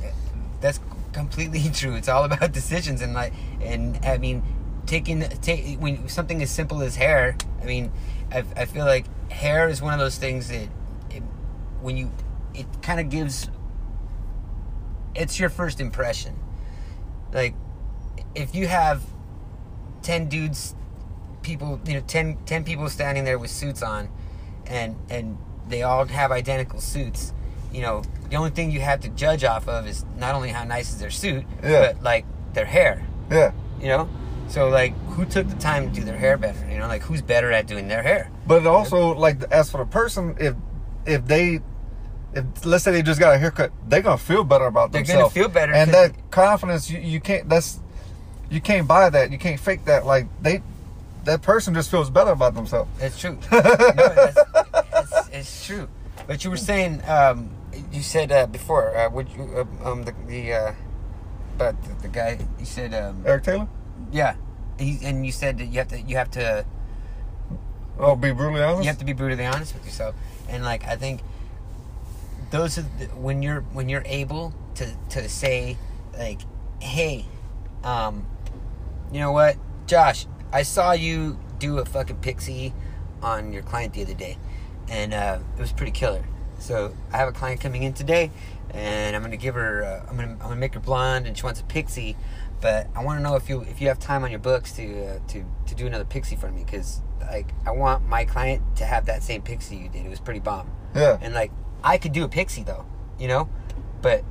[0.61, 0.79] that's
[1.11, 4.41] completely true it's all about decisions and like and i mean
[4.85, 7.91] taking take when something as simple as hair i mean
[8.31, 10.69] i, I feel like hair is one of those things that
[11.11, 11.21] it,
[11.81, 12.09] when you
[12.57, 13.49] it kind of gives
[15.15, 16.37] it's your first impression.
[17.33, 17.55] Like
[18.35, 19.03] if you have
[20.03, 20.75] 10 dudes
[21.41, 24.09] people you know 10, 10 people standing there with suits on
[24.65, 25.37] and and
[25.67, 27.33] they all have identical suits
[27.73, 30.63] you know the only thing you have to judge off of is not only how
[30.63, 31.93] nice is their suit Yeah.
[31.93, 33.05] but like their hair.
[33.29, 33.51] Yeah.
[33.79, 34.09] you know?
[34.49, 36.87] So like who took the time to do their hair better you know?
[36.87, 38.29] Like who's better at doing their hair?
[38.45, 40.55] But also like as for the person, if
[41.05, 41.59] if they
[42.33, 45.33] if let's say they just got a haircut, they're gonna feel better about themselves.
[45.33, 47.79] They're gonna feel better and that confidence you, you can't that's
[48.49, 49.31] you can't buy that.
[49.31, 50.05] You can't fake that.
[50.05, 50.61] Like they
[51.25, 52.89] that person just feels better about themselves.
[53.01, 53.37] It's true.
[53.51, 54.37] no, that's,
[54.95, 55.89] it's, it's true.
[56.25, 57.49] But you were saying, um,
[57.91, 59.43] you said uh, before, uh, would you,
[59.83, 60.73] uh, um, the, the uh,
[61.57, 63.67] But the, the guy, you said, um, Eric Taylor.
[64.11, 64.35] yeah,
[64.79, 66.65] he, and you said that you have to, you have to,
[67.99, 68.83] Oh, be brutally honest.
[68.83, 70.15] you have to be brutally honest with yourself.
[70.49, 71.21] And like, I think
[72.51, 75.77] those are the, when you're when you're able to to say
[76.17, 76.41] like,
[76.81, 77.25] hey,
[77.83, 78.25] um,
[79.11, 82.73] you know what, Josh, I saw you do a fucking pixie
[83.21, 84.37] on your client the other day,
[84.89, 86.23] and uh, it was pretty killer.
[86.59, 88.31] So I have a client coming in today,
[88.71, 91.43] and I'm gonna give her, uh, I'm gonna, I'm gonna make her blonde, and she
[91.43, 92.15] wants a pixie.
[92.59, 95.05] But I want to know if you if you have time on your books to
[95.05, 98.85] uh, to to do another pixie for me, because like I want my client to
[98.85, 100.05] have that same pixie you did.
[100.05, 100.71] It was pretty bomb.
[100.95, 101.19] Yeah.
[101.21, 101.51] And like
[101.83, 102.85] I could do a pixie though,
[103.19, 103.49] you know,
[104.01, 104.23] but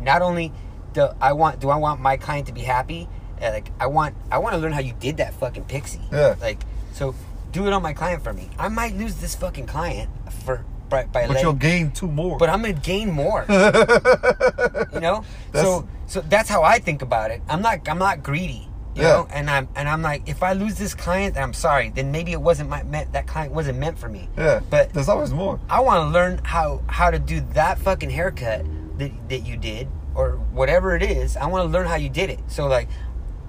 [0.00, 0.52] not only
[0.92, 3.08] do I want do I want my client to be happy,
[3.42, 6.00] uh, like I want I want to learn how you did that fucking pixie.
[6.12, 6.34] Yeah.
[6.40, 6.60] Like
[6.92, 7.14] so,
[7.52, 8.48] do it on my client for me.
[8.58, 10.10] I might lose this fucking client
[10.44, 12.38] for by, by But letting- you'll gain two more.
[12.38, 13.44] but I'm gonna gain more.
[13.48, 17.42] you know, That's- so so that's how I think about it.
[17.48, 18.68] I'm not I'm not greedy.
[18.94, 19.08] You Yeah.
[19.08, 21.90] know, and I'm and I'm like, if I lose this client, I'm sorry.
[21.90, 24.28] Then maybe it wasn't my meant that client wasn't meant for me.
[24.36, 24.60] yeah.
[24.70, 25.58] But there's always more.
[25.68, 28.64] I want to learn how how to do that fucking haircut
[28.98, 31.36] that that you did or whatever it is.
[31.36, 32.38] I want to learn how you did it.
[32.46, 32.88] So like,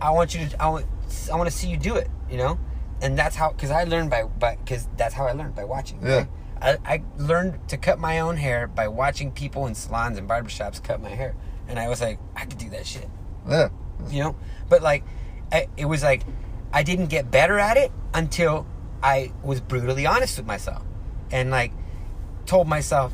[0.01, 0.85] I want you to I want
[1.31, 2.09] I want to see you do it.
[2.29, 2.57] You know,
[3.03, 5.99] and that's how because I learned by by because that's how I learned by watching.
[6.03, 6.25] Yeah.
[6.61, 10.81] I, I learned to cut my own hair by watching people in salons and barbershops
[10.81, 11.35] cut my hair,
[11.67, 13.07] and I was like, I could do that shit
[13.47, 13.69] Yeah.
[14.09, 14.35] you know
[14.69, 15.03] but like
[15.51, 16.23] I, it was like
[16.73, 18.65] i didn't get better at it until
[19.03, 20.83] i was brutally honest with myself
[21.31, 21.71] and like
[22.45, 23.13] told myself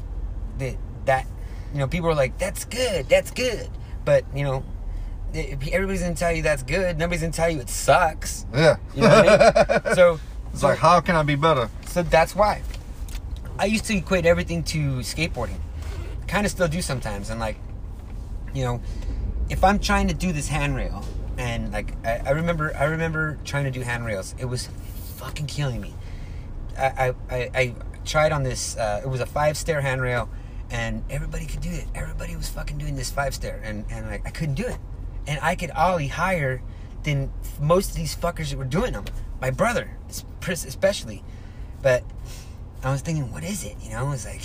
[0.57, 1.25] that that
[1.73, 3.69] you know people are like that's good that's good
[4.05, 4.63] but you know
[5.33, 8.77] everybody's gonna tell you that's good nobody's gonna tell you it sucks Yeah.
[8.93, 9.95] you know what I mean?
[9.95, 10.19] so
[10.51, 11.69] it's so, like, how can I be better?
[11.87, 12.61] so that's why
[13.59, 15.59] i used to equate everything to skateboarding
[16.27, 17.57] kind of still do sometimes and like
[18.53, 18.81] you know
[19.49, 21.03] if i'm trying to do this handrail
[21.41, 24.67] and like I, I remember i remember trying to do handrails it was
[25.15, 25.93] fucking killing me
[26.77, 27.75] i i, I, I
[28.05, 30.29] tried on this uh, it was a five stair handrail
[30.69, 34.25] and everybody could do it everybody was fucking doing this five stair and and like
[34.25, 34.77] i couldn't do it
[35.27, 36.61] and i could ollie higher
[37.03, 39.05] than most of these fuckers that were doing them
[39.39, 39.97] my brother
[40.47, 41.23] especially
[41.81, 42.03] but
[42.83, 43.75] I was thinking, what is it?
[43.81, 44.41] You know, I was like,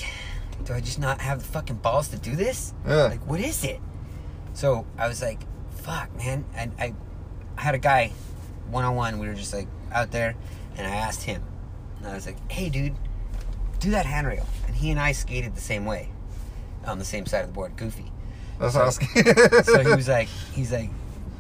[0.65, 2.75] do I just not have the fucking balls to do this?
[2.87, 3.05] Yeah.
[3.05, 3.81] Like, what is it?
[4.53, 5.41] So I was like,
[5.87, 6.45] fuck, man.
[6.55, 6.93] And I,
[7.57, 8.13] I had a guy,
[8.71, 9.19] one on one.
[9.19, 10.35] We were just like out there,
[10.77, 11.43] and I asked him,
[11.99, 12.95] and I was like, hey, dude,
[13.81, 14.47] do that handrail.
[14.67, 16.09] And he and I skated the same way,
[16.87, 18.11] on the same side of the board, goofy.
[18.59, 18.97] That's So- I was.
[19.67, 20.91] So he was like, he's like,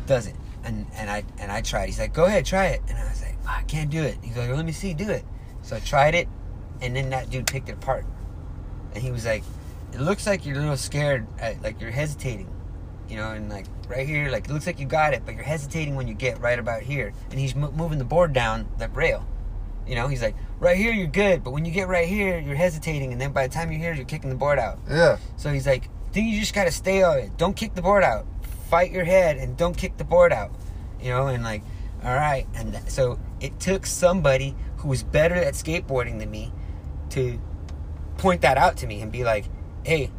[0.07, 0.36] does it?
[0.64, 1.86] And and I and I tried.
[1.86, 2.82] He's like, go ahead, try it.
[2.88, 4.16] And I was like, "Oh, I can't do it.
[4.22, 5.24] He's like, let me see, do it.
[5.62, 6.28] So I tried it,
[6.80, 8.05] and then that dude picked it apart.
[8.94, 9.42] And he was like,
[9.92, 12.49] it looks like you're a little scared, at, like you're hesitating,
[13.09, 15.44] you know, and like right here, like it looks like you got it, but you're
[15.44, 17.12] hesitating when you get right about here.
[17.30, 19.26] And he's mo- moving the board down the rail.
[19.86, 22.57] You know, he's like, right here you're good, but when you get right here, you're
[22.57, 24.78] hesitating, and then by the time you're here, you're kicking the board out.
[24.90, 25.18] yeah.
[25.36, 27.36] So he's like, think you just gotta stay on it.
[27.36, 28.26] Don't kick the board out.
[28.70, 30.50] Fight your head and don't kick the board out.
[31.00, 31.62] You know, and like,
[32.02, 32.46] all right.
[32.54, 36.52] And th- so it took somebody who was better at skateboarding than me
[37.11, 37.38] to
[38.18, 39.44] point that out to me and be like,
[39.84, 40.11] hey,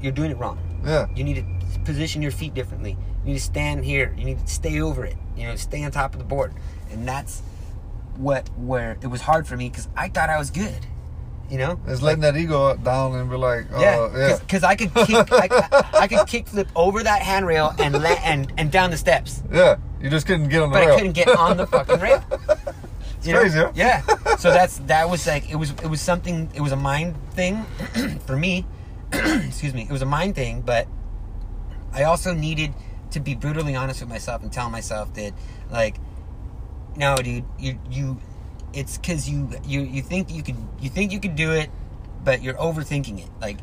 [0.00, 0.58] you're doing it wrong.
[0.84, 1.08] Yeah.
[1.14, 1.57] You need to
[1.88, 2.96] position your feet differently.
[3.24, 4.14] You need to stand here.
[4.18, 5.16] You need to stay over it.
[5.36, 6.52] You know, stay on top of the board.
[6.90, 7.40] And that's
[8.16, 10.86] what where it was hard for me because I thought I was good.
[11.50, 14.36] You know, It's letting that ego down and be like, oh, yeah, uh, yeah.
[14.38, 15.48] because I could kick, I,
[15.94, 19.76] I could kick flip over that handrail and la- and and down the steps, Yeah.
[19.98, 20.94] You just couldn't get on the but rail.
[20.94, 22.22] I couldn't get on the fucking rail.
[23.18, 23.40] It's You know?
[23.40, 23.72] crazy, huh?
[23.74, 24.02] Yeah.
[24.36, 27.64] So that's that was like it was it was something it was a mind thing
[28.26, 28.64] for me.
[29.12, 29.82] Excuse me.
[29.88, 30.86] It was a mind thing, but
[31.92, 32.74] I also needed
[33.12, 35.32] to be brutally honest with myself and tell myself that
[35.70, 35.96] like
[36.96, 38.20] no dude you you
[38.74, 41.70] it's cuz you you you think you could you think you could do it
[42.24, 43.30] but you're overthinking it.
[43.40, 43.58] Like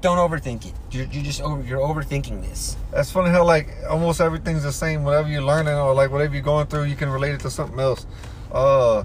[0.00, 0.74] don't overthink it.
[0.90, 2.76] You're, you're just over you're overthinking this.
[2.90, 5.04] That's funny how like almost everything's the same.
[5.04, 7.80] Whatever you're learning or like whatever you're going through, you can relate it to something
[7.80, 8.06] else.
[8.52, 9.04] Uh,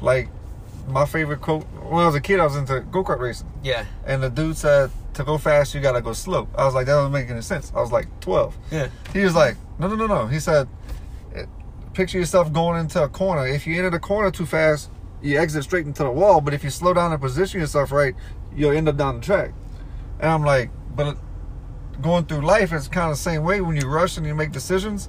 [0.00, 0.28] like
[0.88, 3.84] my favorite quote when I was a kid, I was into go kart racing, yeah.
[4.04, 6.48] And the dude said to go fast, you gotta go slow.
[6.56, 7.72] I was like, that doesn't make any sense.
[7.74, 8.56] I was like 12.
[8.70, 10.26] yeah He was like, no, no, no, no.
[10.26, 10.68] He said,
[11.34, 11.44] eh,
[11.92, 13.46] picture yourself going into a corner.
[13.46, 14.90] If you enter the corner too fast,
[15.20, 16.40] you exit straight into the wall.
[16.40, 18.14] But if you slow down and position yourself right,
[18.54, 19.52] you'll end up down the track.
[20.20, 21.16] And I'm like, but
[22.00, 23.60] going through life, it's kind of the same way.
[23.60, 25.08] When you rush and you make decisions,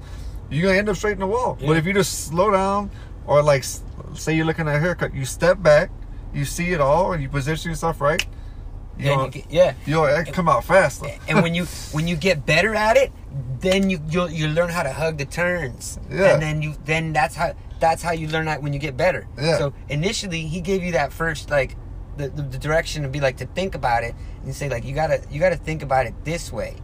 [0.49, 1.57] you're gonna end up straight in the wall.
[1.59, 1.67] Yeah.
[1.67, 2.91] But if you just slow down,
[3.25, 3.63] or like
[4.15, 5.89] say you're looking at a haircut, you step back,
[6.33, 8.25] you see it all, and you position yourself right.
[8.97, 9.73] You Then you get, yeah.
[9.85, 11.07] yo, that come out faster.
[11.27, 13.11] and when you when you get better at it,
[13.59, 15.99] then you you you learn how to hug the turns.
[16.09, 16.33] Yeah.
[16.33, 19.27] And then you then that's how that's how you learn that when you get better.
[19.37, 19.57] Yeah.
[19.57, 21.75] So initially he gave you that first like
[22.17, 24.13] the, the, the direction to be like to think about it
[24.43, 26.75] and say like you gotta you gotta think about it this way.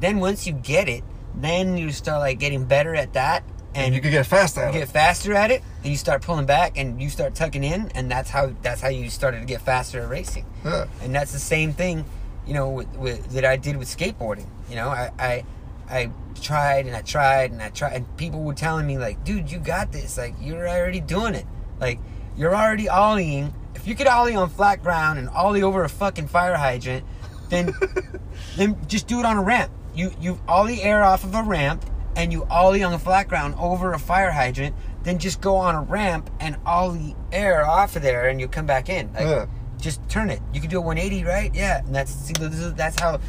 [0.00, 1.04] Then once you get it,
[1.34, 3.44] then you start like getting better at that
[3.78, 4.88] and you can get faster you at get it.
[4.88, 8.30] faster at it and you start pulling back and you start tucking in and that's
[8.30, 10.44] how that's how you started to get faster at racing.
[10.64, 10.86] Yeah.
[11.02, 12.04] and that's the same thing
[12.46, 14.46] you know with, with that i did with skateboarding.
[14.68, 15.44] You know I, I
[15.88, 16.10] i
[16.40, 19.58] tried and i tried and i tried and people were telling me like dude you
[19.58, 20.18] got this.
[20.18, 21.46] Like you're already doing it.
[21.80, 21.98] Like
[22.36, 23.52] you're already ollieing.
[23.74, 27.04] If you could ollie on flat ground and ollie over a fucking fire hydrant
[27.48, 27.72] then
[28.56, 29.70] then just do it on a ramp.
[29.94, 31.84] You you ollie air off of a ramp
[32.18, 34.74] and you ollie on the flat ground over a fire hydrant
[35.04, 38.66] then just go on a ramp and ollie air off of there and you come
[38.66, 39.46] back in like Yeah.
[39.80, 40.40] just turn it.
[40.52, 41.54] You can do a 180, right?
[41.54, 43.20] Yeah, and that's see, this is- that's how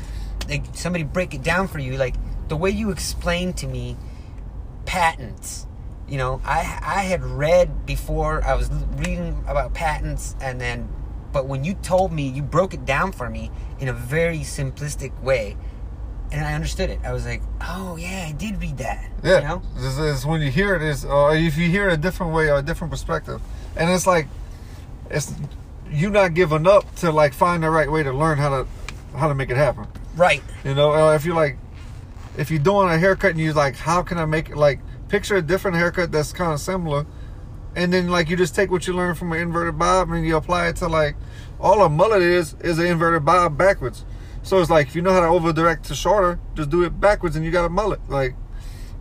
[0.49, 1.95] like somebody break it down for you.
[1.95, 2.15] Like
[2.47, 3.95] the way you explained to me
[4.85, 5.67] patents.
[6.07, 8.43] You know, I I had read before.
[8.43, 10.89] I was reading about patents, and then,
[11.31, 15.11] but when you told me, you broke it down for me in a very simplistic
[15.21, 15.55] way,
[16.31, 16.99] and I understood it.
[17.03, 19.09] I was like, oh yeah, I did read that.
[19.23, 19.37] Yeah.
[19.37, 19.61] You know.
[19.75, 22.49] This is when you hear it is or if you hear it a different way
[22.49, 23.41] or a different perspective.
[23.75, 24.27] And it's like
[25.09, 25.33] it's
[25.89, 28.67] you not giving up to like find the right way to learn how to
[29.17, 29.87] how to make it happen.
[30.15, 30.43] Right.
[30.63, 31.57] You know, or if you like
[32.37, 35.37] if you're doing a haircut and you're like, how can I make it like picture
[35.37, 37.05] a different haircut that's kind of similar
[37.75, 40.35] and then like you just take what you learn from an inverted bob and you
[40.35, 41.15] apply it to like
[41.59, 44.05] all a mullet is is an inverted bob backwards.
[44.49, 46.99] So it's like if you know how to over direct to shorter, just do it
[46.99, 47.99] backwards and you got a mullet.
[48.09, 48.33] Like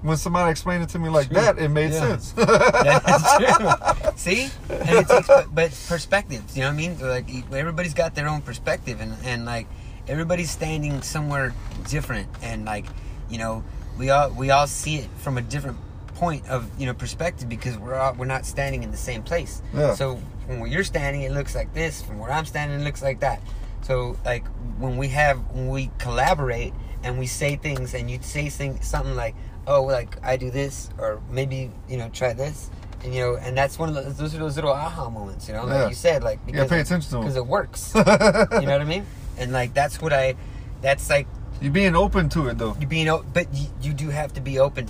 [0.02, 1.40] when somebody explained it to me like True.
[1.40, 2.18] that, it made Yeah.
[2.18, 2.32] sense.
[2.36, 4.12] That's true.
[4.16, 6.54] See, and it takes, but, but perspectives.
[6.54, 6.98] You know what I mean?
[7.00, 9.66] Like everybody's got their own perspective, and and like
[10.06, 11.54] everybody's standing somewhere
[11.88, 12.84] different, and like
[13.30, 13.64] you know
[13.98, 15.78] we all we all see it from a different
[16.16, 19.62] point of you know perspective because we're all, we're not standing in the same place.
[19.72, 19.94] Yeah.
[19.94, 22.02] So from where you're standing, it looks like this.
[22.02, 23.40] From where I'm standing, it looks like that.
[23.82, 24.46] So like
[24.78, 29.14] when we have when we collaborate and we say things, and you say things something
[29.14, 29.34] like,
[29.66, 32.70] "Oh, like I do this," or maybe you know try this,
[33.04, 35.54] and you know, and that's one of those those are those little aha moments, you
[35.54, 35.74] know, Yeah.
[35.82, 37.92] like you said, like You gotta pay attention to because it works.
[37.96, 39.06] you know what I mean?
[39.38, 40.34] And like that's what I,
[40.82, 41.26] that's like
[41.60, 42.76] you being open to it though.
[42.80, 44.86] you being o- but you, you do have to be open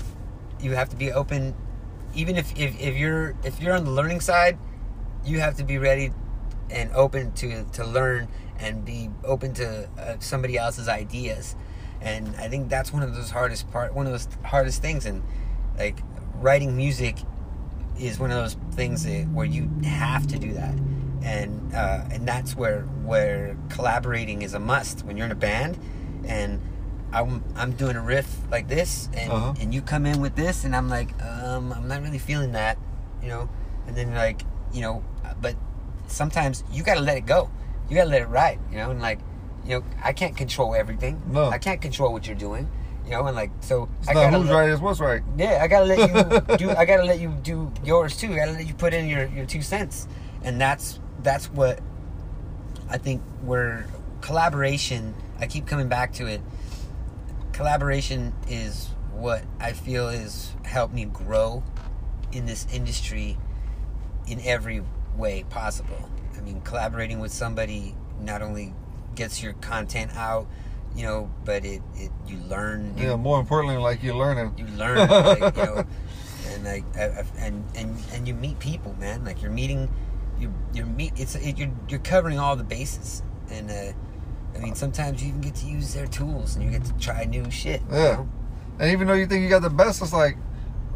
[0.60, 1.54] you have to be open
[2.14, 4.58] even if, if if you're if you're on the learning side
[5.24, 6.10] you have to be ready
[6.70, 8.26] and open to to learn
[8.58, 11.56] and be open to uh, somebody else's ideas.
[12.00, 15.06] And i think that's one of those hardest part one of those hardest things.
[15.06, 15.22] And
[15.78, 15.98] like
[16.36, 17.16] writing music
[17.98, 20.74] is one of those things that, where you have to do that.
[21.22, 25.78] And uh, and that's where where collaborating is a must when you're in a band.
[26.26, 26.60] And
[27.12, 29.54] I'm, I'm doing a riff like this and, Uh-huh.
[29.60, 32.76] and you come in with this and I'm like um, I'm not really feeling that
[33.22, 33.48] you know?
[33.86, 35.02] And then like you know
[35.40, 35.56] but
[36.06, 37.50] sometimes you gotta let it go
[37.88, 39.18] you gotta let it ride you know and like
[39.64, 41.46] you know I can't control everything No.
[41.48, 42.68] I can't control what you're doing
[43.04, 45.22] you know and like so It's I not gotta who's let- right, it's what's right.
[45.36, 46.70] yeah, I gotta let you do.
[46.70, 48.32] I gotta let you do yours too.
[48.32, 50.06] I gotta let you put in your, your two cents,
[50.42, 51.80] and that's that's what
[52.90, 53.22] I think.
[53.40, 53.86] Where
[54.20, 56.42] collaboration, I keep coming back to it.
[57.52, 61.64] Collaboration is what I feel is helped me grow
[62.30, 63.36] in this industry
[64.26, 64.82] in every
[65.16, 66.08] way possible.
[66.52, 68.72] Mean, collaborating with somebody not only
[69.14, 70.46] gets your content out,
[70.96, 74.54] you know, but it, it you learn new Yeah, more importantly, like you're learning.
[74.56, 75.84] you learn like, you know
[76.46, 76.84] and like
[77.38, 79.90] and and and you meet people man like you're meeting
[80.40, 83.92] you you're meet it's it, you're you're covering all the bases and uh
[84.54, 87.24] I mean sometimes you even get to use their tools and you get to try
[87.24, 88.12] new shit you Yeah.
[88.14, 88.28] know?
[88.78, 90.36] And even though you think you got the best, it's like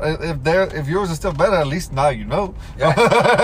[0.00, 2.54] if there if yours is still better, at least now you know.
[2.78, 2.92] Yeah.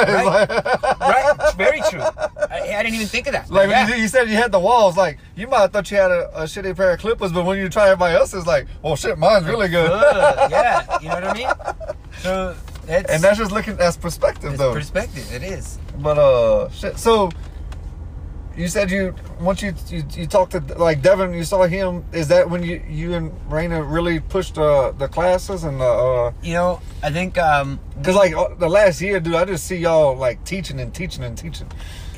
[0.09, 0.49] Right.
[0.49, 3.85] like- right it's very true I, I didn't even think of that Like yeah.
[3.87, 6.11] when you, you said you had the Wahls, like you might have thought you had
[6.11, 9.19] a, a shitty pair of clippers, but when you try everybody else's, like, well, shit,
[9.19, 9.89] mine's really good.
[9.91, 11.49] Good, yeah you know what I mean
[12.21, 12.57] so
[12.87, 14.73] that's and that's just looking that's perspective, it's though.
[14.73, 16.99] perspective it is But uh, shit.
[16.99, 17.31] So
[18.59, 22.05] you said you once you you, you talked to like Devin, you saw him.
[22.13, 26.33] Is that when you you and Raina really pushed uh, the classes and the uh?
[26.43, 29.77] you know I think um Cause like uh, the last year, dude, I just see
[29.77, 31.71] y'all like teaching and teaching and teaching.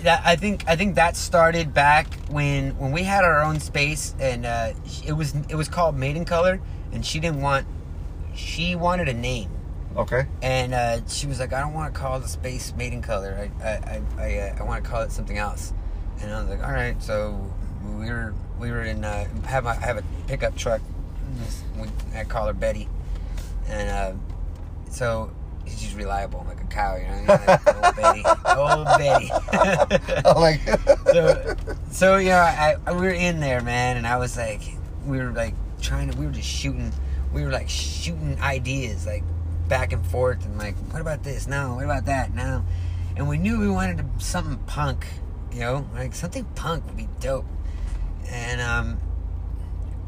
[0.03, 4.15] that I think I think that started back when when we had our own space
[4.19, 4.73] and uh,
[5.07, 6.61] it was it was called Maiden Color
[6.93, 7.67] and she didn't want
[8.35, 9.51] she wanted a name
[9.97, 10.25] Okay.
[10.41, 13.67] and uh, she was like I don't want to call the space Maiden Color I
[13.67, 15.73] I I, I, uh, I want to call it something else
[16.21, 17.51] and I was like all right so
[17.97, 20.81] we were we were in uh, have a, I have a pickup truck.
[21.39, 22.89] This- we- I call her Betty,
[23.69, 24.13] and uh,
[24.91, 25.31] so
[25.65, 26.97] she's just reliable like a cow.
[26.97, 28.23] You know, like, old Betty,
[28.59, 29.31] old Betty.
[29.33, 30.61] I like.
[31.07, 31.57] so,
[31.91, 34.61] so you know, I, I we were in there, man, and I was like,
[35.07, 36.93] we were like trying to, we were just shooting,
[37.33, 39.23] we were like shooting ideas, like
[39.69, 41.47] back and forth, and like, what about this?
[41.47, 42.35] No, what about that?
[42.35, 42.63] No,
[43.17, 45.07] and we knew we wanted to, something punk,
[45.53, 47.47] you know, like something punk would be dope,
[48.29, 49.01] and um,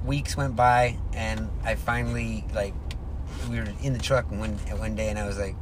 [0.04, 2.74] weeks went by, and I finally like,
[3.50, 5.56] we were in the truck one one day, and I was like,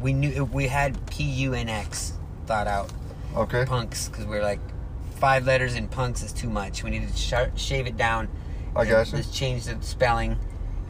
[0.00, 2.12] we knew we had P U N X
[2.46, 2.90] thought out
[3.36, 3.64] okay.
[3.64, 4.60] punks because we're like
[5.16, 6.82] five letters in punks is too much.
[6.82, 8.28] We need to sh- shave it down.
[8.76, 9.16] I and gotcha.
[9.16, 10.38] Let's change the spelling,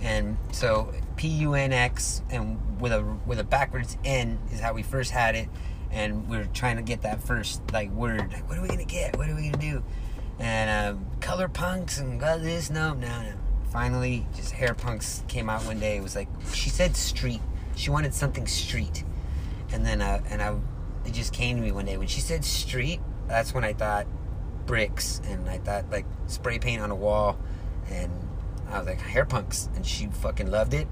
[0.01, 4.73] and so P U N X and with a with a backwards N is how
[4.73, 5.49] we first had it,
[5.93, 8.33] and we are trying to get that first like word.
[8.33, 9.17] Like, what are we gonna get?
[9.17, 9.83] What are we gonna do?
[10.39, 12.71] And um, color punks and got this.
[12.71, 13.33] No, no, no.
[13.71, 15.97] Finally, just hair punks came out one day.
[15.97, 17.41] It was like she said street.
[17.77, 19.05] She wanted something street,
[19.73, 20.57] and then uh, and I
[21.05, 23.01] it just came to me one day when she said street.
[23.27, 24.07] That's when I thought
[24.67, 27.39] bricks, and I thought like spray paint on a wall,
[27.91, 28.11] and
[28.71, 30.89] I was like hair punks, and she fucking loved it.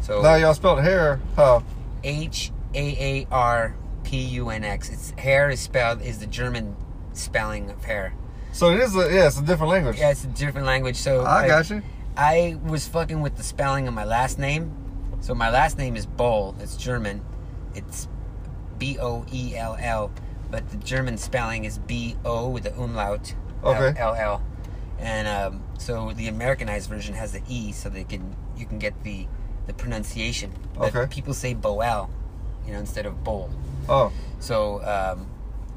[0.00, 1.20] So Now y'all spelled hair.
[1.36, 1.64] How?
[2.02, 3.74] H A A R
[4.04, 4.90] P U N X.
[4.90, 6.76] It's hair is spelled is the German
[7.12, 8.14] spelling of hair.
[8.52, 9.98] So it is a yeah, it's a different language.
[9.98, 10.96] Yeah, it's a different language.
[10.96, 11.82] So I like, got you.
[12.16, 14.72] I was fucking with the spelling of my last name.
[15.20, 16.54] So my last name is Boll.
[16.60, 17.24] It's German.
[17.74, 18.08] It's
[18.78, 20.12] B O E L L,
[20.50, 23.34] but the German spelling is B O with the umlaut.
[23.64, 23.98] Okay.
[23.98, 24.42] L L.
[24.98, 29.02] And um, so the Americanized version has the E, so they can you can get
[29.02, 29.26] the
[29.66, 30.52] the pronunciation.
[30.74, 31.12] But Okay.
[31.12, 32.08] people say Boel,
[32.66, 33.50] you know, instead of Boll.
[33.88, 35.26] Oh, So um,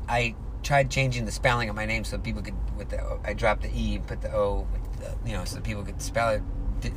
[0.07, 3.33] I tried changing the spelling of my name so people could with the O- I
[3.33, 6.41] dropped the E, put the O, with the, you know, so people could spell it,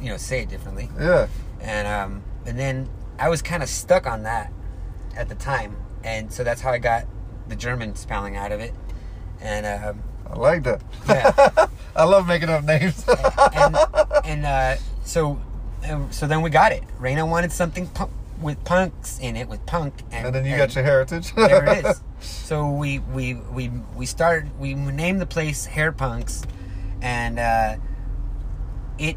[0.00, 0.88] you know, say it differently.
[0.98, 1.26] yeah.
[1.60, 2.88] And um, and then
[3.18, 4.52] I was kind of stuck on that
[5.16, 7.06] at the time, and so that's how I got
[7.48, 8.72] the German spelling out of it.
[9.40, 10.80] And um, I like that.
[11.08, 11.66] Yeah.
[11.96, 13.04] I love making up names.
[13.54, 13.76] and
[14.24, 15.40] and uh, so
[16.10, 16.82] so then we got it.
[17.00, 18.10] Raina wanted something punk,
[18.40, 21.34] with punks in it, with punk, and, and then you got your heritage.
[21.36, 22.02] there it is.
[22.22, 24.50] So we we we we started.
[24.60, 26.44] We named the place Haar Punx,
[27.00, 27.76] and uh,
[28.98, 29.16] it.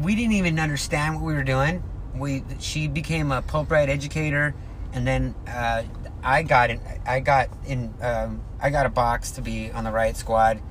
[0.00, 1.82] We didn't even understand what we were doing.
[2.14, 4.54] We she became a Pulp Riot educator,
[4.94, 5.82] and then uh,
[6.22, 6.80] I got in.
[7.06, 7.92] I got in.
[8.00, 10.62] Um, I got a box to be on the riot squad,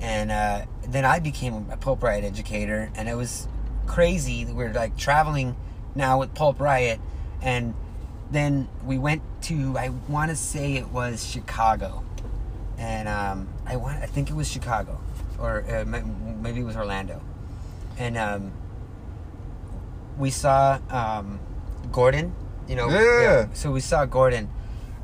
[0.00, 3.46] and uh, then I became a Pulp Riot educator, and it was
[3.86, 4.44] crazy.
[4.44, 5.54] We're like traveling
[5.94, 7.00] now with Pulp Riot,
[7.42, 7.74] and
[8.30, 12.04] then we went to I want to say it was Chicago,
[12.78, 15.00] and um, I want I think it was Chicago,
[15.38, 17.20] or uh, maybe it was Orlando,
[17.98, 18.52] and um,
[20.18, 21.40] we saw um,
[21.92, 22.34] Gordon.
[22.68, 23.46] You know, Yeah.
[23.54, 24.48] So we saw Gordon,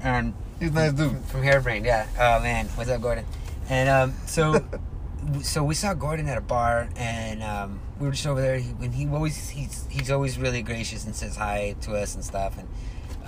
[0.01, 1.23] and He's a nice dude.
[1.25, 2.07] from Hairbrain, yeah.
[2.19, 3.25] Oh man, what's up, Gordon?
[3.69, 4.65] And um, so,
[5.43, 8.59] so we saw Gordon at a bar, and um, we were just over there.
[8.59, 12.25] He, when he always he's he's always really gracious and says hi to us and
[12.25, 12.59] stuff.
[12.59, 12.69] And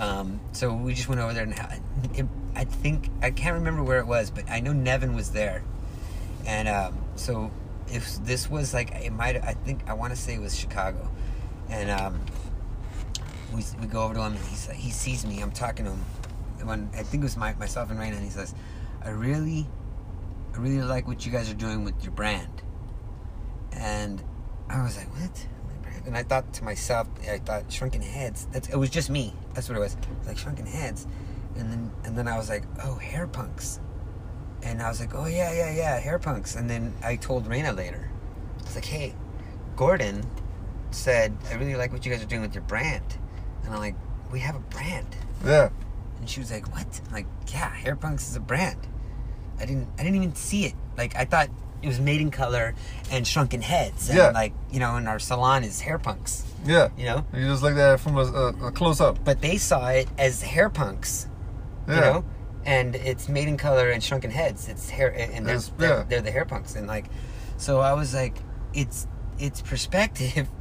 [0.01, 1.55] um, so we just went over there, and
[2.17, 5.63] it, I think I can't remember where it was, but I know Nevin was there.
[6.47, 7.51] And um, so
[7.91, 11.11] if this was like it might, I think I want to say it was Chicago,
[11.69, 12.21] and um,
[13.55, 15.41] we we go over to him, and he's like, he sees me.
[15.41, 16.05] I'm talking to him
[16.65, 18.55] when I think it was my, myself and Raina, and he says,
[19.03, 19.67] "I really,
[20.59, 22.63] I really like what you guys are doing with your brand."
[23.73, 24.23] And
[24.69, 25.47] I was like, "What?"
[26.05, 28.51] And I thought to myself, I thought Shrunknheads.
[28.51, 29.35] That's it was just me.
[29.55, 29.95] That's what it was.
[29.95, 31.07] It was like Shrunknheads,
[31.57, 33.79] and then and then I was like, "Oh, Haar Punx,"
[34.65, 37.77] and I was like, "Oh yeah, yeah, yeah, Haar Punx." And then I told Raina
[37.77, 38.11] later.
[38.59, 39.15] I was like, "Hey,
[39.77, 40.25] Gordon
[40.91, 43.17] said I really like what you guys are doing with your brand,"
[43.63, 43.97] and I'm like,
[44.33, 45.15] "We have a brand."
[45.45, 45.69] Yeah.
[46.19, 48.89] And she was like, "What?" I'm like, "Yeah, Haar Punx is a brand."
[49.61, 50.75] I didn't, I didn't even see it.
[50.97, 51.49] Like I thought
[51.83, 52.75] it was Maiden Color
[53.11, 54.31] and Shrunknheads, and Yeah.
[54.31, 56.89] like you know, in our salon is Haar Punx, Yeah.
[56.97, 57.25] you know.
[57.33, 59.25] You just looked at it from a, a, a close up.
[59.25, 61.27] But they saw it as Haar Punx,
[61.87, 61.95] Yeah.
[61.95, 62.25] you know,
[62.65, 64.69] and it's Maiden Color and Shrunknheads.
[64.69, 66.05] It's hair, and they're It's- they're, yeah.
[66.09, 67.07] they're the Haar Punx, and like,
[67.57, 68.37] so I was like,
[68.75, 69.07] it's
[69.39, 70.49] it's perspective.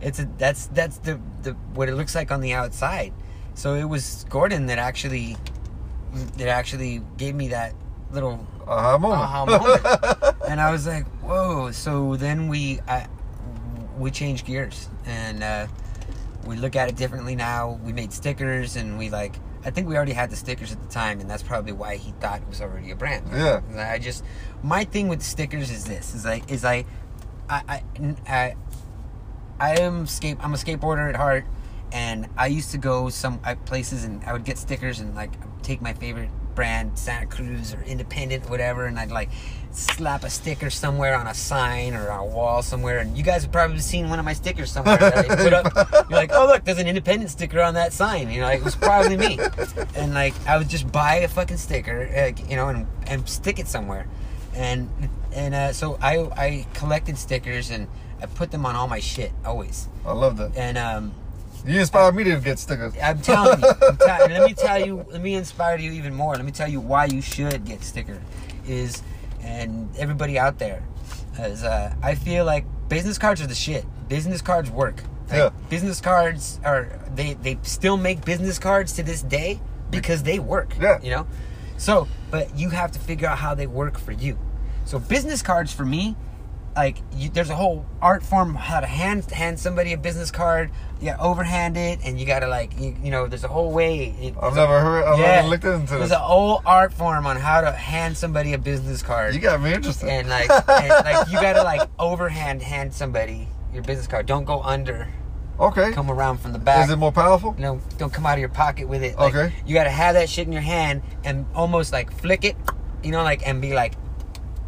[0.00, 3.12] It's a that's that's the the what it looks like on the outside.
[3.54, 5.36] So it was Gordon that actually
[6.36, 7.74] that actually gave me that
[8.12, 9.20] little Aha moment.
[9.20, 9.44] aha
[10.24, 10.36] moment.
[10.48, 11.70] and I was like, whoa.
[11.72, 13.06] So then we I,
[13.98, 15.66] we changed gears and uh,
[16.46, 17.78] we look at it differently now.
[17.84, 19.36] We made stickers, and we like.
[19.64, 22.12] I think we already had the stickers at the time, and that's probably why he
[22.20, 23.26] thought it was already a brand.
[23.32, 23.60] Yeah.
[23.76, 24.24] I just
[24.62, 26.84] my thing with stickers is this: is like is I,
[27.50, 28.56] I, I, I,
[29.60, 30.38] I am skate.
[30.40, 31.44] I'm a skateboarder at heart,
[31.92, 35.32] and I used to go some places and I would get stickers and like
[35.62, 39.30] take my favorite brand, Santa Cruz or Independent, whatever, and I'd like
[39.70, 42.98] slap a sticker somewhere on a sign or on a wall somewhere.
[42.98, 45.72] And you guys have probably seen one of my stickers somewhere that I put up.
[46.10, 48.28] You're like, oh look, there's an Independent sticker on that sign.
[48.28, 49.38] You know, like, it was probably me.
[49.94, 53.60] And like I would just buy a fucking sticker, uh, you know, and and stick
[53.60, 54.08] it somewhere.
[54.52, 54.90] And
[55.32, 57.86] and uh, so I I collected stickers and
[58.20, 59.88] I put them on all my shit always.
[60.04, 60.56] I love that.
[60.56, 61.14] And um,
[61.66, 62.94] You inspired me to get stickers.
[63.02, 63.68] I'm telling you.
[63.68, 65.04] I'm tell- let me tell you.
[65.10, 66.34] Let me inspire you even more.
[66.34, 68.20] Let me tell you why you should get sticker.
[68.66, 69.02] Is
[69.42, 70.82] and everybody out there,
[71.38, 73.84] is uh, I feel like business cards are the shit.
[74.08, 75.02] Business cards work.
[75.28, 75.50] Like, Yeah.
[75.68, 79.60] Business cards are they they still make business cards to this day
[79.90, 80.74] because they work.
[80.80, 81.00] Yeah.
[81.02, 81.26] You know.
[81.76, 84.38] So, but you have to figure out how they work for you.
[84.84, 86.16] So business cards for me
[86.76, 90.70] like you, there's a whole art form how to hand hand somebody a business card.
[91.00, 93.26] You overhand it, and you gotta like you, you know.
[93.28, 94.14] There's a whole way.
[94.20, 95.04] It, I've there's a- never heard.
[95.04, 95.98] I've never looked into There's this.
[95.98, 99.60] There's a whole art form on how to hand somebody a business card, You got
[99.60, 100.08] me interested.
[100.08, 104.26] and like and, like you gotta like overhand hand somebody your business card.
[104.26, 105.08] Don't go under.
[105.60, 105.92] okay.
[105.92, 106.84] Come around from the back.
[106.86, 107.54] Is it more powerful?
[107.58, 109.16] No, don't come out of your pocket with it.
[109.16, 109.54] Like, Okay.
[109.66, 112.56] You gotta have that shit in your hand and almost like flick it,
[113.04, 113.94] you know, like and be like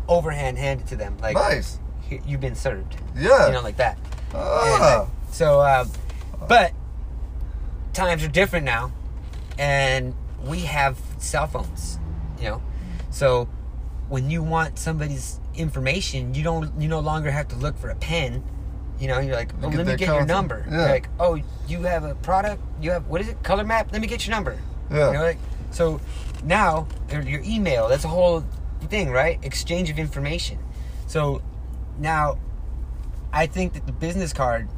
[0.08, 1.16] overhand hand it to them.
[1.20, 1.78] Like Nice.
[2.10, 2.96] "Here, you've been served.
[3.16, 3.46] Yeah.
[3.46, 3.96] You know, like that.
[4.32, 5.02] And, Ah.
[5.02, 5.84] uh, so, uh,
[6.48, 6.72] but
[7.92, 8.92] times are different now,
[9.58, 10.14] and
[10.44, 11.98] we have cell phones.
[12.38, 12.62] You know,
[13.10, 13.48] so
[14.08, 16.80] when you want somebody's information, you don't.
[16.80, 18.42] You no longer have to look for a pen.
[18.98, 20.66] You know, you're like, oh, let me get your number.
[20.68, 20.76] Yeah.
[20.80, 22.62] You're like, oh, you have a product.
[22.82, 23.42] You have what is it?
[23.42, 23.88] Color map.
[23.92, 24.58] Let me get your number.
[24.90, 25.06] Yeah.
[25.08, 25.38] You know, like
[25.70, 26.00] so
[26.44, 27.88] now your email.
[27.88, 28.44] That's a whole
[28.88, 29.38] thing, right?
[29.42, 30.58] Exchange of information.
[31.06, 31.40] So
[32.00, 32.38] now,
[33.32, 34.68] I think that the business card,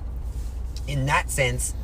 [0.86, 1.74] in that sense,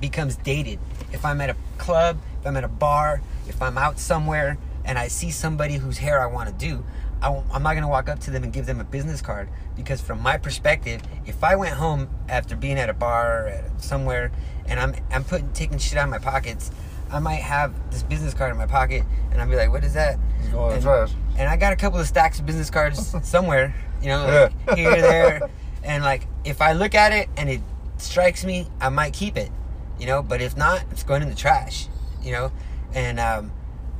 [0.00, 0.78] becomes dated.
[1.12, 4.98] If I'm at a club, if I'm at a bar, if I'm out somewhere and
[4.98, 6.84] I see somebody whose hair I want to do,
[7.20, 9.48] I I'm not going to walk up to them and give them a business card
[9.76, 13.82] because, from my perspective, if I went home after being at a bar or at
[13.82, 14.30] somewhere
[14.66, 16.70] and I'm I'm putting taking shit out of my pockets,
[17.10, 19.94] I might have this business card in my pocket and I'll be like, "What is
[19.94, 23.14] that?" It's going in and, and I got a couple of stacks of business cards
[23.26, 23.74] somewhere,
[24.04, 25.50] you know, like here, there,
[25.82, 27.62] and like if I look at it and it
[27.96, 29.50] strikes me, I might keep it,
[29.98, 30.22] you know.
[30.22, 31.88] But if not, it's going in the trash,
[32.22, 32.52] you know.
[32.92, 33.50] And um,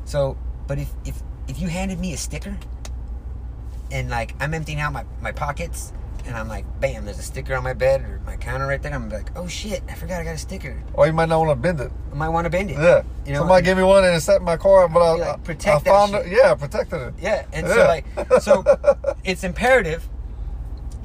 [0.04, 0.36] so,
[0.66, 2.58] but if if if you handed me a sticker,
[3.90, 5.92] and like I'm emptying out my my pockets.
[6.26, 7.04] And I'm like, bam!
[7.04, 8.94] There's a sticker on my bed or my counter right there.
[8.94, 9.82] I'm like, oh shit!
[9.88, 10.82] I forgot I got a sticker.
[10.94, 11.92] Or you might not want to bend it.
[12.12, 12.78] I might want to bend it.
[12.78, 13.02] Yeah.
[13.26, 15.44] You know, Somebody gave me one and it sat in my car, but I, like,
[15.44, 16.32] protect I that found it.
[16.32, 17.14] Yeah, I protected it.
[17.20, 18.06] Yeah, and so like,
[18.40, 18.64] so
[19.24, 20.08] it's imperative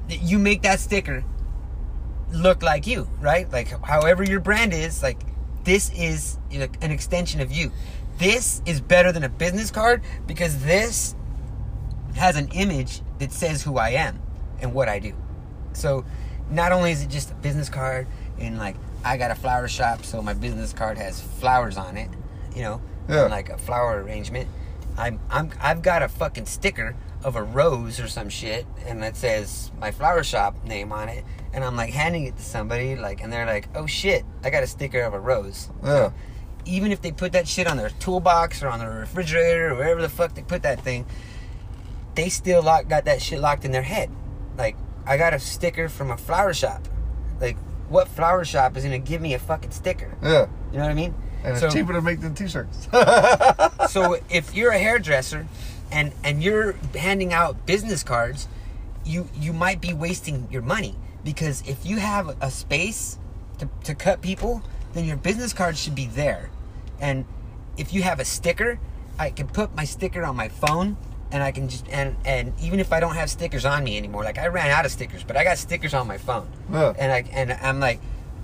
[0.08, 1.24] that you make that sticker
[2.32, 3.52] look like you, right?
[3.52, 5.22] Like, however your brand is, like,
[5.64, 7.72] this is an extension of you.
[8.18, 11.16] This is better than a business card because this
[12.16, 14.20] has an image that says who I am
[14.62, 15.14] and what I do.
[15.74, 16.06] So,
[16.50, 18.08] not only is it just a business card
[18.40, 18.76] and like
[19.06, 22.10] I got a flower shop, so my business card has flowers on it,
[22.56, 23.22] you know, Yeah.
[23.24, 24.48] and like a flower arrangement.
[24.98, 29.16] I'm I'm I've got a fucking sticker of a rose or some shit, and it
[29.16, 31.24] says my flower shop name on it,
[31.54, 34.64] and I'm like handing it to somebody, like, and they're like, oh shit, I got
[34.64, 35.70] a sticker of a rose.
[35.84, 36.12] Yeah.
[36.66, 40.02] Even if they put that shit on their toolbox or on their refrigerator or wherever
[40.02, 41.06] the fuck they put that thing,
[42.16, 44.10] they still lock, got that shit locked in their head.
[44.60, 44.76] Like,
[45.08, 46.86] I got a sticker from a flower shop.
[47.40, 47.58] Like,
[47.88, 50.14] what flower shop is gonna give me a fucking sticker?
[50.22, 50.48] Yeah.
[50.72, 51.16] You know what I mean?
[51.44, 52.90] And it's cheaper to make than t-shirts.
[53.90, 55.48] so if you're a hairdresser
[55.90, 58.50] and and you're handing out business cards,
[59.06, 63.18] you you might be wasting your money because if you have a space
[63.60, 64.62] to, to cut people,
[64.94, 66.50] then your business card should be there.
[67.00, 67.26] And
[67.78, 68.80] if you have a sticker,
[69.18, 70.98] I can put my sticker on my phone
[71.32, 74.24] and I can just and and even if I don't have stickers on me anymore,
[74.24, 76.48] like I ran out of stickers, but I got stickers on my phone.
[76.72, 76.94] Yeah.
[76.98, 78.00] And I and I'm like,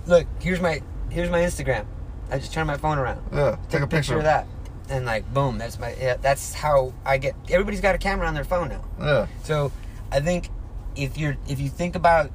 [0.06, 0.80] look, here's my
[1.10, 1.86] here's my Instagram.
[2.30, 3.56] I just turn my phone around yeah.
[3.70, 4.46] Take a picture of that
[4.88, 8.34] and like boom that's my yeah, that's how i get everybody's got a camera on
[8.34, 9.26] their phone now Yeah.
[9.42, 9.72] so
[10.12, 10.48] i think
[10.94, 12.30] if you're if you think about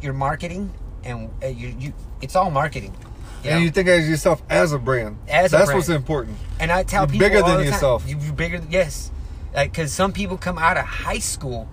[0.00, 0.72] your marketing
[1.04, 2.94] and uh, you you it's all marketing
[3.44, 3.58] you know?
[3.58, 5.18] You think of yourself as a brand.
[5.28, 5.78] As a That's brand.
[5.78, 6.36] what's important.
[6.60, 8.08] and i tell you're people bigger than time, yourself.
[8.08, 9.10] you- you're bigger yes
[9.54, 11.68] Uh, like because some people come out of high school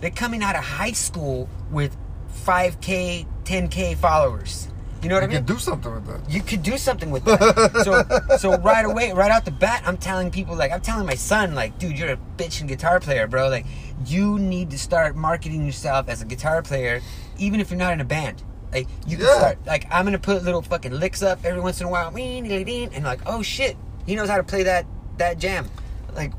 [0.00, 1.96] they're coming out of high school with
[2.44, 4.68] 5k 10k followers
[5.02, 5.44] You know what you I mean?
[5.46, 6.30] can do something with that.
[6.30, 7.82] you could do something with that.
[7.84, 11.14] so so right away, right out the bat, I'm telling people like I'm telling my
[11.14, 13.48] son like, dude, you're a bitchin' guitar player, bro.
[13.48, 13.66] Like
[14.06, 17.00] you need to start marketing yourself as a guitar player,
[17.38, 18.42] even if you're not in a band.
[18.72, 19.38] Like you can Yeah.
[19.38, 23.04] start like I'm gonna put little fucking licks up every once in a while, and
[23.04, 23.76] like oh shit,
[24.06, 24.86] he knows how to play that
[25.18, 25.68] that jam.
[26.14, 26.32] Like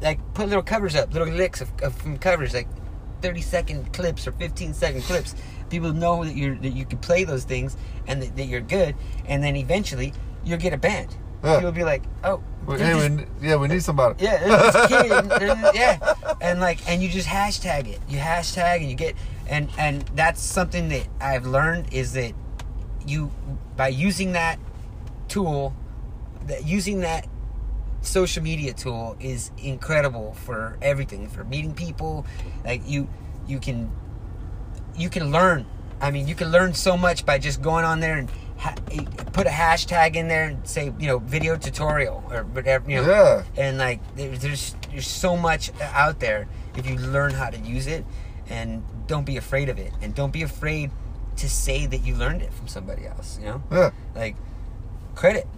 [0.00, 2.68] like put little covers up, little licks of, of from covers, like
[3.22, 5.34] 30 second clips or 15 second clips.
[5.70, 7.76] People know that you're that you can play those things
[8.06, 8.94] and that, that you're good,
[9.26, 10.12] and then eventually
[10.44, 11.16] you'll get a band.
[11.42, 11.56] Yeah.
[11.56, 14.24] People will be like, oh, Well, hey, just- we, yeah, we need somebody.
[14.24, 18.00] yeah, this kid, yeah, and like, and you just hashtag it.
[18.08, 19.16] You hashtag, and you get,
[19.48, 22.32] and and that's something that I've learned is that
[23.06, 23.30] you
[23.76, 24.58] by using that
[25.28, 25.74] tool,
[26.46, 27.26] that using that
[28.06, 32.26] social media tool is incredible for everything for meeting people.
[32.64, 33.08] Like you
[33.46, 33.90] you can
[34.96, 35.66] you can learn.
[36.00, 38.74] I mean you can learn so much by just going on there and ha-
[39.32, 43.08] put a hashtag in there and say you know video tutorial or whatever you know.
[43.08, 43.42] Yeah.
[43.56, 47.86] and like there's there's there's so much out there if you learn how to use
[47.86, 48.04] it.
[48.48, 49.92] And don't be afraid of it.
[50.00, 50.92] And don't be afraid
[51.38, 53.62] to say that you learned it from somebody else you know?
[53.72, 53.90] Yeah.
[54.14, 54.36] like
[55.16, 55.48] credit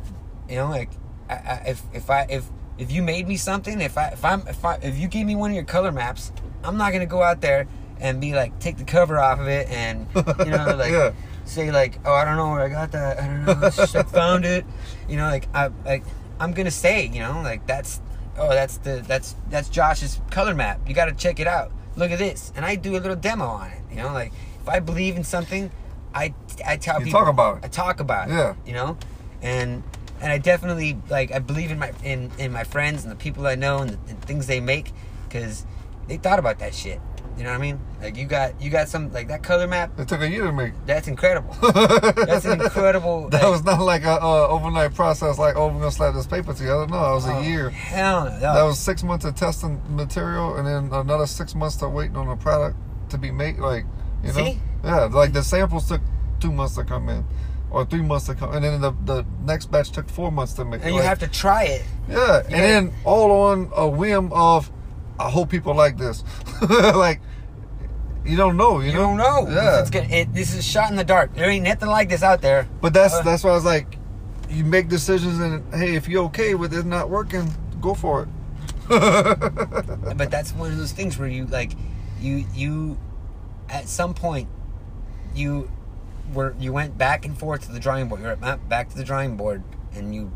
[0.49, 0.69] you know?
[0.71, 0.91] Like
[1.29, 2.45] I, I, if if i if
[2.79, 5.35] if you made me something if i if i'm if i if you gave me
[5.37, 6.33] one of your color maps
[6.65, 7.67] i'm not gonna go out there
[8.01, 11.13] and be like take the cover off of it and you know like Yeah.
[11.45, 13.19] say like oh i don't know where i got that.
[13.21, 13.67] I don't know.
[14.01, 14.65] I found it.
[15.09, 16.05] You know like i like
[16.41, 18.01] i'm gonna say you know like that's
[18.39, 20.81] oh that's the that's that's josh's color map.
[20.89, 21.73] You gotta check it out.
[21.97, 22.53] Look at this.
[22.55, 24.33] And i do a little demo on it you know like
[24.63, 25.71] if i believe in something
[26.15, 26.33] i
[26.67, 27.65] i tell You people talk about it.
[27.65, 28.51] i talk about Yeah.
[28.53, 28.97] it you know?
[29.43, 29.83] And
[30.21, 33.47] and i definitely like i believe in my in in my friends and the people
[33.47, 34.93] i know and the, and things they make
[35.29, 35.65] because
[36.07, 37.01] they thought about that shit
[37.37, 39.91] you know what i mean like you got you got some like that color map
[39.99, 40.73] It took a year to make.
[40.87, 45.39] that's incredible that's an incredible That like, was not like a uh, overnight process.
[45.39, 46.87] Like, oh, we're gonna slap this paper together.
[46.87, 47.71] No, it was oh, a year.
[47.71, 51.89] hell no That was six months of testing material, and then another six months to
[51.89, 52.77] waiting on the product
[53.11, 53.59] to be made.
[53.59, 53.85] Like,
[54.23, 54.61] you know, See?
[54.83, 56.01] yeah, like the samples took
[56.41, 57.25] two months to come in,
[57.71, 60.65] or three months to come, and then the the next batch took four months to
[60.65, 60.81] make.
[60.83, 64.71] and you like, have to try it yeah, and then all on a whim of,
[65.19, 66.25] I hope people like this.
[66.71, 67.21] like,
[68.25, 68.99] you don't know, you, you know?
[69.01, 69.81] don't know Yeah.
[69.81, 72.41] it's good it, this is shot in the dark there ain't nothing like this out
[72.43, 73.97] there But that's Uh, that's why I was like,
[74.51, 78.29] you make decisions, and hey, if you're okay with it not working, go for it.
[78.89, 81.73] but that's one of those things where you like
[82.21, 82.97] you you
[83.69, 84.49] at some point
[85.35, 85.71] you
[86.35, 89.05] were you went back and forth to the drawing board you're at- back to the
[89.05, 89.63] drawing board
[89.95, 90.31] and you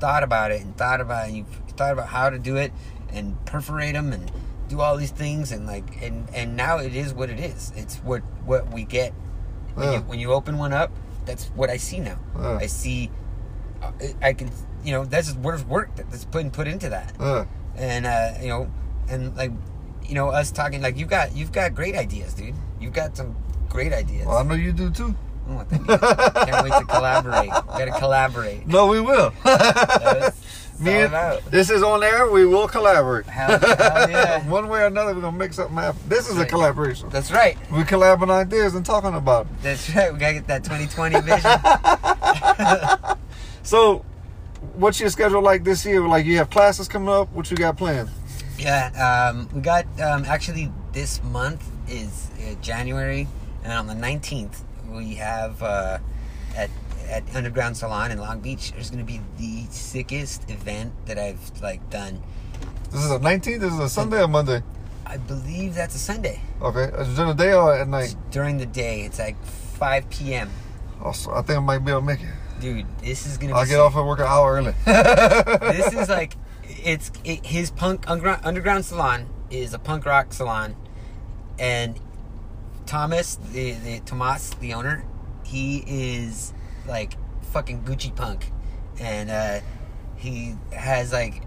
[0.00, 1.46] thought about it and thought about it and you
[1.76, 2.72] thought about how to do it
[3.12, 4.30] and perforate them and
[4.68, 7.96] do all these things and like and and now it is what it is it's
[7.98, 9.12] what what we get
[9.74, 9.98] when, Yeah.
[9.98, 10.90] you, when you open one up
[11.26, 12.56] that's what i see now Yeah.
[12.60, 13.10] i see
[13.82, 13.92] uh,
[14.22, 14.50] i can
[14.84, 17.44] you know that's where's work that's put put into that Yeah.
[17.76, 18.70] and uh, you know,
[19.08, 19.52] and like,
[20.08, 22.54] you know, us talking like you got you've got great ideas, dude.
[22.80, 23.34] You've got some
[23.68, 24.26] great ideas.
[24.26, 25.14] Well, I know you do too.
[25.48, 25.98] Oh, thank you.
[25.98, 27.50] Can't wait to collaborate.
[27.50, 28.66] Got to collaborate.
[28.66, 29.32] No, we will.
[30.80, 32.28] Me and- this is on air.
[32.28, 33.26] We will collaborate.
[33.26, 33.70] Hell hell
[34.10, 34.48] yeah.
[34.48, 36.00] One way or another, we're gonna make something happen.
[36.08, 37.08] This is a collaboration.
[37.10, 37.56] That's right.
[37.70, 39.46] We collab on ideas and talking about.
[39.46, 39.62] It.
[39.62, 40.12] That's right.
[40.12, 41.50] We gotta get that 2020 vision.
[43.62, 44.04] So,
[44.74, 46.06] what's your schedule like this year?
[46.06, 47.30] Like, you have classes coming up.
[47.32, 48.10] What you got planned?
[48.58, 49.30] yeah.
[49.32, 53.26] Um, we got um, actually this month is uh, January,
[53.62, 54.60] and on the 19th
[54.94, 55.98] we have uh,
[56.56, 56.70] at
[57.08, 58.72] at Underground Salon in Long Beach.
[58.72, 62.22] There's gonna be the sickest event that I've like done.
[62.90, 63.60] This is a 19th.
[63.60, 64.62] This is a Sunday or Monday.
[65.06, 66.40] I believe that's a Sunday.
[66.62, 68.16] Okay, is it during the day or at night?
[68.30, 70.50] During the day, it's like 5 p.m.
[71.02, 72.32] Also, I think I might be able to make it.
[72.60, 73.58] Dude, this is gonna be.
[73.58, 73.80] I'll get sick.
[73.80, 74.74] off at work an hour early.
[74.84, 80.76] this is like, it's it, his punk underground, underground salon is a punk rock salon,
[81.58, 82.00] and
[82.86, 85.04] Thomas, the, the Tomas, the owner,
[85.44, 86.52] he is
[86.86, 87.14] like
[87.52, 88.50] fucking Gucci punk,
[89.00, 89.60] and uh,
[90.16, 91.42] he has like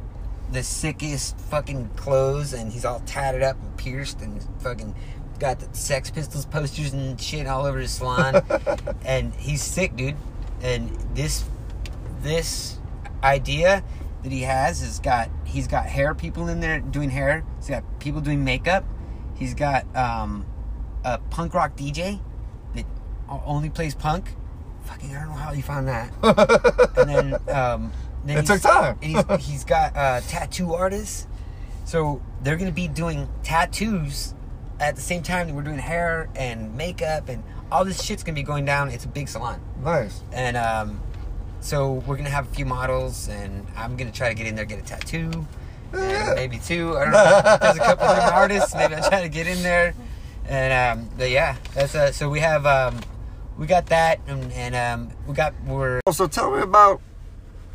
[0.51, 4.95] the sickest fucking clothes, and he's all tatted up and pierced, and fucking
[5.39, 8.41] got the Sex Pistols posters and shit all over his salon,
[9.05, 10.15] and he's sick, dude.
[10.61, 11.45] And this
[12.21, 12.79] this
[13.23, 13.83] idea
[14.23, 17.45] that he has is got he's got hair people in there doing hair.
[17.57, 18.83] He's got people doing makeup.
[19.35, 20.45] He's got um,
[21.03, 22.19] a punk rock DJ
[22.75, 22.85] that
[23.29, 24.29] only plays punk.
[24.85, 26.11] Fucking, I don't know how he found that.
[26.97, 27.91] and then, um,
[28.25, 28.97] then It he's- took time.
[29.01, 31.27] he's, he's got uh, tattoo artists.
[31.85, 34.33] So they're gonna be doing tattoos
[34.79, 38.35] at the same time that we're doing hair and makeup and all this shit's gonna
[38.35, 38.89] be going down.
[38.89, 40.21] It's a big salon, Nice.
[40.31, 41.01] and um,
[41.61, 44.63] so we're gonna have a few models, and I'm gonna try to get in there,
[44.65, 45.45] get a tattoo,
[45.93, 46.33] Yeah.
[46.35, 46.95] maybe two.
[46.97, 47.57] I don't know.
[47.61, 48.75] There's a couple different artists.
[48.75, 49.93] Maybe I'll try to get in there,
[50.47, 52.99] and um, but yeah, that's uh, so we have um,
[53.57, 57.01] we got that, and, and um, we got we're Oh, So tell me about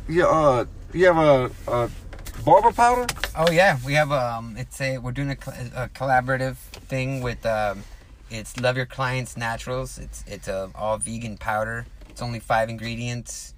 [0.07, 1.89] your uh you have a, a
[2.45, 3.07] barber powder?
[3.37, 5.33] Oh yeah, we have um, it's a we're doing a,
[5.83, 7.83] a collaborative thing with um,
[8.29, 9.97] it's Love Your Clients Naturals.
[9.97, 11.85] It's it's a all vegan powder.
[12.09, 13.53] It's only five ingredients,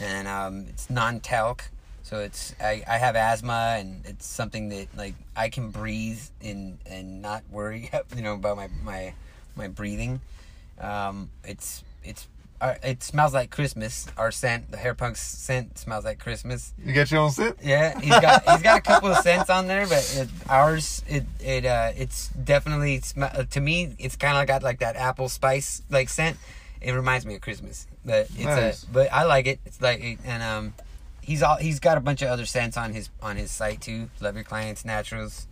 [0.00, 1.64] and um, it's non talc.
[2.10, 6.78] So it's I, I have asthma, and it's something that like I can breathe and
[6.84, 9.14] and not worry, you know, about my my
[9.54, 10.20] my breathing.
[10.80, 12.26] Um, it's it's
[12.60, 14.08] uh, it smells like Christmas.
[14.16, 16.74] Our scent, the Haar Punx scent, smells like Christmas.
[16.84, 17.58] You got your own scent?
[17.62, 21.22] Yeah, he's got he's got a couple of scents on there, but it, ours it
[21.38, 25.28] it uh it's definitely sm- uh, to me it's kind of got like that apple
[25.28, 26.36] spice like scent.
[26.80, 28.82] It reminds me of Christmas, but it's Nice.
[28.82, 29.60] a but I like it.
[29.64, 30.74] It's like and um
[31.30, 34.10] he's all he's got a bunch of other scents on his on his site too.
[34.20, 35.46] Love your clients naturals.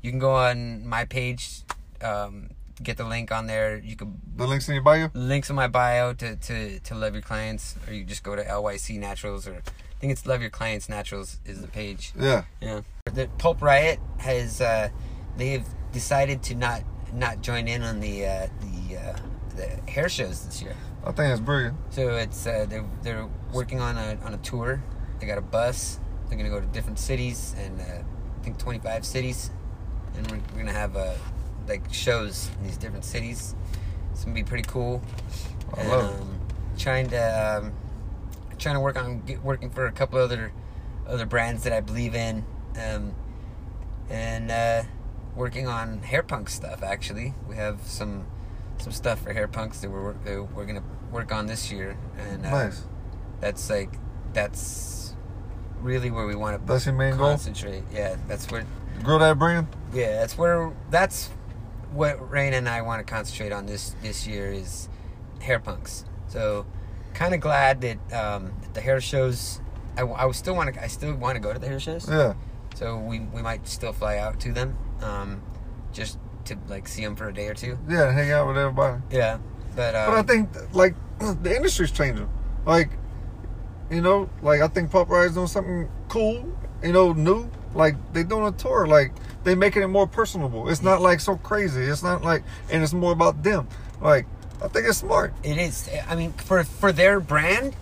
[0.00, 1.62] You can go on my page,
[2.00, 2.50] um,
[2.82, 3.78] get the link on there.
[3.78, 5.10] You can The links in your bio?
[5.14, 8.44] links in my bio to, to, to love your clients, or you just go to
[8.44, 12.12] LYC Naturals, or I think it's Love Your Clients Naturals is the page.
[12.18, 12.44] Yeah.
[12.60, 12.82] Yeah.
[13.12, 14.90] The Pulp Riot has uh,
[15.36, 16.82] they've decided to not
[17.12, 19.16] not join in on the uh, the uh,
[19.56, 20.76] the hair shows this year.
[21.06, 21.76] I think it's brilliant.
[21.90, 24.82] So it's uh, they're they're working on a on a tour.
[25.20, 25.98] They got a bus.
[26.28, 29.50] They're gonna go to different cities and uh, I think 25 cities,
[30.16, 31.12] and we're, we're gonna have uh,
[31.68, 33.54] like shows in these different cities.
[34.12, 35.02] It's gonna be pretty cool.
[35.76, 36.40] I love um,
[36.76, 37.72] Trying to um,
[38.58, 40.52] trying to work on get, working for a couple other
[41.06, 42.44] other brands that I believe in,
[42.76, 43.14] um,
[44.10, 44.82] and uh,
[45.36, 46.82] working on hair punk stuff.
[46.82, 48.26] Actually, we have some
[48.78, 50.82] some stuff for Haar Punx that we're that we're gonna
[51.12, 52.82] work on this year, and uh, Nice.
[53.40, 53.90] that's like
[54.32, 54.60] that's
[55.84, 57.28] really where we want to That's your main goal?
[57.28, 57.84] concentrate.
[57.92, 58.64] Yeah, that's where
[59.02, 59.68] Grow that brand?
[59.92, 61.28] yeah, that's where that's
[61.92, 64.88] what Raina and I want to concentrate on this this year is
[65.44, 66.04] Haar Punx.
[66.28, 66.66] So,
[67.12, 69.60] kind of glad that um, that the hair shows.
[69.96, 70.82] I, I still want to.
[70.82, 72.08] I still want to go to the hair shows.
[72.08, 72.34] Yeah.
[72.74, 75.40] So we we might still fly out to them, um,
[75.92, 77.78] just to like see them for a day or two.
[77.88, 79.00] Yeah, hang out with everybody.
[79.12, 79.38] Yeah,
[79.76, 80.94] but um, But I think like
[81.42, 82.28] the industry's changing.
[82.66, 82.90] Like,
[83.90, 86.52] you know, like I think Pulp Riot's doing something cool.
[86.82, 87.48] You know, new.
[87.74, 88.86] Like they doing a tour.
[88.86, 89.12] Like
[89.44, 90.68] they making it more personable.
[90.68, 91.82] It's not like so crazy.
[91.82, 93.68] It's not like, and it's more about them.
[94.00, 94.26] Like
[94.62, 95.32] I think it's smart.
[95.42, 95.88] It is.
[96.08, 97.74] I mean, for for their brand,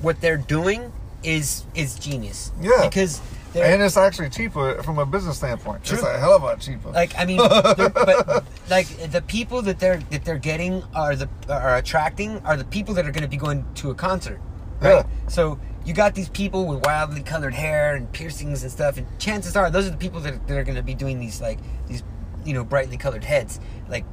[0.00, 2.52] what they're doing is is genius.
[2.60, 2.88] Yeah.
[2.88, 3.20] Because
[3.52, 5.80] they're And it's actually cheaper from a business standpoint.
[5.80, 6.08] It's True.
[6.08, 6.90] a hell of a lot cheaper.
[6.90, 11.76] like I mean, but like the people that they're that they're getting are the are
[11.76, 14.40] attracting are the people that are going to be going to a concert.
[14.80, 15.04] Right.
[15.04, 15.28] Yeah.
[15.28, 19.56] So you got these people with wildly colored hair and piercings and stuff, and chances
[19.56, 21.58] are those are the people that are, that are going to be doing these like
[21.86, 22.02] these
[22.44, 23.60] you know brightly colored heads.
[23.88, 24.04] Like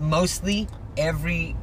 [0.00, 1.56] mostly every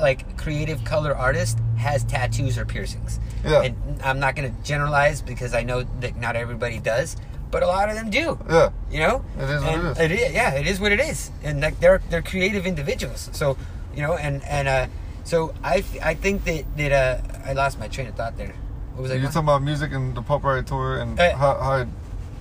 [0.00, 3.20] like creative color artist has tattoos or piercings.
[3.44, 3.62] Yeah.
[3.62, 7.16] And I'm not going to generalize because I know that not everybody does,
[7.50, 8.38] but a lot of them do.
[8.48, 8.70] yeah.
[8.90, 9.98] You know, It is what it is.
[9.98, 13.28] It is, yeah, it is what it is, and like they're they're creative individuals.
[13.32, 13.56] So,
[13.94, 14.86] you know, and and uh,
[15.24, 18.54] so I f- I think that that uh, I lost my train of thought there.
[18.94, 19.14] What was I?
[19.16, 21.86] You're talking about music and the Pulp Riot tour and Uh, how, how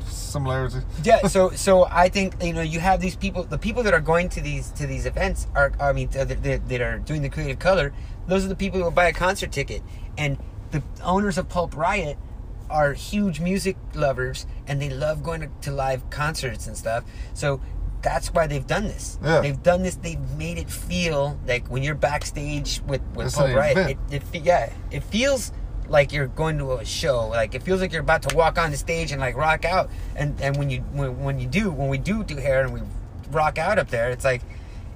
[0.05, 0.84] similarities.
[1.03, 4.01] yeah so so i think you know you have these people the people that are
[4.01, 7.30] going to these to these events are i mean that, that, that are doing the
[7.30, 7.93] creative color
[8.27, 9.81] those are the people who will buy a concert ticket
[10.18, 10.38] and
[10.72, 12.18] the owners of Pulp Riot
[12.69, 17.03] are huge music lovers and they love going to, to live concerts and stuff
[17.34, 17.61] so
[18.03, 19.17] that's why they've done this.
[19.23, 19.41] Yeah.
[19.41, 23.89] they've done this they've made it feel like when you're backstage with with It's an
[23.89, 25.51] it, it yeah it feels
[25.88, 27.27] like you're going to a show.
[27.27, 29.89] Like it feels like you're about to walk on the stage and like rock out.
[30.15, 32.81] And and when you when, when you do when we do do hair and we
[33.31, 34.43] rock out up there it's like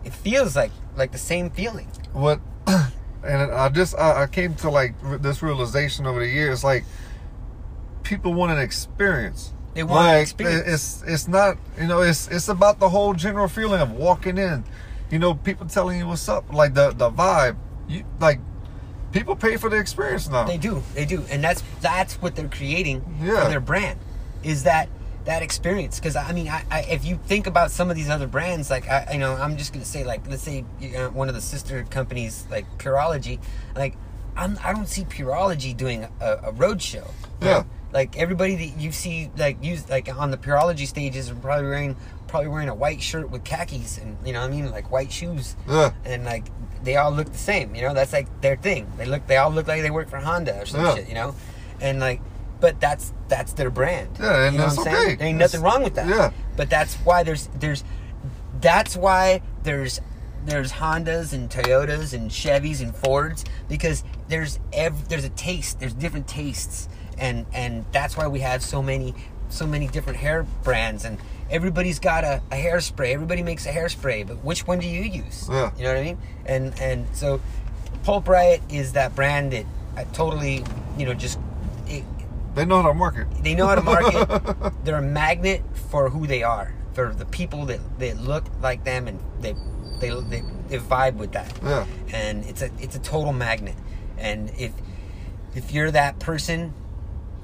[0.04, 1.88] it feels like like the same feeling.
[2.14, 2.40] What
[3.24, 6.84] and i just I, I came to like this realization over the years like
[8.04, 10.64] people want an experience They want like experience.
[10.68, 14.64] it's it's not you know it's it's about the whole general feeling of walking in
[15.12, 18.40] you know people telling you what's up like the the vibe you like
[19.12, 22.48] people pay for the experience now they do they do and that's that's what they're
[22.50, 23.44] creating Yeah.
[23.44, 24.00] for their brand
[24.42, 24.90] is that
[25.26, 28.26] that experience because i mean I, I if you think about some of these other
[28.26, 31.30] brands like i you know i'm just gonna say like let's say you know, one
[31.30, 33.40] of the sister companies like Pureology
[33.76, 33.96] like
[34.36, 37.06] I'm, i don't see Pureology doing a, a road show
[37.44, 37.64] Yeah.
[37.94, 41.96] Like everybody that you see like use like on the Pureology stages are probably wearing
[42.28, 45.12] probably wearing a white shirt with khakis and you know what I mean, like white
[45.12, 45.56] shoes,
[46.06, 46.46] and like
[46.84, 47.74] they all look the same.
[47.76, 48.92] You know, that's like their thing.
[48.98, 50.96] They look, they all look like they work for Honda or some Yeah.
[50.96, 51.08] shit.
[51.08, 51.36] You know,
[51.80, 52.20] and like,
[52.60, 54.18] but that's that's their brand.
[54.20, 55.06] Yeah, and you know that's what I'm saying?
[55.08, 55.16] okay.
[55.16, 56.08] There ain't nothing wrong with that.
[56.08, 56.32] yeah.
[56.58, 57.84] But that's why there's there's
[58.60, 60.02] that's why there's
[60.46, 65.94] there's Hondas and Toyotas and Chevys and Fords because there's ev- there's a taste there's
[65.94, 66.88] different tastes
[67.18, 69.14] and and that's why we have so many
[69.50, 71.18] so many different hair brands and
[71.50, 75.48] everybody's got a, a hairspray everybody makes a hairspray but which one do you use
[75.50, 75.72] Yeah.
[75.78, 77.40] you know what I mean and and so
[78.04, 79.66] Pulp Riot is that brand that
[79.96, 80.64] I totally
[80.98, 81.40] you know just
[81.88, 82.04] it,
[82.56, 83.28] They know how to market.
[83.44, 84.74] they know how to market.
[84.84, 89.08] They're a magnet for who they are, for the people that, that look like them,
[89.08, 89.54] and they,
[90.02, 91.58] they they they vibe with that.
[91.64, 91.86] Yeah.
[92.12, 93.76] And it's a it's a total magnet.
[94.18, 94.74] And if
[95.56, 96.74] if you're that person,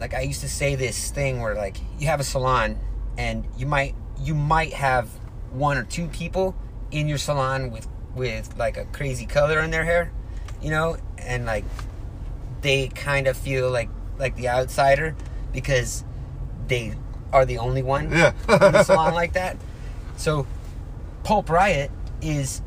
[0.03, 2.77] like I used to say this thing where like you have a salon,
[3.17, 5.07] and you might you might have
[5.51, 6.55] one or two people
[6.91, 10.11] in your salon with with like a crazy color in their hair,
[10.61, 11.63] you know, and like
[12.59, 13.87] they kind of feel like
[14.19, 15.15] like the outsider
[15.53, 16.03] because
[16.67, 16.93] they
[17.31, 18.33] are the only one Yeah.
[18.49, 19.55] in the salon like that.
[20.17, 20.45] So
[21.23, 22.61] Pulp Riot is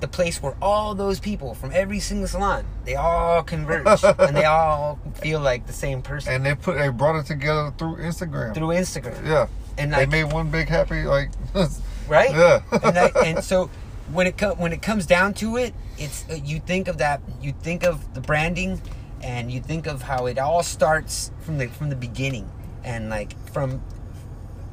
[0.00, 4.44] the place where all those people from every single salon they all converge and they
[4.56, 8.54] all feel like the same person And they put they brought it together through Instagram.
[8.54, 9.26] through Instagram.
[9.26, 9.46] yeah.
[9.78, 11.30] And they made one big happy like
[12.08, 12.30] right?
[12.30, 12.60] Yeah.
[12.82, 13.70] and, I, and so
[14.12, 17.20] when it com- when it comes down to it, it's uh, you think of that
[17.42, 18.80] you think of the branding,
[19.20, 22.48] and you think of how it all starts from the from the beginning,
[22.84, 23.82] and like from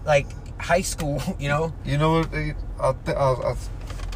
[0.06, 0.28] like
[0.62, 1.74] high school, you know.
[1.84, 2.34] You know what?
[2.34, 3.56] I, I, I,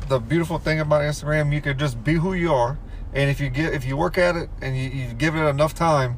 [0.10, 2.78] the beautiful thing about Instagram, you can just be who you are,
[3.14, 5.74] and if you get if you work at it and you, you give it enough
[5.74, 6.18] time,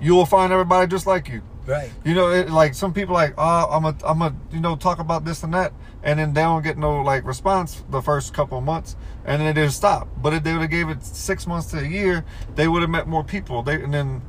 [0.00, 1.42] you will find everybody just like you.
[1.66, 1.92] Right.
[2.04, 4.98] You know, it, like some people like, oh, I'm a, I'm a, you know, talk
[4.98, 5.72] about this and that,
[6.02, 9.54] and then they don't get no like response the first couple of months, and then
[9.54, 10.08] they just stop.
[10.20, 12.24] But if they would have gave it six months to a year,
[12.56, 13.62] they would have met more people.
[13.62, 14.22] They and then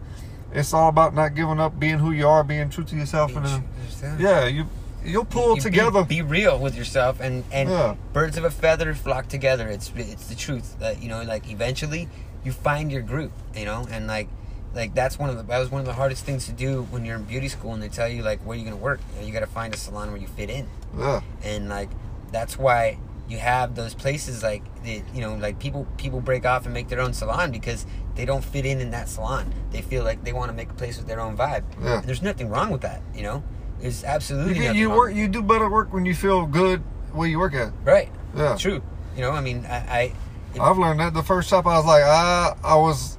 [0.54, 3.46] it's all about not giving up, being who you are, being true to yourself, and
[3.46, 3.64] then
[4.20, 4.68] yeah, you
[5.06, 6.04] you'll pull You together.
[6.04, 7.96] Be, be real with yourself, and and Yeah.
[8.14, 9.68] birds of a feather flock together.
[9.68, 11.22] It's it's the truth that you know.
[11.24, 12.10] Like eventually,
[12.44, 13.32] you find your group.
[13.56, 14.28] You know, and like
[14.74, 17.06] like that's one of the that was one of the hardest things to do when
[17.06, 19.00] you're in beauty school, and they tell you like where you're gonna work.
[19.16, 20.68] You, know, you got to find a salon where you fit in,
[20.98, 21.90] yeah, and like
[22.32, 22.98] that's why
[23.30, 25.04] you have those places like that.
[25.14, 27.86] You know, like people people break off and make their own salon because
[28.16, 29.54] they don't fit in in that salon.
[29.72, 31.64] They feel like they want to make a place with their own vibe.
[31.82, 32.00] Yeah.
[32.00, 33.02] And there's nothing wrong with that.
[33.16, 33.44] You know,
[33.84, 36.82] there's absolutely you, get- you work, you do better work when you feel good
[37.12, 37.72] where you work at.
[37.84, 38.10] Right.
[38.36, 38.56] Yeah.
[38.58, 38.82] True.
[39.16, 40.14] You know, I mean, I.
[40.56, 43.18] I I've learned that the first shop I was like, ah, I was,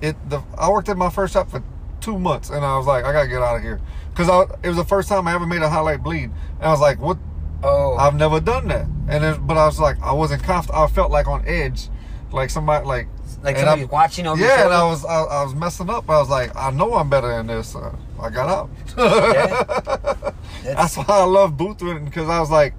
[0.00, 0.14] it.
[0.28, 1.62] The I worked at my first shop for
[2.00, 3.80] two months, and I was like, I gotta get out of here,
[4.14, 6.70] cause I, it was the first time I ever made a highlight bleed, and I
[6.70, 7.18] was like, what?
[7.64, 10.76] oh, I've never done that, and then, but I was like, I wasn't confident.
[10.76, 11.88] I felt like on edge,
[12.32, 13.06] like somebody like.
[13.44, 14.42] like somebody I'm- watching over.
[14.42, 16.10] Yeah, and I was I, I was messing up.
[16.10, 17.76] I was like, I know I'm better than this.
[17.76, 18.70] Uh, I got out.
[18.96, 20.34] That's-
[20.64, 22.74] That's why I love booth renting because I was like,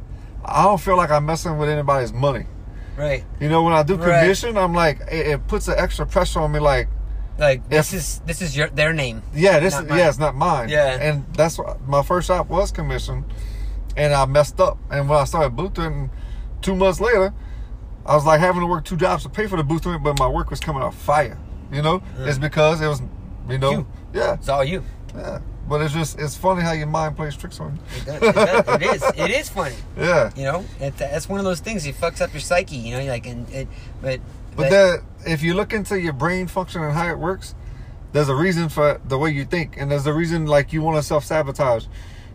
[0.46, 2.46] I don't feel like I'm messing with anybody's money.
[2.98, 3.24] right.
[3.40, 4.22] You know, when I do Right.
[4.22, 6.60] commission, I'm like, it, it puts an extra pressure on me.
[6.60, 6.88] Like,
[7.38, 9.22] Like this If- is this is your their name.
[9.34, 9.98] yeah, this is mine.
[10.00, 10.70] yeah, it's not mine.
[10.70, 10.98] Yeah.
[11.02, 13.26] and that's what my first shop was commission,
[13.98, 14.78] and I messed up.
[14.92, 16.10] And when I started booth renting,
[16.62, 17.34] two months later,
[18.06, 20.20] I was like having to work two jobs to pay for the booth rent, but
[20.20, 21.38] my work was coming out fire.
[21.72, 22.28] You know, mm.
[22.28, 23.02] it's because it was,
[23.50, 23.88] you know, You.
[24.14, 24.84] yeah, It's all you.
[25.16, 25.40] Yeah.
[25.68, 28.06] But it's just it's funny how your mind plays tricks on It, you.
[28.06, 29.04] does, it, does, it is.
[29.18, 29.76] It is funny.
[29.98, 30.32] Yeah.
[30.36, 31.86] You know, it, that's one of those things.
[31.86, 32.76] It fucks up your psyche.
[32.76, 33.68] You know, like and it,
[34.02, 34.20] but
[34.56, 37.56] But that if you look into your brain function and how it works,
[38.12, 40.98] there's a reason for the way you think, and there's a reason like you want
[40.98, 41.86] to self sabotage,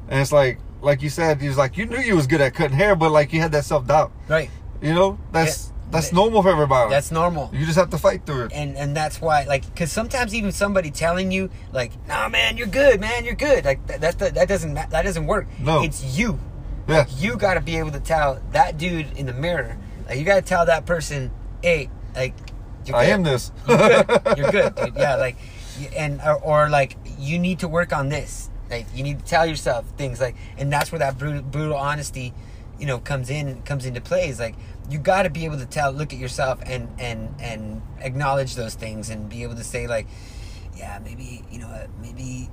[0.08, 2.54] and it's like like you said, you was like you knew you was good at
[2.54, 4.10] cutting hair, but like you had that self doubt.
[4.28, 4.50] right.
[4.80, 5.72] You know, that's.
[5.90, 6.90] That's normal for everybody.
[6.90, 7.50] That's normal.
[7.52, 8.52] you just have to fight through it.
[8.54, 12.66] and and that's why like because sometimes even somebody telling you like nah man you're
[12.66, 15.82] good man you're good like that that, that doesn't that doesn't work No.
[15.82, 16.38] it's you
[16.86, 17.06] Yeah.
[17.16, 19.76] you got to be able to tell that dude in the mirror
[20.08, 21.30] like you got to tell that person
[21.62, 22.34] hey like
[22.92, 23.52] I am this.
[23.68, 24.94] you're good you're good dude.
[24.96, 25.36] yeah like
[25.96, 29.46] and or, or like you need to work on this like you need to tell
[29.46, 32.32] yourself things like and that's where that brutal, brutal honesty
[32.78, 34.54] you know comes in comes into play is like
[34.90, 38.74] you got to be able to tell look at yourself and and and acknowledge those
[38.74, 40.06] things and be able to say like
[40.76, 42.48] yeah maybe you know maybe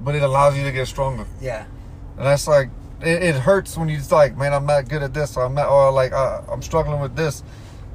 [0.00, 1.26] but it allows you to get stronger.
[1.40, 1.64] yeah
[2.16, 2.70] And that's like
[3.00, 5.54] it, it hurts when you just like, man, I'm not good at this, or I'm
[5.54, 7.42] not, or like uh, I'm struggling with this.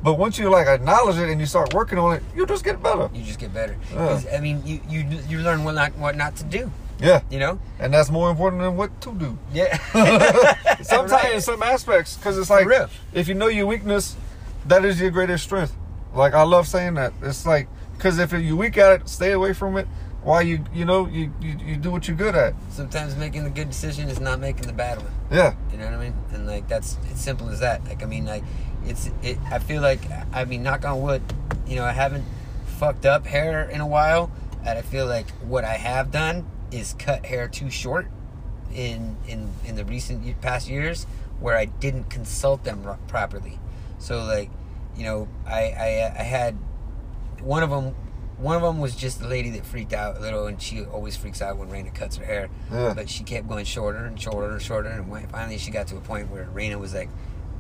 [0.04, 2.82] But once you like acknowledge it and you start working on it, you just get
[2.84, 3.10] better.
[3.14, 4.22] you just get better Yeah.
[4.36, 6.72] i mean you you you learn what not what not to do
[7.02, 9.38] Yeah, you know and that's more important than what to do.
[9.54, 9.78] yeah
[10.90, 11.36] Sometimes Right.
[11.36, 12.68] in some aspects, because it's like
[13.14, 14.16] if you know your weakness,
[14.68, 15.76] that is your greatest strength.
[16.14, 17.14] Like I love saying that.
[17.22, 19.88] It's like because if you're weak at it, stay away from it.
[20.24, 22.54] While you you know you, you you do what you're good at.
[22.72, 25.12] Sometimes making the good decision is not making the bad one.
[25.32, 25.54] Yeah.
[25.72, 26.14] You know what I mean?
[26.34, 27.86] And like that's it's simple as that.
[27.86, 28.44] Like I mean, like
[28.86, 29.38] it's it.
[29.52, 30.02] I feel like
[30.34, 31.22] I mean, knock on wood.
[31.68, 32.26] You know, I haven't
[32.80, 34.32] fucked up hair in a while,
[34.66, 38.08] and I feel like what I have done is cut hair too short
[38.74, 41.06] in in in the recent past years
[41.40, 43.60] where I didn't consult them ro- properly.
[44.00, 44.50] So like,
[44.96, 46.56] you know, I I, I had
[47.42, 47.96] one of them.
[48.38, 51.18] One of them was just the lady that freaked out a little, and she always
[51.18, 52.50] freaks out when Raina cuts her hair.
[52.72, 52.94] Yeah.
[52.94, 56.00] But she kept going shorter and shorter and shorter, and finally she got to a
[56.00, 57.10] point where Raina was like,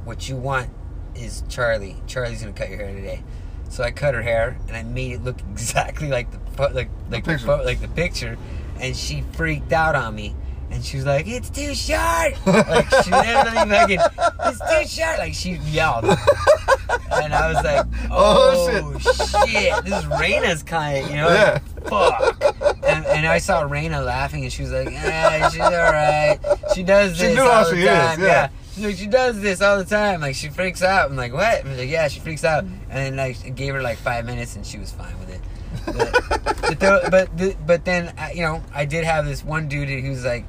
[0.05, 0.69] "What you want
[1.15, 1.97] is Charlie.
[2.07, 3.21] Charlie's gonna cut your hair today."
[3.67, 7.25] So I cut her hair, and I made it look exactly like the like like
[7.25, 8.37] the, pho- like the picture,
[8.79, 10.33] and she freaked out on me.
[10.71, 13.99] And she was like, "It's too short!" Like she literally fucking,
[14.45, 18.99] "It's too short!" Like she yelled, and I was like, Oh, "Oh,
[19.47, 19.83] shit.
[19.85, 21.29] This is Raina's kind, you know?
[21.29, 21.57] Yeah.
[21.85, 22.43] Fuck!"
[22.83, 26.39] And, and I saw Raina laughing, and she was like, "Yeah, she's all right.
[26.75, 28.21] She does She this knew all how the she is, time.
[28.21, 28.49] yeah.
[28.75, 30.21] She's like, she does this all the time.
[30.21, 31.09] Like she freaks out.
[31.09, 31.65] I'm like, what?
[31.65, 32.63] I'm like, yeah, she freaks out.
[32.63, 35.41] And then like I gave her like five minutes, and she was fine with it.
[35.85, 35.95] But
[36.61, 39.89] but, the, but, the, but then uh, you know I did have this one dude
[39.89, 40.45] who was like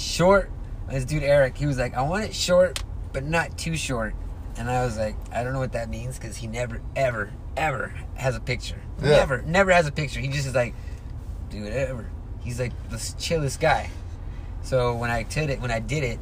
[0.00, 0.50] short.
[0.88, 2.82] This dude Eric, he was like, I want it short,
[3.12, 4.14] but not too short.
[4.56, 7.94] And I was like, I don't know what that means because he never, ever, ever
[8.14, 8.80] has a picture.
[9.00, 9.10] Yeah.
[9.10, 10.20] Never, never has a picture.
[10.20, 10.74] He just is like,
[11.50, 12.10] do whatever.
[12.40, 13.90] He's like the chillest guy.
[14.62, 16.18] So when I did it, when I did it,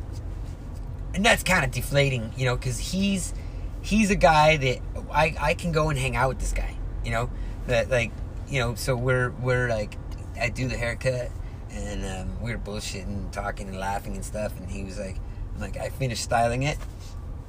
[1.15, 3.33] and that's kind of deflating, you know, because he's
[3.81, 4.79] he's a guy that
[5.11, 7.31] I I can go and hang out with this guy, you know,
[7.67, 8.13] that like
[8.49, 9.97] you know, so we're we're like
[10.41, 11.31] I do the haircut
[11.79, 15.17] and um, we were bullshitting, talking and laughing and stuff, and he was like,
[15.55, 16.79] I'm like I finished styling it,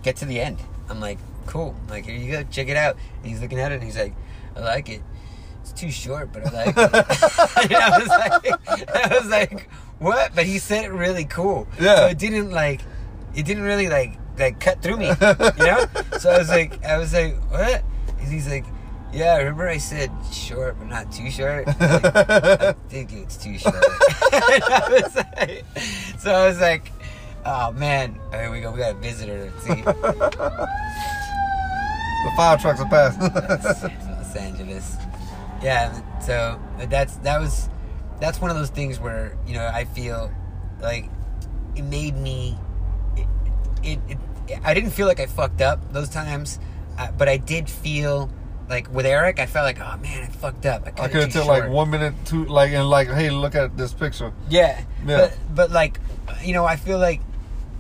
[0.03, 2.95] get to the end, I'm like cool, I'm like here you go, check it out,
[3.17, 4.13] and he's looking at it and he's like,
[4.55, 5.01] I like it.
[5.61, 7.71] It's too short, but I like it.
[7.75, 9.69] I was like, I was like,
[9.99, 10.33] what?
[10.33, 11.67] But he said it really cool.
[11.79, 11.95] Yeah.
[11.97, 12.81] So it didn't like,
[13.35, 15.85] it didn't really like like cut through me, you know.
[16.17, 17.83] So I was like, I was like, what?
[18.19, 18.65] And he's like,
[19.13, 19.37] yeah.
[19.37, 21.67] Remember I said short, but not too short.
[21.79, 23.75] Like, I think it's too short.
[24.31, 25.65] I like,
[26.19, 26.91] so I was like,
[27.45, 28.71] oh man, here we go.
[28.71, 29.51] We got a visitor.
[29.59, 29.83] See.
[32.21, 33.21] The fire trucks are passing.
[34.11, 34.97] Los Angeles.
[35.63, 36.59] Yeah, so
[36.89, 37.69] that's that was
[38.19, 40.31] that's one of those things where you know I feel
[40.81, 41.09] like
[41.75, 42.57] it made me.
[43.15, 43.27] It,
[43.83, 46.59] it, it I didn't feel like I fucked up those times,
[46.97, 48.29] uh, but I did feel
[48.69, 50.83] like with Eric, I felt like oh man, I fucked up.
[50.85, 53.75] I, I could too tell like one minute, two, like, and like, hey, look at
[53.75, 54.31] this picture.
[54.49, 54.83] Yeah.
[55.05, 55.17] Yeah.
[55.17, 55.99] But but like
[56.43, 57.21] you know, I feel like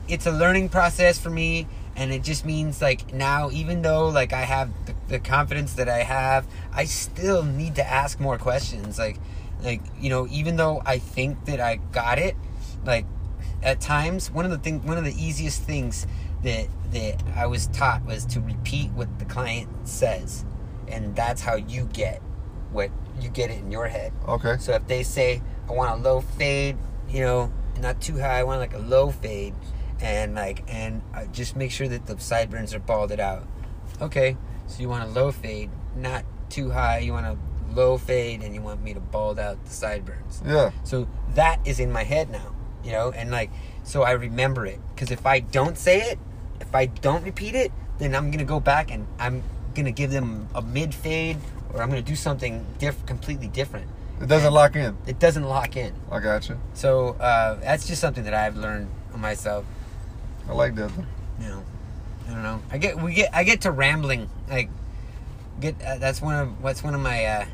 [0.07, 4.31] it's a learning process for me and it just means like now even though like
[4.31, 8.97] I have the, the confidence that I have, I still need to ask more questions.
[8.97, 9.17] Like
[9.61, 12.35] like you know, even though I think that I got it,
[12.85, 13.05] like
[13.61, 16.07] at times one of the thing one of the easiest things
[16.43, 20.45] that that I was taught was to repeat what the client says.
[20.89, 22.21] And that's how you get
[22.71, 24.13] what you get it in your head.
[24.27, 24.57] Okay.
[24.59, 26.77] So if they say I want a low fade,
[27.09, 29.53] you know, not too high, I want like a low fade,
[30.01, 33.47] and like and uh, just make sure that the sideburns are balded out.
[34.01, 34.37] Okay,
[34.67, 36.99] so you want a low fade, not too high.
[36.99, 37.37] You want a
[37.73, 40.41] low fade, and you want me to bald out the sideburns.
[40.45, 40.71] Yeah.
[40.83, 43.51] So that is in my head now, you know, and like
[43.83, 46.19] so I remember it because if I don't say it,
[46.61, 49.43] if I don't repeat it, then I'm gonna go back and I'm
[49.75, 51.37] gonna give them a mid fade
[51.73, 53.87] or I'm gonna do something diff- completely different.
[54.21, 54.97] It doesn't lock in.
[55.07, 55.93] It doesn't lock in.
[56.11, 56.59] I got you.
[56.73, 59.65] So uh, that's just something that I've learned on myself.
[60.47, 60.91] I like that.
[61.39, 61.63] You know,
[62.27, 62.61] I don't know.
[62.69, 64.69] I get we get I get to rambling like
[65.59, 67.45] get uh, that's one of what's one of my uh,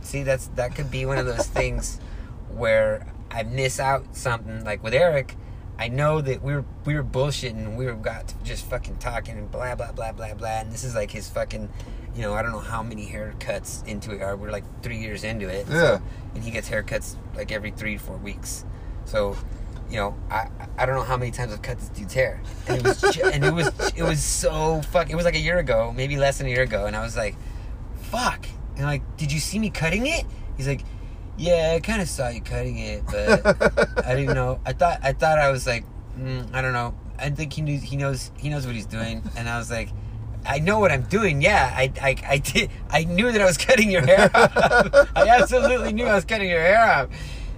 [0.00, 2.00] see that's that could be one of those things
[2.50, 5.36] where I miss out something like with Eric.
[5.78, 7.76] I know that we were we were bullshitting.
[7.76, 10.60] We were got to just fucking talking and blah blah blah blah blah.
[10.60, 11.68] And this is like his fucking,
[12.14, 14.36] you know, I don't know how many haircuts into it are.
[14.36, 15.66] We're like three years into it.
[15.68, 15.98] Yeah.
[16.34, 18.64] and he gets haircuts like every three four weeks.
[19.04, 19.36] So,
[19.90, 20.48] you know, I
[20.78, 23.24] I don't know how many times I've cut this dude's hair, and it was ju-
[23.32, 25.10] and it was it was so fuck.
[25.10, 27.16] It was like a year ago, maybe less than a year ago, and I was
[27.16, 27.36] like,
[28.02, 28.46] fuck.
[28.76, 30.24] And like, did you see me cutting it?
[30.56, 30.82] He's like,
[31.36, 34.60] yeah, I kind of saw you cutting it, but I didn't know.
[34.64, 35.84] I thought I thought I was like,
[36.18, 36.94] mm, I don't know.
[37.18, 39.90] I think he knew he knows he knows what he's doing, and I was like.
[40.46, 41.40] I know what I'm doing.
[41.40, 42.70] Yeah, I, I, I did.
[42.90, 45.10] I knew that I was cutting your hair off.
[45.16, 47.08] I absolutely knew I was cutting your hair off.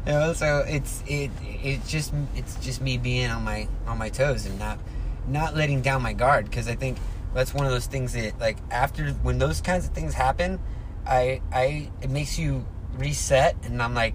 [0.07, 4.09] You know, so it's it it's just it's just me being on my on my
[4.09, 4.79] toes and not
[5.27, 6.99] not letting down my guard because I think
[7.35, 10.61] that's one of those things that like after when those kinds of things happen,
[11.05, 12.65] I I it makes you
[12.99, 14.15] reset and I'm like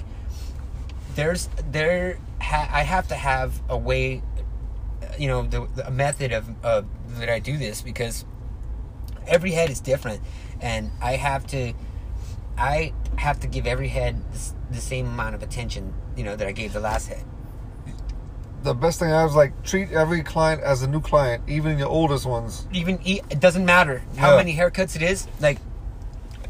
[1.16, 4.22] there's there ha- I have to have a way
[5.20, 6.86] you know the, the a method of, of
[7.20, 8.26] that I do this because
[9.28, 10.22] every head is different
[10.62, 11.74] and I have to
[12.58, 16.48] I have to give every head the, the same amount of attention you know that
[16.48, 17.24] I gave the last head
[18.64, 21.90] The best thing I was like treat every client as a new client, even your
[21.90, 22.68] oldest ones.
[22.72, 24.38] even it doesn't matter how Yeah.
[24.38, 25.58] many haircuts it is like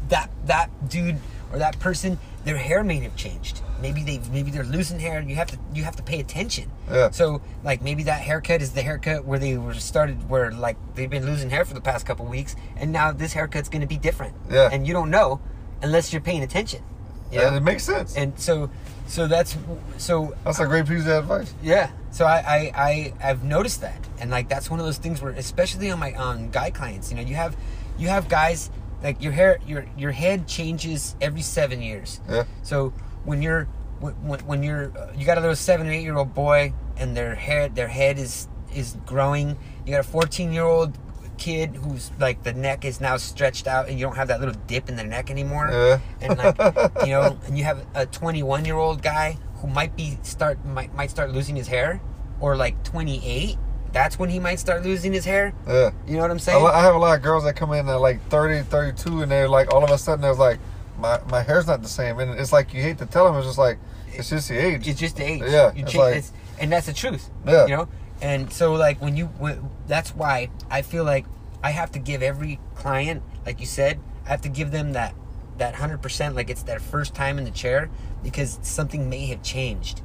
[0.08, 1.18] that that dude
[1.52, 5.34] or that person their hair may have changed maybe they maybe they're losing hair you
[5.36, 7.10] have to you have to pay attention Yeah.
[7.10, 11.10] so like maybe that haircut is the haircut where they were started where like they've
[11.10, 13.96] been losing hair for the past couple weeks and now this haircut's going to be
[13.98, 14.68] different Yeah.
[14.72, 15.40] and you don't know
[15.82, 16.82] unless you're paying attention
[17.30, 17.56] yeah And know?
[17.58, 18.16] it makes sense.
[18.16, 18.70] and so
[19.06, 19.56] so that's
[19.98, 21.52] so That's a great piece of advice.
[21.62, 21.90] yeah.
[22.12, 25.32] So I, I, I I've noticed that, and like that's one of those things where,
[25.32, 27.56] especially on my on guy clients, you know, you have
[27.98, 28.70] you have guys
[29.02, 32.20] like your hair, your your head changes every seven years.
[32.28, 32.44] Yeah.
[32.62, 32.90] So
[33.24, 33.64] when you're
[34.00, 34.14] when,
[34.46, 37.34] when- you're uh, you got a little seven or eight year old boy and their
[37.34, 39.56] hair their head is is growing.
[39.84, 40.96] You got a fourteen year old
[41.38, 44.54] kid who's like the neck is now stretched out and you don't have that little
[44.66, 45.68] dip in the neck anymore.
[45.70, 45.98] Yeah.
[46.20, 46.56] And like
[47.06, 50.64] you know, and you have a twenty one year old guy who might be start
[50.64, 52.00] might might start losing his hair,
[52.40, 53.58] or like twenty eight.
[53.92, 55.52] That's when he might start losing his hair.
[55.66, 55.90] Yeah.
[56.06, 56.64] You know what I'm saying?
[56.64, 59.48] I have a lot of girls that come in at like 30, 32, and they're
[59.48, 60.58] like, all of a sudden, they're like,
[60.98, 62.18] my, my hair's not the same.
[62.18, 63.78] And it's like, you hate to tell them, it's just like,
[64.14, 64.88] it's just the age.
[64.88, 65.42] It's just the age.
[65.46, 66.24] Yeah, You change, like-
[66.58, 67.28] and that's the truth.
[67.46, 67.66] Yeah.
[67.66, 67.88] You know,
[68.20, 71.26] and so like when you, when, that's why I feel like
[71.62, 75.14] I have to give every client, like you said, I have to give them that
[75.58, 77.90] that hundred percent, like it's their first time in the chair,
[78.22, 80.00] because something may have changed,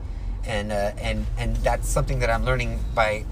[0.46, 3.24] and uh, and and that's something that I'm learning by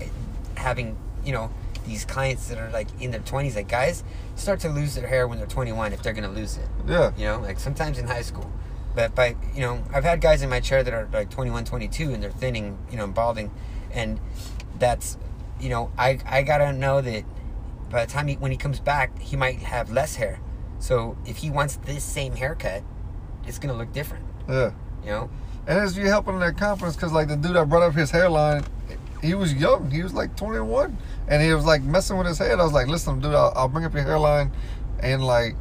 [0.58, 1.50] having you know
[1.86, 4.04] these clients that are like in their 20s like guys
[4.36, 6.68] start to lose their hair when they're 21 if they're gonna lose it.
[6.88, 7.12] Yeah.
[7.18, 8.52] you know like sometimes in high school.
[8.96, 12.14] But by you know i've had guys in my chair that are like 21 22
[12.14, 13.52] and they're thinning you know balding.
[13.92, 14.20] And
[14.80, 15.18] that's
[15.60, 17.24] you know i i gotta know that
[17.90, 20.40] by the time he when he comes back he might have less hair.
[20.80, 22.84] So if he wants this same haircut
[23.48, 24.26] it's gonna look different.
[24.50, 24.72] Yeah.
[25.04, 25.30] you know?
[25.68, 28.64] And it's you helping their confidence because, like, the dude that brought up his hairline,
[29.22, 29.90] he was young.
[29.92, 30.98] He was like 21.
[31.28, 32.60] And he was like messing with his head.
[32.60, 34.52] I was like, listen, dude, I'll, I'll bring up your hairline.
[35.00, 35.56] And, like,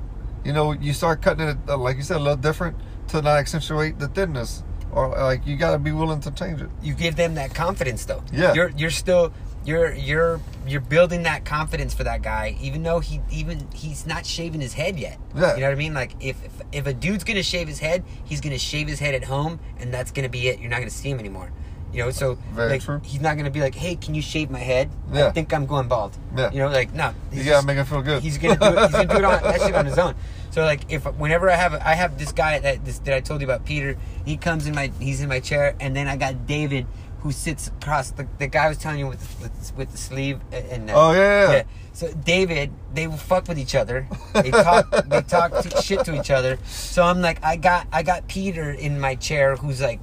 [0.44, 2.76] you know, you start cutting it, uh, like you said, a little different
[3.08, 4.62] to not accentuate the thinness.
[4.92, 6.68] Or, like, you got to be willing to change it.
[6.82, 8.22] you give them that confidence though.
[8.32, 8.54] Yeah.
[8.54, 9.32] You're you're still
[9.64, 14.26] you're you're you're building that confidence for that guy, even though he even he's not
[14.26, 15.18] shaving his head yet.
[15.34, 15.54] Yeah.
[15.54, 15.94] You know what I mean?
[15.94, 19.14] Like if if, if a dude's gonna shave his head, he's gonna shave his head
[19.14, 20.60] at home, and that's gonna be it.
[20.60, 21.50] You're not gonna see him anymore.
[21.94, 23.00] You know, so Very like true.
[23.04, 24.90] he's not gonna be like, "Hey, can you shave my head?
[25.12, 26.50] I think I'm going bald." Yeah.
[26.50, 28.22] You know, like no, You he's got just- to make it feel good.
[28.22, 28.78] He's gonna do it.
[28.82, 30.14] He's gonna do it on that shit on his own.
[30.54, 33.40] So like, if whenever I have I have this guy that this, that I told
[33.40, 33.96] you about, Peter.
[34.24, 36.86] He comes in my he's in my chair, and then I got David
[37.22, 40.38] who sits across the, the guy I was telling you with with, with the sleeve
[40.52, 41.62] and uh, Oh, yeah, yeah.
[41.92, 44.06] So David, they will fuck with each other.
[44.32, 46.58] They talk they talk t- shit to each other.
[46.66, 49.98] So I'm like, I got I got Peter in my chair who's like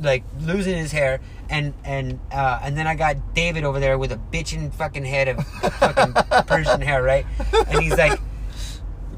[0.00, 4.12] like losing his hair and and uh, and then I got David over there with
[4.12, 6.12] a bitching fucking head of fucking
[6.46, 7.26] Persian hair, right?
[7.68, 8.18] And he's like,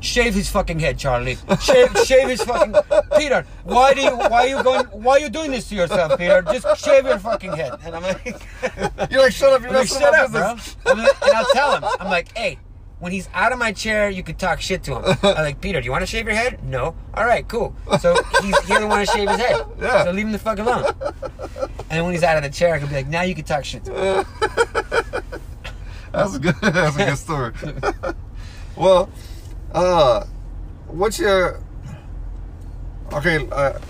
[0.00, 1.36] shave his fucking head, Charlie.
[1.60, 2.74] Shave, shave his fucking
[3.16, 3.46] Peter.
[3.64, 6.42] Why do you why are you going why are you doing this to yourself, Peter?
[6.42, 7.78] Just shave your fucking head.
[7.84, 8.42] And I'm like,
[9.10, 9.62] You're like, shut up.
[9.62, 10.54] You're like, shut up, bro.
[10.54, 10.76] business.
[10.86, 11.00] And
[11.34, 11.84] I'll tell him.
[12.00, 12.58] I'm like, hey,
[13.02, 15.18] when he's out of my chair, you could talk shit to him.
[15.24, 16.62] I'm like, Peter, do you want to shave your head?
[16.62, 16.94] No.
[17.14, 17.74] All right, cool.
[17.98, 19.66] So he's, he doesn't want to shave his head.
[19.80, 20.04] Yeah.
[20.04, 20.84] So leave him the fuck alone.
[21.02, 23.44] And then when he's out of the chair, I could be like, now you can
[23.44, 24.24] talk shit to him.
[26.12, 26.54] That's a good.
[26.60, 27.52] That's a good story.
[28.76, 29.10] well,
[29.72, 30.24] uh,
[30.86, 31.58] what's your
[33.12, 33.48] okay?
[33.50, 33.80] Uh,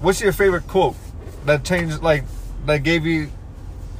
[0.00, 0.96] what's your favorite quote
[1.44, 2.24] that changed, like,
[2.64, 3.30] that gave you,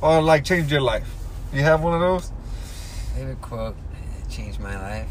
[0.02, 1.08] or like changed your life?
[1.52, 2.32] You have one of those?
[3.14, 3.76] Favorite quote
[4.36, 5.08] changed my life.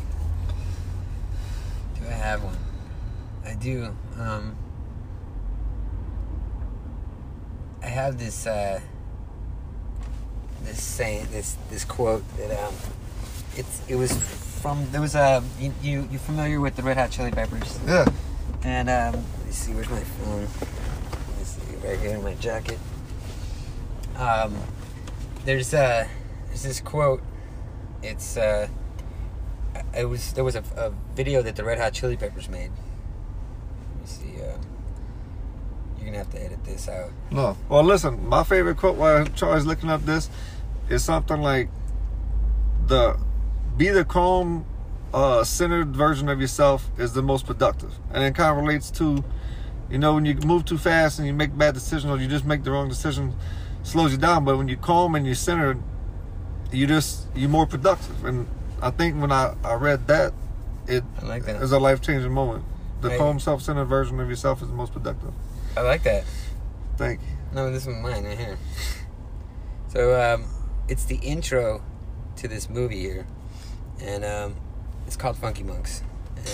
[1.99, 2.57] Do I have one?
[3.43, 3.95] I do.
[4.19, 4.55] Um,
[7.81, 8.79] I have this uh,
[10.63, 12.73] this saying, this this quote that um,
[13.55, 14.11] it's it was
[14.61, 17.79] from there was a you you you familiar with the Red Hot Chili Peppers?
[17.87, 18.05] Yeah.
[18.63, 20.41] And um, let me see, where's my phone?
[20.41, 22.79] Let me see, right here in my jacket.
[24.17, 24.55] Um,
[25.45, 26.07] there's uh,
[26.47, 27.23] there's this quote.
[28.03, 28.67] It's uh,
[29.95, 32.71] it was there was a, a video that the Red Hot Chili Peppers made.
[33.91, 34.41] Let me see.
[34.41, 34.57] Uh,
[35.97, 37.11] You're gonna have to edit this out.
[37.31, 37.57] No.
[37.69, 40.29] Well, listen, my favorite quote while Charlie's looking up this
[40.89, 41.69] is something like
[42.87, 43.17] the
[43.77, 44.65] be the calm,
[45.13, 49.23] uh, centered version of yourself is the most productive, and it kind of relates to,
[49.89, 52.45] you know, when you move too fast and you make bad decisions or you just
[52.45, 53.33] make the wrong decision,
[53.83, 54.45] slows you down.
[54.45, 55.81] But when you're calm and you're centered,
[56.71, 58.23] you just you're more productive.
[58.23, 58.47] And
[58.81, 60.33] I think when I I read that,
[60.87, 61.61] it I like that.
[61.61, 62.63] is a life changing moment.
[63.01, 63.17] The Right.
[63.19, 65.33] calm, self centered version of yourself is the most productive.
[65.77, 66.23] I like that.
[66.97, 67.27] Thank you.
[67.53, 68.57] No, this is mine right here.
[69.89, 70.45] So um,
[70.87, 71.81] it's the intro
[72.37, 73.25] to this movie here,
[74.01, 74.55] and um,
[75.07, 76.01] it's called Funky Monks.
[76.37, 76.47] And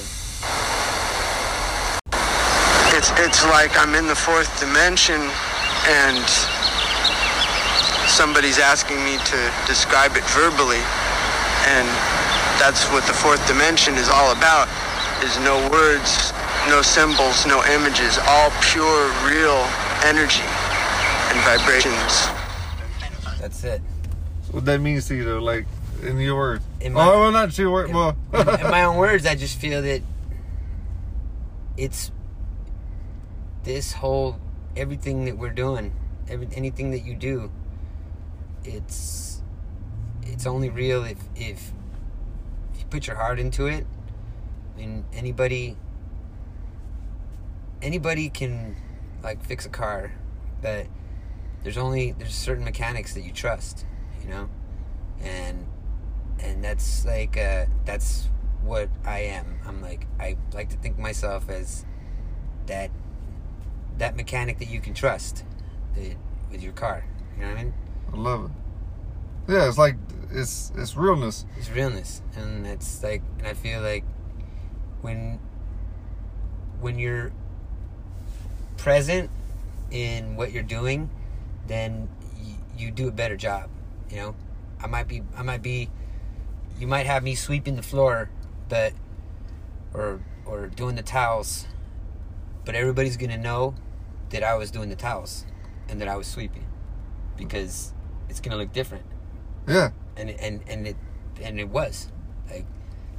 [2.93, 5.21] It's it's like I'm in the fourth dimension
[5.87, 6.25] and
[8.07, 10.81] somebody's asking me to describe it verbally
[11.67, 11.87] and
[12.59, 14.67] that's what the fourth dimension is all about
[15.23, 16.33] is no words,
[16.69, 19.61] no symbols, no images, all pure real
[20.03, 20.45] energy
[21.29, 22.27] and vibrations.
[23.39, 23.81] that's it.
[24.51, 25.65] What that means to you, though, like
[26.03, 26.63] in your words.
[26.79, 27.89] In oh, my- oh, well, not your word.
[27.89, 30.01] in, in my own words, I just feel that
[31.77, 32.11] it's
[33.63, 34.37] this whole
[34.75, 35.93] everything that we're doing,
[36.27, 37.51] every, anything that you do,
[38.63, 39.30] it's
[40.31, 41.71] it's only real if if
[42.77, 43.85] you put your heart into it.
[44.73, 45.77] I mean, anybody
[47.81, 48.75] anybody can
[49.23, 50.13] like fix a car,
[50.61, 50.87] but
[51.63, 53.85] there's only there's certain mechanics that you trust,
[54.23, 54.49] you know,
[55.21, 55.65] and
[56.39, 58.29] and that's like uh, that's
[58.63, 59.59] what I am.
[59.65, 61.85] I'm like I like to think myself as
[62.67, 62.89] that
[63.97, 65.43] that mechanic that you can trust
[65.95, 66.15] that,
[66.51, 67.05] with your car.
[67.35, 67.73] You know what I mean?
[68.13, 68.60] I love it.
[69.47, 69.95] Yeah, it's like
[70.31, 71.45] it's it's realness.
[71.57, 74.03] It's realness, and it's like, and I feel like
[75.01, 75.39] when
[76.79, 77.31] when you're
[78.77, 79.29] present
[79.91, 81.09] in what you're doing,
[81.67, 82.07] then
[82.37, 83.69] y- you do a better job.
[84.09, 84.35] You know,
[84.81, 85.89] I might be, I might be,
[86.79, 88.29] you might have me sweeping the floor,
[88.69, 88.93] but
[89.93, 91.67] or or doing the towels,
[92.65, 93.75] but everybody's gonna know
[94.29, 95.45] that I was doing the towels
[95.89, 96.65] and that I was sweeping
[97.37, 97.93] because
[98.29, 99.03] it's gonna look different
[99.67, 100.95] Yeah, and it- and and it
[101.41, 102.07] and it was
[102.49, 102.65] like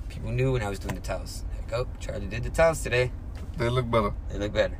[0.09, 1.45] people knew when I was doing the towels.
[1.57, 3.11] Like, oh, Charlie did the towels today.
[3.57, 4.13] they look better.
[4.31, 4.77] They look better,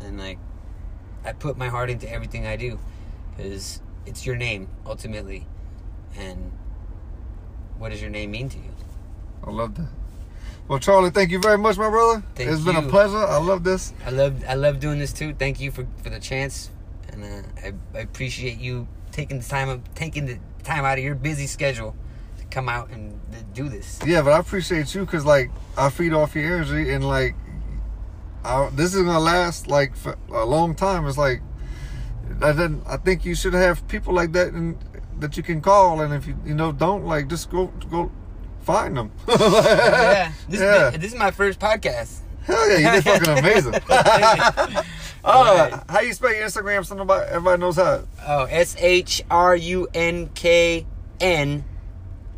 [0.00, 0.38] and like
[1.24, 2.78] I put my heart into everything I do
[3.36, 5.46] because it's your name ultimately,
[6.16, 6.52] and
[7.78, 8.70] what does your name mean to you?
[9.44, 9.88] I love that.
[10.68, 12.22] Well, Charlie, thank you very much, my brother.
[12.34, 13.16] Thank it's been a pleasure.
[13.18, 13.92] I love this.
[14.04, 15.32] I love I love doing this too.
[15.34, 16.70] Thank you for for the chance,
[17.10, 21.04] and uh, I I appreciate you taking the time of taking the time out of
[21.04, 21.96] your busy schedule
[22.38, 23.18] to come out and
[23.54, 23.98] do this.
[24.06, 27.34] Yeah, but I appreciate you because like I feed off your energy and like
[28.44, 31.06] I, this is gonna last like for a long time.
[31.06, 31.40] It's like
[32.42, 32.82] I didn't.
[32.86, 34.76] I think you should have people like that and
[35.18, 38.12] that you can call, and if you you know don't like just go go
[38.64, 39.12] find them.
[39.28, 40.90] yeah, this, yeah.
[40.90, 42.18] Is, this is my first podcast.
[42.46, 43.74] Hell yeah, you did fucking amazing.
[45.24, 46.86] oh, how you spell your Instagram?
[46.86, 48.04] So nobody, everybody knows how.
[48.24, 50.86] Oh, S H R U N K
[51.20, 51.64] N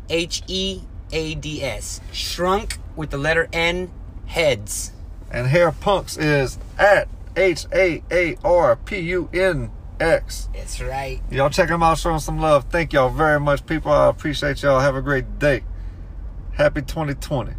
[0.09, 0.81] H E
[1.11, 2.01] A D S.
[2.11, 3.91] Shrunk with the letter N,
[4.25, 4.93] heads.
[5.31, 9.69] And Haar Punx is at H A A R P U N
[9.99, 10.49] X.
[10.55, 11.21] That's right.
[11.29, 12.65] Y'all check them out, show them some love.
[12.71, 13.91] Thank y'all very much, people.
[13.91, 14.79] I appreciate y'all.
[14.79, 15.63] Have a great day.
[16.53, 17.53] Happy 2020.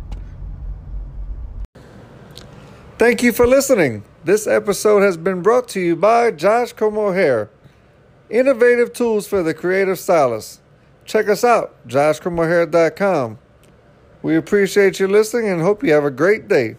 [3.00, 4.04] Thank you for listening.
[4.24, 7.48] This episode has been brought to you by Josh Comeaux Hair.
[8.28, 10.60] Innovative tools for the creative stylist.
[11.06, 13.38] Check us out, joshcomeauxhair.com.
[14.20, 16.76] We appreciate you listening and hope you have a great day.